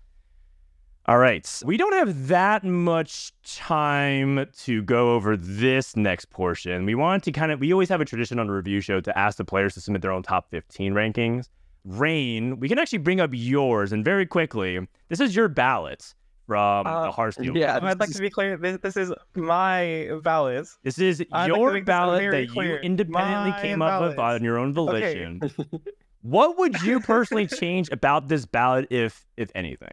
[1.07, 1.49] All right.
[1.65, 6.85] We don't have that much time to go over this next portion.
[6.85, 9.17] We wanted to kind of, we always have a tradition on the review show to
[9.17, 11.49] ask the players to submit their own top 15 rankings.
[11.85, 16.13] Rain, we can actually bring up yours and very quickly, this is your ballot
[16.47, 17.57] from Uh, the Heartsteel.
[17.59, 18.57] Yeah, I'd like to be clear.
[18.57, 20.67] This, this is my ballot.
[20.83, 22.75] This is I'd your make this ballot that clear.
[22.77, 25.41] you independently My came up with on your own volition.
[26.23, 29.93] what would you personally change about this ballot, if if anything,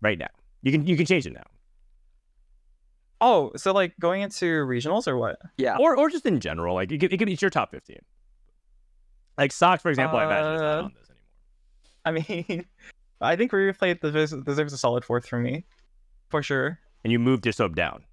[0.00, 0.28] right now?
[0.62, 1.42] You can you can change it now,
[3.20, 5.38] Oh, so like going into regionals or what?
[5.56, 5.76] Yeah.
[5.78, 6.74] or or just in general.
[6.74, 8.00] Like it could, it could be your top fifteen.
[9.38, 11.24] Like socks, for example, I imagine is not Uh, on this anymore.
[12.04, 12.10] I
[12.58, 12.64] mean,
[13.22, 15.64] I think Replay deserves, deserves a solid fourth for me,
[16.28, 16.78] for sure.
[17.04, 18.04] And you moved your sub down.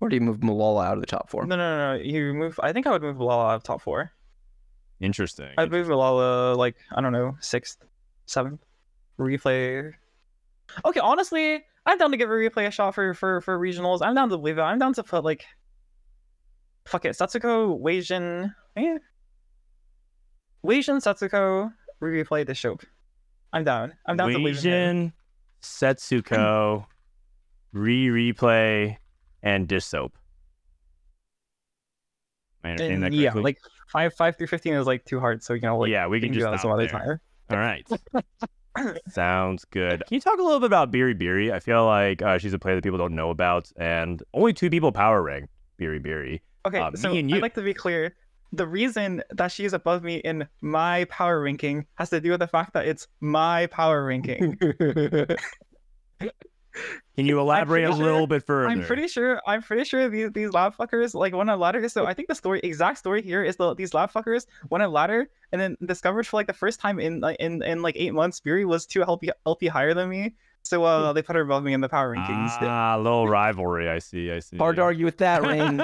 [0.00, 1.46] Or do you move Malala out of the top four?
[1.46, 2.02] No, no, no, no.
[2.02, 2.58] You move.
[2.62, 4.10] I think I would move Malala out of top four.
[5.00, 5.50] Interesting.
[5.58, 7.84] I'd move Malala like I don't know sixth,
[8.26, 8.64] seventh.
[9.18, 9.92] Replay.
[10.84, 14.00] Okay, honestly, I'm down to give a replay a shot for for for regionals.
[14.02, 14.62] I'm down to believe it.
[14.62, 15.44] I'm down to put like.
[16.84, 18.98] Fuck it, Setsuko, Weijin, eh?
[20.66, 21.72] Weijin, Setsuko,
[22.06, 22.78] replay the show.
[23.52, 23.92] I'm down.
[24.06, 25.12] I'm down it.
[25.62, 26.86] Setsuko,
[27.74, 28.96] Rereplay,
[29.42, 30.10] and Dishsoap.
[32.64, 33.58] Am I understanding And that yeah, like
[33.88, 36.20] five five through fifteen is like too hard, so you know like yeah, we we
[36.20, 37.20] can can do just that some other time.
[37.50, 37.86] All right.
[39.08, 40.02] Sounds good.
[40.06, 41.52] Can you talk a little bit about Biri Biri?
[41.52, 44.70] I feel like uh, she's a player that people don't know about, and only two
[44.70, 46.40] people power rank Biri Biri.
[46.66, 47.12] Okay, Uh, me so.
[47.12, 48.14] I'd like to be clear.
[48.52, 52.40] The reason that she is above me in my power ranking has to do with
[52.40, 54.58] the fact that it's my power ranking.
[57.16, 58.68] Can you elaborate a little sure- bit further?
[58.68, 59.40] I'm pretty sure.
[59.46, 61.86] I'm pretty sure these these lab fuckers like won a ladder.
[61.88, 64.88] So I think the story, exact story here is the these lab fuckers won a
[64.88, 68.14] ladder and then discovered for like the first time in like in in like eight
[68.14, 70.34] months, Fury was two LP LP higher than me.
[70.72, 72.56] So uh, they put her above me in the power rankings.
[72.62, 73.90] Ah, little rivalry.
[73.90, 74.32] I see.
[74.32, 74.56] I see.
[74.56, 75.82] Hard to argue with that, Rain.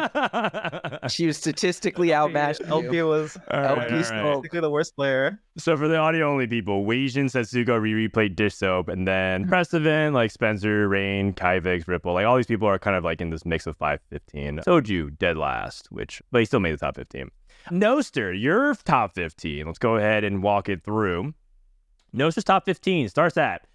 [1.11, 2.61] she was statistically outmatched.
[2.61, 2.67] you.
[2.69, 4.51] LP was All LP right, all right.
[4.51, 5.39] the worst player.
[5.59, 10.31] So for the audio only people, Weijin, Setsuko, Riri played Dishsoap, and then Prestivan, like
[10.31, 13.67] Spencer, Rain, Kyvix, Ripple, like all these people are kind of like in this mix
[13.67, 14.61] of 515.
[14.67, 17.31] Soju, dead last, which, but he still made the top 15.
[17.71, 19.67] Noster, your top 15.
[19.67, 21.35] Let's go ahead and walk it through.
[22.15, 23.67] Noster's top 15 starts at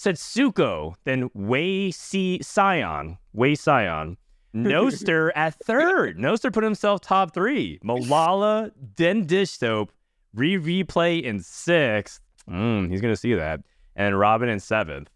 [0.00, 4.16] Setsuko, then Wei Si Sion, Wei Sion.
[4.52, 6.18] Noster at third.
[6.18, 7.78] Noster put himself top three.
[7.84, 9.90] Malala, then Dishsoap,
[10.34, 12.20] Re replay in sixth.
[12.48, 13.60] Mm, he's gonna see that.
[13.94, 15.10] And Robin in seventh.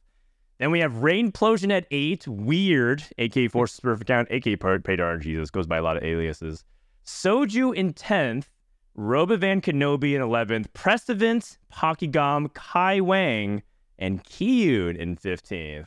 [0.58, 2.28] Then we have Rainplosion at eight.
[2.28, 3.02] Weird.
[3.18, 4.28] AK Force Perfect Count.
[4.30, 5.36] AK Paid RNG.
[5.36, 6.64] This goes by a lot of aliases.
[7.06, 8.50] Soju in tenth.
[8.96, 10.72] Robovan Kenobi in eleventh.
[10.72, 13.62] Prestivant, Pokigam, Kai Wang,
[13.98, 15.86] and Kiyun in fifteenth.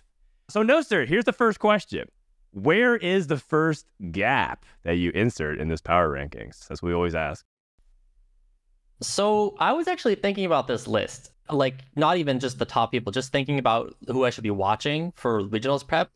[0.49, 2.07] So Noster, here's the first question.
[2.51, 6.67] Where is the first gap that you insert in this power rankings?
[6.67, 7.45] That's what we always ask.
[9.01, 13.11] So I was actually thinking about this list, like not even just the top people,
[13.11, 16.09] just thinking about who I should be watching for regionals prep.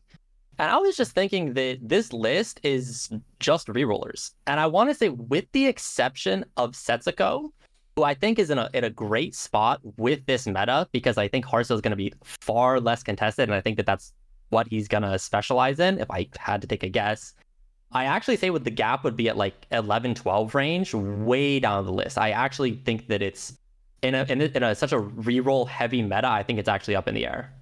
[0.58, 4.32] And I was just thinking that this list is just rerollers.
[4.46, 7.50] And I want to say, with the exception of Setsuko,
[7.96, 11.28] who I think is in a in a great spot with this meta, because I
[11.28, 14.12] think Heartsteel is going to be far less contested, and I think that that's
[14.50, 15.98] what he's going to specialize in.
[15.98, 17.34] If I had to take a guess,
[17.92, 21.84] I actually say with the gap would be at like 11, 12 range, way down
[21.84, 22.18] the list.
[22.18, 23.58] I actually think that it's
[24.02, 26.28] in a in, a, in a such a reroll heavy meta.
[26.28, 27.52] I think it's actually up in the air.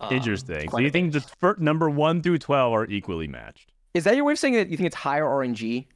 [0.00, 0.70] Um, Interesting.
[0.70, 3.72] So you think the fir- number one through twelve are equally matched?
[3.94, 5.86] Is that your way of saying that you think it's higher RNG?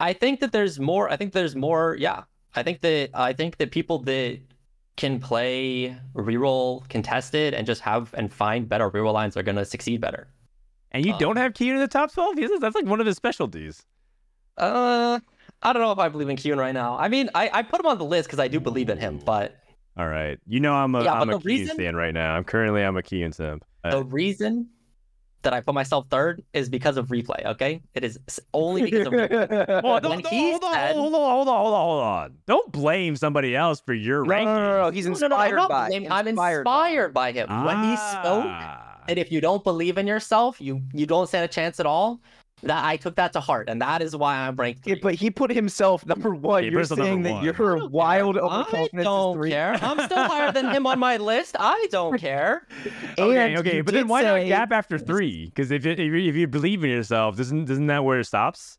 [0.00, 1.08] I think that there's more.
[1.10, 1.96] I think there's more.
[1.98, 2.24] Yeah,
[2.54, 4.38] I think that I think that people that
[4.96, 10.00] can play reroll contested and just have and find better reroll lines are gonna succeed
[10.00, 10.28] better.
[10.90, 12.36] And you Uh, don't have Keenan in the top twelve?
[12.36, 13.84] He's- That's like one of his specialties.
[14.58, 15.18] Uh,
[15.62, 16.98] I don't know if I believe in Kyun right now.
[16.98, 19.18] I mean, I, I put him on the list because I do believe in him,
[19.24, 19.56] but
[19.96, 20.38] All right.
[20.46, 22.34] You know I'm a Yeah, but a the reason- fan right now.
[22.34, 23.64] I'm currently I'm a Keen simp.
[23.84, 24.68] Uh, the reason
[25.42, 27.44] that I put myself third is because of replay.
[27.46, 28.18] Okay, it is
[28.54, 29.82] only because of replay.
[29.82, 32.34] Well, don't, don't- hold, on, said- hold on, hold on, hold on, hold on.
[32.46, 34.90] Don't blame somebody else for your No, no, no, no, no.
[34.90, 35.88] He's No, no, no, I'm inspired by.
[35.88, 36.88] blaming- I'm inspired by.
[36.88, 37.64] inspired by him.
[37.64, 39.00] When he spoke, Ah.
[39.08, 42.20] and if you don't believe in yourself, you you don't stand a chance at all.
[42.64, 44.86] That I took that to heart, and that is why I'm ranked.
[44.86, 46.62] Yeah, but he put himself number one.
[46.62, 47.44] He You're saying that one.
[47.44, 48.44] you're I don't wild care.
[48.44, 49.50] I don't three.
[49.50, 49.74] care.
[49.82, 51.56] I'm still higher than him on my list.
[51.58, 52.68] I don't care.
[53.18, 55.46] Okay, And okay, but then did why not say- gap after three?
[55.46, 58.78] Because if, you- if you believe in yourself, doesn't isn't that where it stops?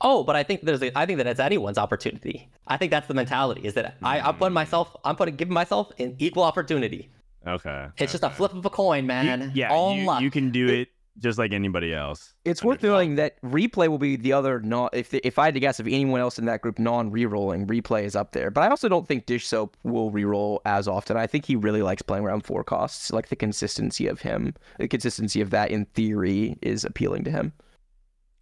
[0.00, 2.48] Oh, but I think there's a, I think that it's anyone's opportunity.
[2.66, 3.62] I think that's the mentality.
[3.64, 4.54] Is that I, I'm putting hmm.
[4.54, 7.10] myself, I'm putting giving myself an equal opportunity.
[7.46, 7.86] Okay.
[7.98, 9.52] It's just a flip of a coin, You- man.
[9.54, 10.22] yeah, All you, luck.
[10.22, 10.88] you can do it
[11.18, 12.34] just like anybody else.
[12.44, 14.88] It's worth noting that replay will be the other non.
[14.92, 18.16] If if I had to guess, if anyone else in that group non-rerolling, replay is
[18.16, 18.50] up there.
[18.50, 21.16] But I also don't think Dishsoap will reroll as often.
[21.16, 23.12] I think he really likes playing around four costs.
[23.12, 27.52] Like the consistency of him, the consistency of that in theory is appealing to him.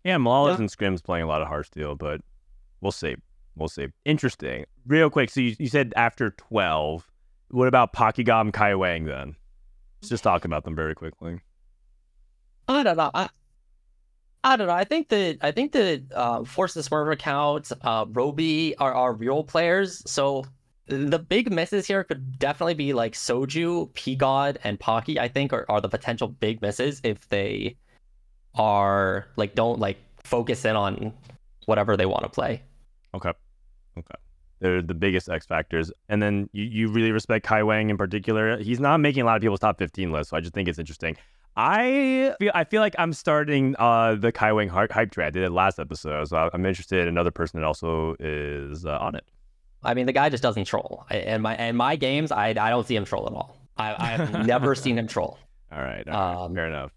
[0.05, 2.20] Yeah, Malala's and Scrim's playing a lot of Heartsteel, but
[2.81, 3.15] we'll see.
[3.55, 3.89] We'll see.
[4.05, 4.65] Interesting.
[4.86, 7.09] Real quick, so you, you said after 12.
[7.51, 9.36] What about Pokigam Kai Wang then?
[10.01, 11.39] Let's just talk about them very quickly.
[12.69, 13.11] I don't know.
[13.13, 13.29] I,
[14.45, 14.75] I don't know.
[14.75, 19.45] I think that I think that uh, Forces Smurf account, uh, Roby are, are real
[19.45, 20.03] players.
[20.07, 20.45] So
[20.87, 25.19] the big misses here could definitely be like Soju, P God, and Pocky.
[25.19, 27.77] I think are, are the potential big misses if they
[28.55, 31.13] are like don't like focus in on
[31.67, 32.63] whatever they want to play.
[33.15, 33.33] Okay.
[33.97, 34.15] Okay.
[34.61, 35.93] They're the biggest X factors.
[36.09, 38.59] And then you, you really respect Kai Wang in particular.
[38.59, 40.79] He's not making a lot of people's top 15 lists, so I just think it's
[40.79, 41.17] interesting.
[41.57, 45.27] I feel I feel like I'm starting uh, the Kai Wang hype hype train.
[45.27, 48.99] I did it last episode, so I'm interested in another person that also is uh,
[49.01, 49.24] on it.
[49.85, 51.05] I mean, the guy just doesn't troll.
[51.11, 53.57] I- In my in my games, I I don't see him troll at all.
[53.77, 55.39] I I've never seen him troll.
[55.73, 56.07] All right.
[56.07, 56.93] all right, Um, fair enough.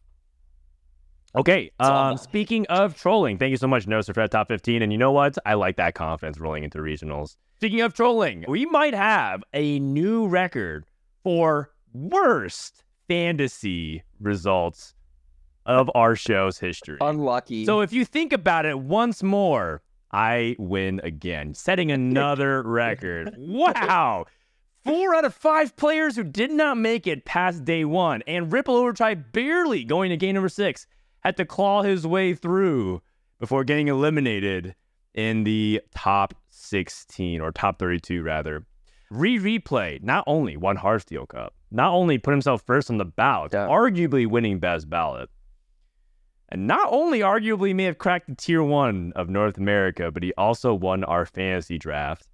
[1.34, 1.72] Okay.
[1.80, 4.82] Um, speaking of trolling, thank you so much, Noster, for that top 15.
[4.82, 5.38] And you know what?
[5.45, 7.38] I like that confidence rolling into regionals.
[7.56, 10.86] Speaking of trolling, we might have a new record
[11.23, 14.94] for worst fantasy results
[15.66, 16.98] of our show's history.
[17.02, 17.66] Unlucky.
[17.66, 19.82] So if you think about it once more,
[20.12, 23.36] I win again, setting another record.
[23.38, 24.26] Wow.
[24.84, 28.76] Four out of five players who did not make it past day one, and Ripple
[28.76, 30.86] Overdrive barely going to game number six
[31.22, 33.02] had to claw his way through
[33.40, 34.76] before getting eliminated
[35.16, 38.66] in the top 16 or top 32 rather.
[39.11, 43.68] Rereplay not only won Heartsteel Cup, not only put himself first on the ballot, Yeah.
[43.68, 45.30] arguably winning best ballot,
[46.49, 50.34] and not only arguably may have cracked the tier one of North America, but he
[50.38, 52.27] also won our fantasy draft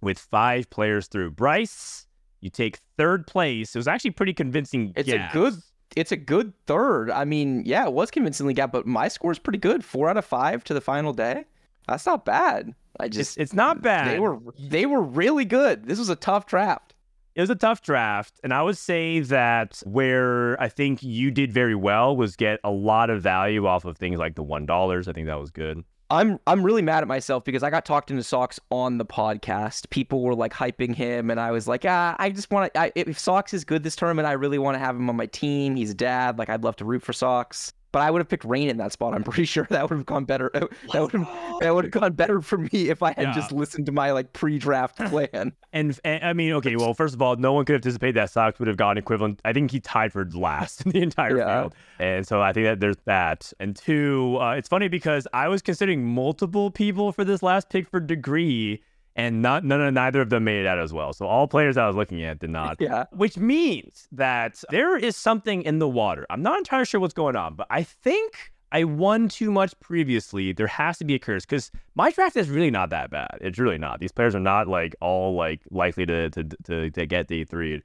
[0.00, 1.30] with five players through.
[1.30, 2.06] Bryce,
[2.40, 3.74] you take third place.
[3.74, 4.92] It was actually pretty convincing.
[4.96, 5.54] It's a good
[5.96, 7.10] it's a good third.
[7.10, 9.84] I mean, yeah, it was convincingly gap, but my score is pretty good.
[9.84, 11.44] Four out of five to the final day.
[11.88, 12.74] That's not bad.
[12.98, 14.14] I It's, just it's not bad.
[14.14, 15.84] they were they were really good.
[15.86, 16.94] This was a tough draft.
[17.34, 21.52] it was a tough draft, and I would say that where I think you did
[21.52, 25.06] very well was get a lot of value off of things like the one dollars.
[25.08, 25.84] I think that was good.
[26.12, 29.88] I'm I'm really mad at myself because I got talked into Socks on the podcast.
[29.90, 32.92] People were like hyping him, and I was like, ah, I just want to.
[32.96, 35.76] If Socks is good this tournament, I really want to have him on my team.
[35.76, 36.36] He's a dad.
[36.36, 37.72] Like I'd love to root for Socks.
[37.92, 39.14] But I would have picked Rain in that spot.
[39.14, 40.50] I'm pretty sure that would have gone better.
[40.54, 41.28] That would have
[41.60, 43.32] that would have gone better for me if I had Yeah.
[43.32, 45.52] just listened to my like pre-draft plan.
[45.72, 48.30] And, and I mean, okay, well, first of all, no one could have anticipate that
[48.30, 49.40] Socks would have gotten equivalent.
[49.44, 51.60] I think he tied for last in the entire Yeah.
[51.62, 53.52] field, and so I think that there's that.
[53.60, 57.88] And two, uh, it's funny because I was considering multiple people for this last pick
[57.88, 58.82] for degree,
[59.20, 61.12] and not none of neither of them made it out as well.
[61.12, 62.76] So all players I was looking at did not.
[62.80, 63.04] yeah.
[63.12, 66.26] Which means that there is something in the water.
[66.30, 70.52] I'm not entirely sure what's going on, but I think I won too much previously.
[70.52, 73.36] There has to be a curse because my draft is really not that bad.
[73.42, 74.00] It's really not.
[74.00, 77.82] These players are not like all like likely to to to, to get day three.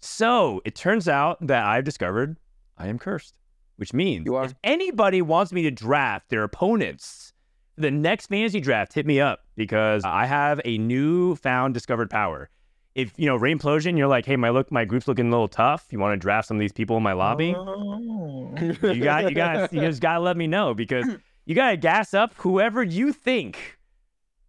[0.00, 2.38] So it turns out that I've discovered
[2.78, 3.34] I am cursed,
[3.76, 4.44] which means You are.
[4.46, 7.34] if anybody wants me to draft their opponents
[7.78, 12.50] the next fantasy draft, hit me up because I have a newfound discovered power.
[12.94, 15.86] If you know Rainplosion, you're like, hey, my look, my group's looking a little tough.
[15.90, 17.54] You want to draft some of these people in my lobby?
[17.56, 18.52] Oh.
[18.60, 21.06] You got, you got, you just gotta let me know because
[21.46, 23.78] you gotta gas up whoever you think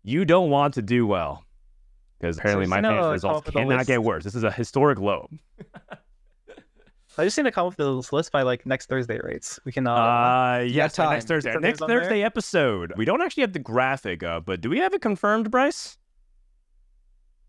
[0.03, 1.45] you don't want to do well.
[2.19, 4.23] Because apparently my no, fantasy results up with a cannot get worse.
[4.23, 5.29] This is a historic low.
[7.19, 9.59] I just need to come up with this list by like next Thursday rates.
[9.65, 11.11] We can uh, Uh, yes, time.
[11.11, 11.51] next Thursday.
[11.53, 12.01] Some Next names on there?
[12.01, 12.93] Thursday episode.
[12.97, 15.97] We don't actually have the graphic up, but do we have it confirmed, Bryce?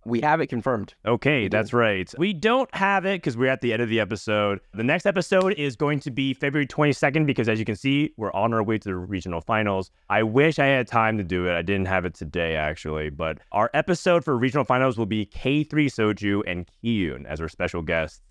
[0.06, 0.94] We have it confirmed.
[1.04, 1.56] Okay, We do.
[1.58, 2.10] that's right.
[2.16, 4.60] We don't have it because we're at the end of the episode.
[4.72, 8.32] The next episode is going to be February 22nd because, as you can see, we're
[8.32, 9.90] on our way to the regional finals.
[10.08, 11.54] I wish I had time to do it.
[11.54, 13.10] I didn't have it today, actually.
[13.10, 17.82] But our episode for regional finals will be K3 Soju and Kiyoon as our special
[17.82, 18.22] guests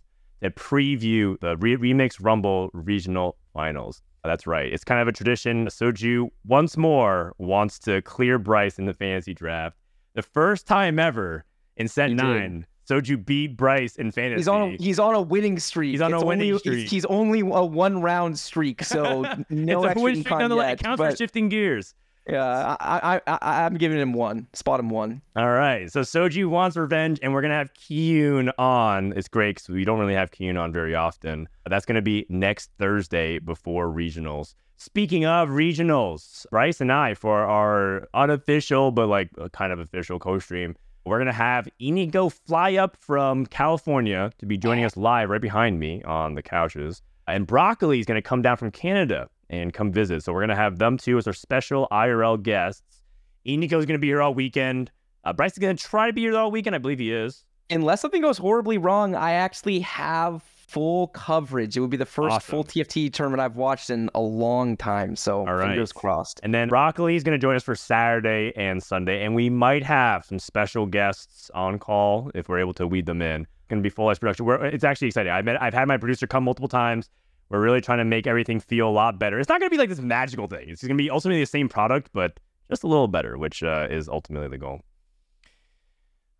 [0.41, 4.01] that preview the Re- Remix Rumble regional finals.
[4.23, 4.71] That's right.
[4.71, 5.67] It's kind of a tradition.
[5.67, 9.77] Soju once more wants to clear Bryce in the fantasy draft.
[10.15, 11.45] The first time ever
[11.77, 14.39] in set nine, Soju beat Bryce in fantasy.
[14.39, 15.91] He's on a he's on a winning streak.
[15.91, 16.79] He's on a winning only, streak.
[16.79, 20.65] He's, he's only a one round streak, so no it's a extra win streak nonetheless.
[20.69, 21.93] yet, It counts but- for shifting gears.
[22.29, 24.47] Yeah, I, I, I, I'm giving him one.
[24.53, 25.21] Spot him one.
[25.35, 25.91] All right.
[25.91, 29.13] So Soju wants revenge, and we're gonna have Kiyoon on.
[29.15, 31.49] It's great because we don't really have Kiyoon on very often.
[31.67, 34.53] That's gonna be next Thursday before regionals.
[34.77, 40.19] Speaking of regionals, Bryce and I for our unofficial but like uh, kind of official
[40.19, 40.75] co-stream,
[41.05, 45.79] we're gonna have Inigo fly up from California to be joining us live right behind
[45.79, 50.23] me on the couches, and Broccoli is gonna come down from Canada and come visit.
[50.23, 53.01] So we're gonna have them too as our special IRL guests.
[53.45, 54.91] Inigo's gonna be here all weekend.
[55.23, 56.75] Uh, Bryce is gonna try to be here all weekend.
[56.75, 57.45] I believe he is.
[57.69, 61.75] Unless something goes horribly wrong, I actually have full coverage.
[61.75, 62.51] It would be the first Awesome.
[62.51, 65.15] full TFT tournament I've watched in a long time.
[65.15, 65.69] So All right.
[65.69, 66.39] fingers crossed.
[66.43, 70.25] And then Broccoli is gonna join us for Saturday and Sunday, and we might have
[70.25, 73.47] some special guests on call if we're able to weed them in.
[73.67, 74.45] Gonna be full ice production.
[74.45, 75.31] We're, it's actually exciting.
[75.31, 77.09] I met, I've had my producer come multiple times.
[77.49, 79.39] We're really trying to make everything feel a lot better.
[79.39, 80.69] It's not gonna be like this magical thing.
[80.69, 82.39] It's gonna be ultimately the same product, but
[82.69, 84.81] just a little better, which uh, is ultimately the goal.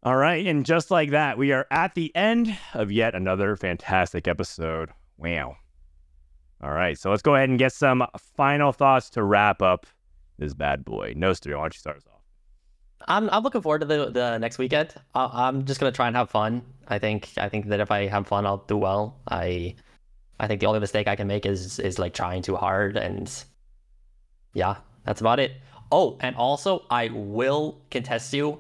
[0.03, 4.27] All right, and just like that, we are at the end of yet another fantastic
[4.27, 4.91] episode.
[5.17, 5.57] Wow.
[6.61, 8.05] All right, so let's go ahead and get some
[8.35, 9.85] final thoughts to wrap up
[10.37, 11.13] this bad boy.
[11.15, 12.21] No Noster, why don't you start us off?
[13.07, 14.93] I'm I'm looking forward to the the next weekend.
[15.15, 16.61] I, I'm just gonna try and have fun.
[16.87, 19.17] I think I think that if I have fun, I'll do well.
[19.29, 19.75] I
[20.39, 23.31] I think the only mistake I can make is is like trying too hard, and
[24.53, 25.51] yeah, that's about it.
[25.91, 28.59] Oh, and also I will contest you.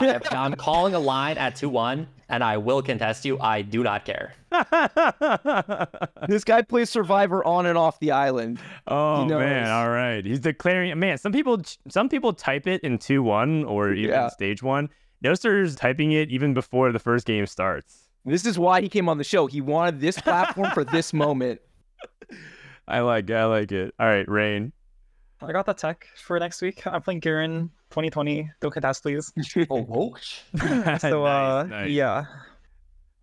[0.00, 3.38] I, I'm calling a line at two one, and I will contest you.
[3.40, 4.34] I do not care.
[6.28, 8.60] This guy plays Survivor on and off the island.
[8.86, 10.24] oh He man, all right.
[10.24, 14.28] He's declaring man, some people some people type it in 2-1 or even Yeah.
[14.28, 14.88] stage 1
[15.22, 18.07] Noster's typing it even before the first game starts.
[18.28, 19.46] This is why he came on the show.
[19.46, 21.60] He wanted this platform for this moment.
[22.88, 23.94] I like I like it.
[23.98, 24.72] All right, Rain.
[25.42, 26.84] I got the tech for next week.
[26.86, 28.50] I'm playing Garen 2020.
[28.60, 29.32] Don't contest, please.
[29.70, 30.14] Oh, whoa.
[30.98, 31.90] So, uh, Nice, nice.
[31.90, 32.24] yeah.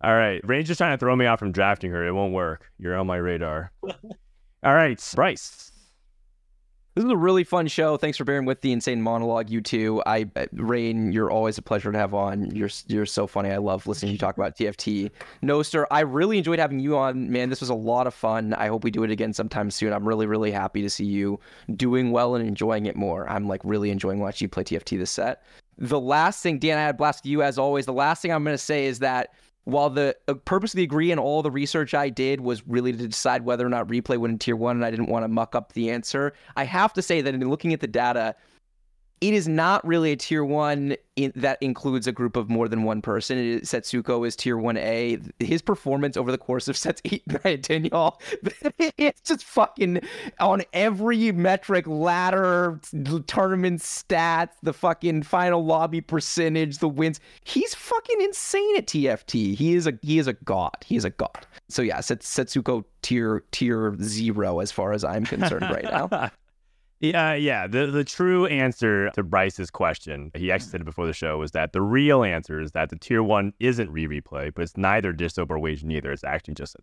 [0.02, 0.40] All right.
[0.44, 2.06] Rain's just trying to throw me off from drafting her.
[2.06, 2.70] It won't work.
[2.78, 3.70] You're on my radar.
[3.82, 5.72] All right, Bryce.
[6.96, 7.98] This is a really fun show.
[7.98, 10.02] Thanks for bearing with the insane monologue, you two.
[10.06, 12.50] I, uh, Rain, you're always a pleasure to have on.
[12.56, 13.50] You're you're so funny.
[13.50, 15.10] I love listening to you talk about TFT.
[15.42, 17.30] Noster, I really enjoyed having you on.
[17.30, 18.54] Man, this was a lot of fun.
[18.54, 19.92] I hope we do it again sometime soon.
[19.92, 21.38] I'm really really happy to see you
[21.74, 23.28] doing well and enjoying it more.
[23.28, 25.42] I'm like really enjoying watching you play TFT this set.
[25.76, 27.84] The last thing, Dan, I had a blast you as always.
[27.84, 29.34] The last thing I'm going to say is that
[29.66, 32.92] while the uh, purpose of the agree and all the research I did was really
[32.92, 35.28] to decide whether or not replay went in tier one, and I didn't want to
[35.28, 38.36] muck up the answer, I have to say that in looking at the data,
[39.20, 42.82] it is not really a tier one in, that includes a group of more than
[42.82, 43.38] one person.
[43.38, 45.18] It is, Setsuko is tier one A.
[45.40, 48.20] His performance over the course of sets eight, nine, ten, y'all,
[48.98, 50.00] it's just fucking
[50.38, 52.78] on every metric, ladder,
[53.26, 57.18] tournament stats, the fucking final lobby percentage, the wins.
[57.44, 59.54] He's fucking insane at TFT.
[59.54, 60.76] He is a he is a god.
[60.84, 61.46] He is a god.
[61.68, 66.30] So yeah, Setsuko tier tier zero as far as I'm concerned right now.
[67.00, 67.66] Yeah, yeah.
[67.66, 71.52] The the true answer to Bryce's question, he actually said it before the show, was
[71.52, 75.46] that the real answer is that the tier one isn't Rereplay, but it's neither Disto
[75.48, 76.10] or Wage neither.
[76.12, 76.76] It's actually just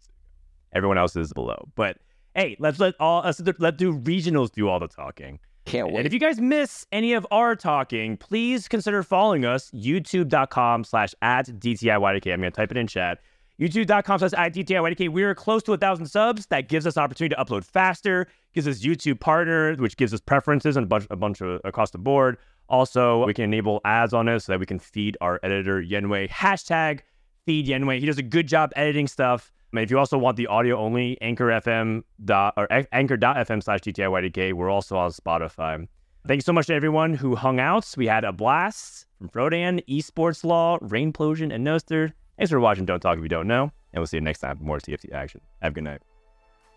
[0.74, 1.68] Everyone else is below.
[1.76, 1.98] But
[2.36, 5.40] hey, let's let all let's let do regionals do all the talking.
[5.66, 6.00] Can't wait.
[6.00, 11.16] And if you guys miss any of our talking, please consider following us, youtube.com slash
[11.22, 12.34] at DTIYDK.
[12.34, 13.20] I'm going to type it in chat.
[13.60, 16.48] YouTube.com slash at We are close to a thousand subs.
[16.48, 20.76] That gives us opportunity to upload faster, gives us YouTube partner, which gives us preferences
[20.76, 22.38] and a bunch, a bunch of across the board.
[22.70, 26.30] Also, we can enable ads on this so that we can feed our editor, Yenwei.
[26.30, 27.02] Hashtag
[27.46, 28.00] feed Yenwei.
[28.00, 29.52] He does a good job editing stuff.
[29.72, 33.80] I mean, if you also want the audio only, Anchor FM dot or anchor.fm slash
[33.82, 34.54] DTIYDK.
[34.54, 35.88] We're also on Spotify.
[36.26, 37.94] Thank you so much to everyone who hung out.
[37.98, 42.14] We had a blast from Frodan, Esports Law, Rainplosion, and Noster.
[42.38, 43.64] Thanks for watching Don't Talk If You Don't Know.
[43.94, 45.42] And we'll see you next time for more TFT action.
[45.62, 46.02] Have a good night.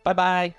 [0.05, 0.55] Bye bye.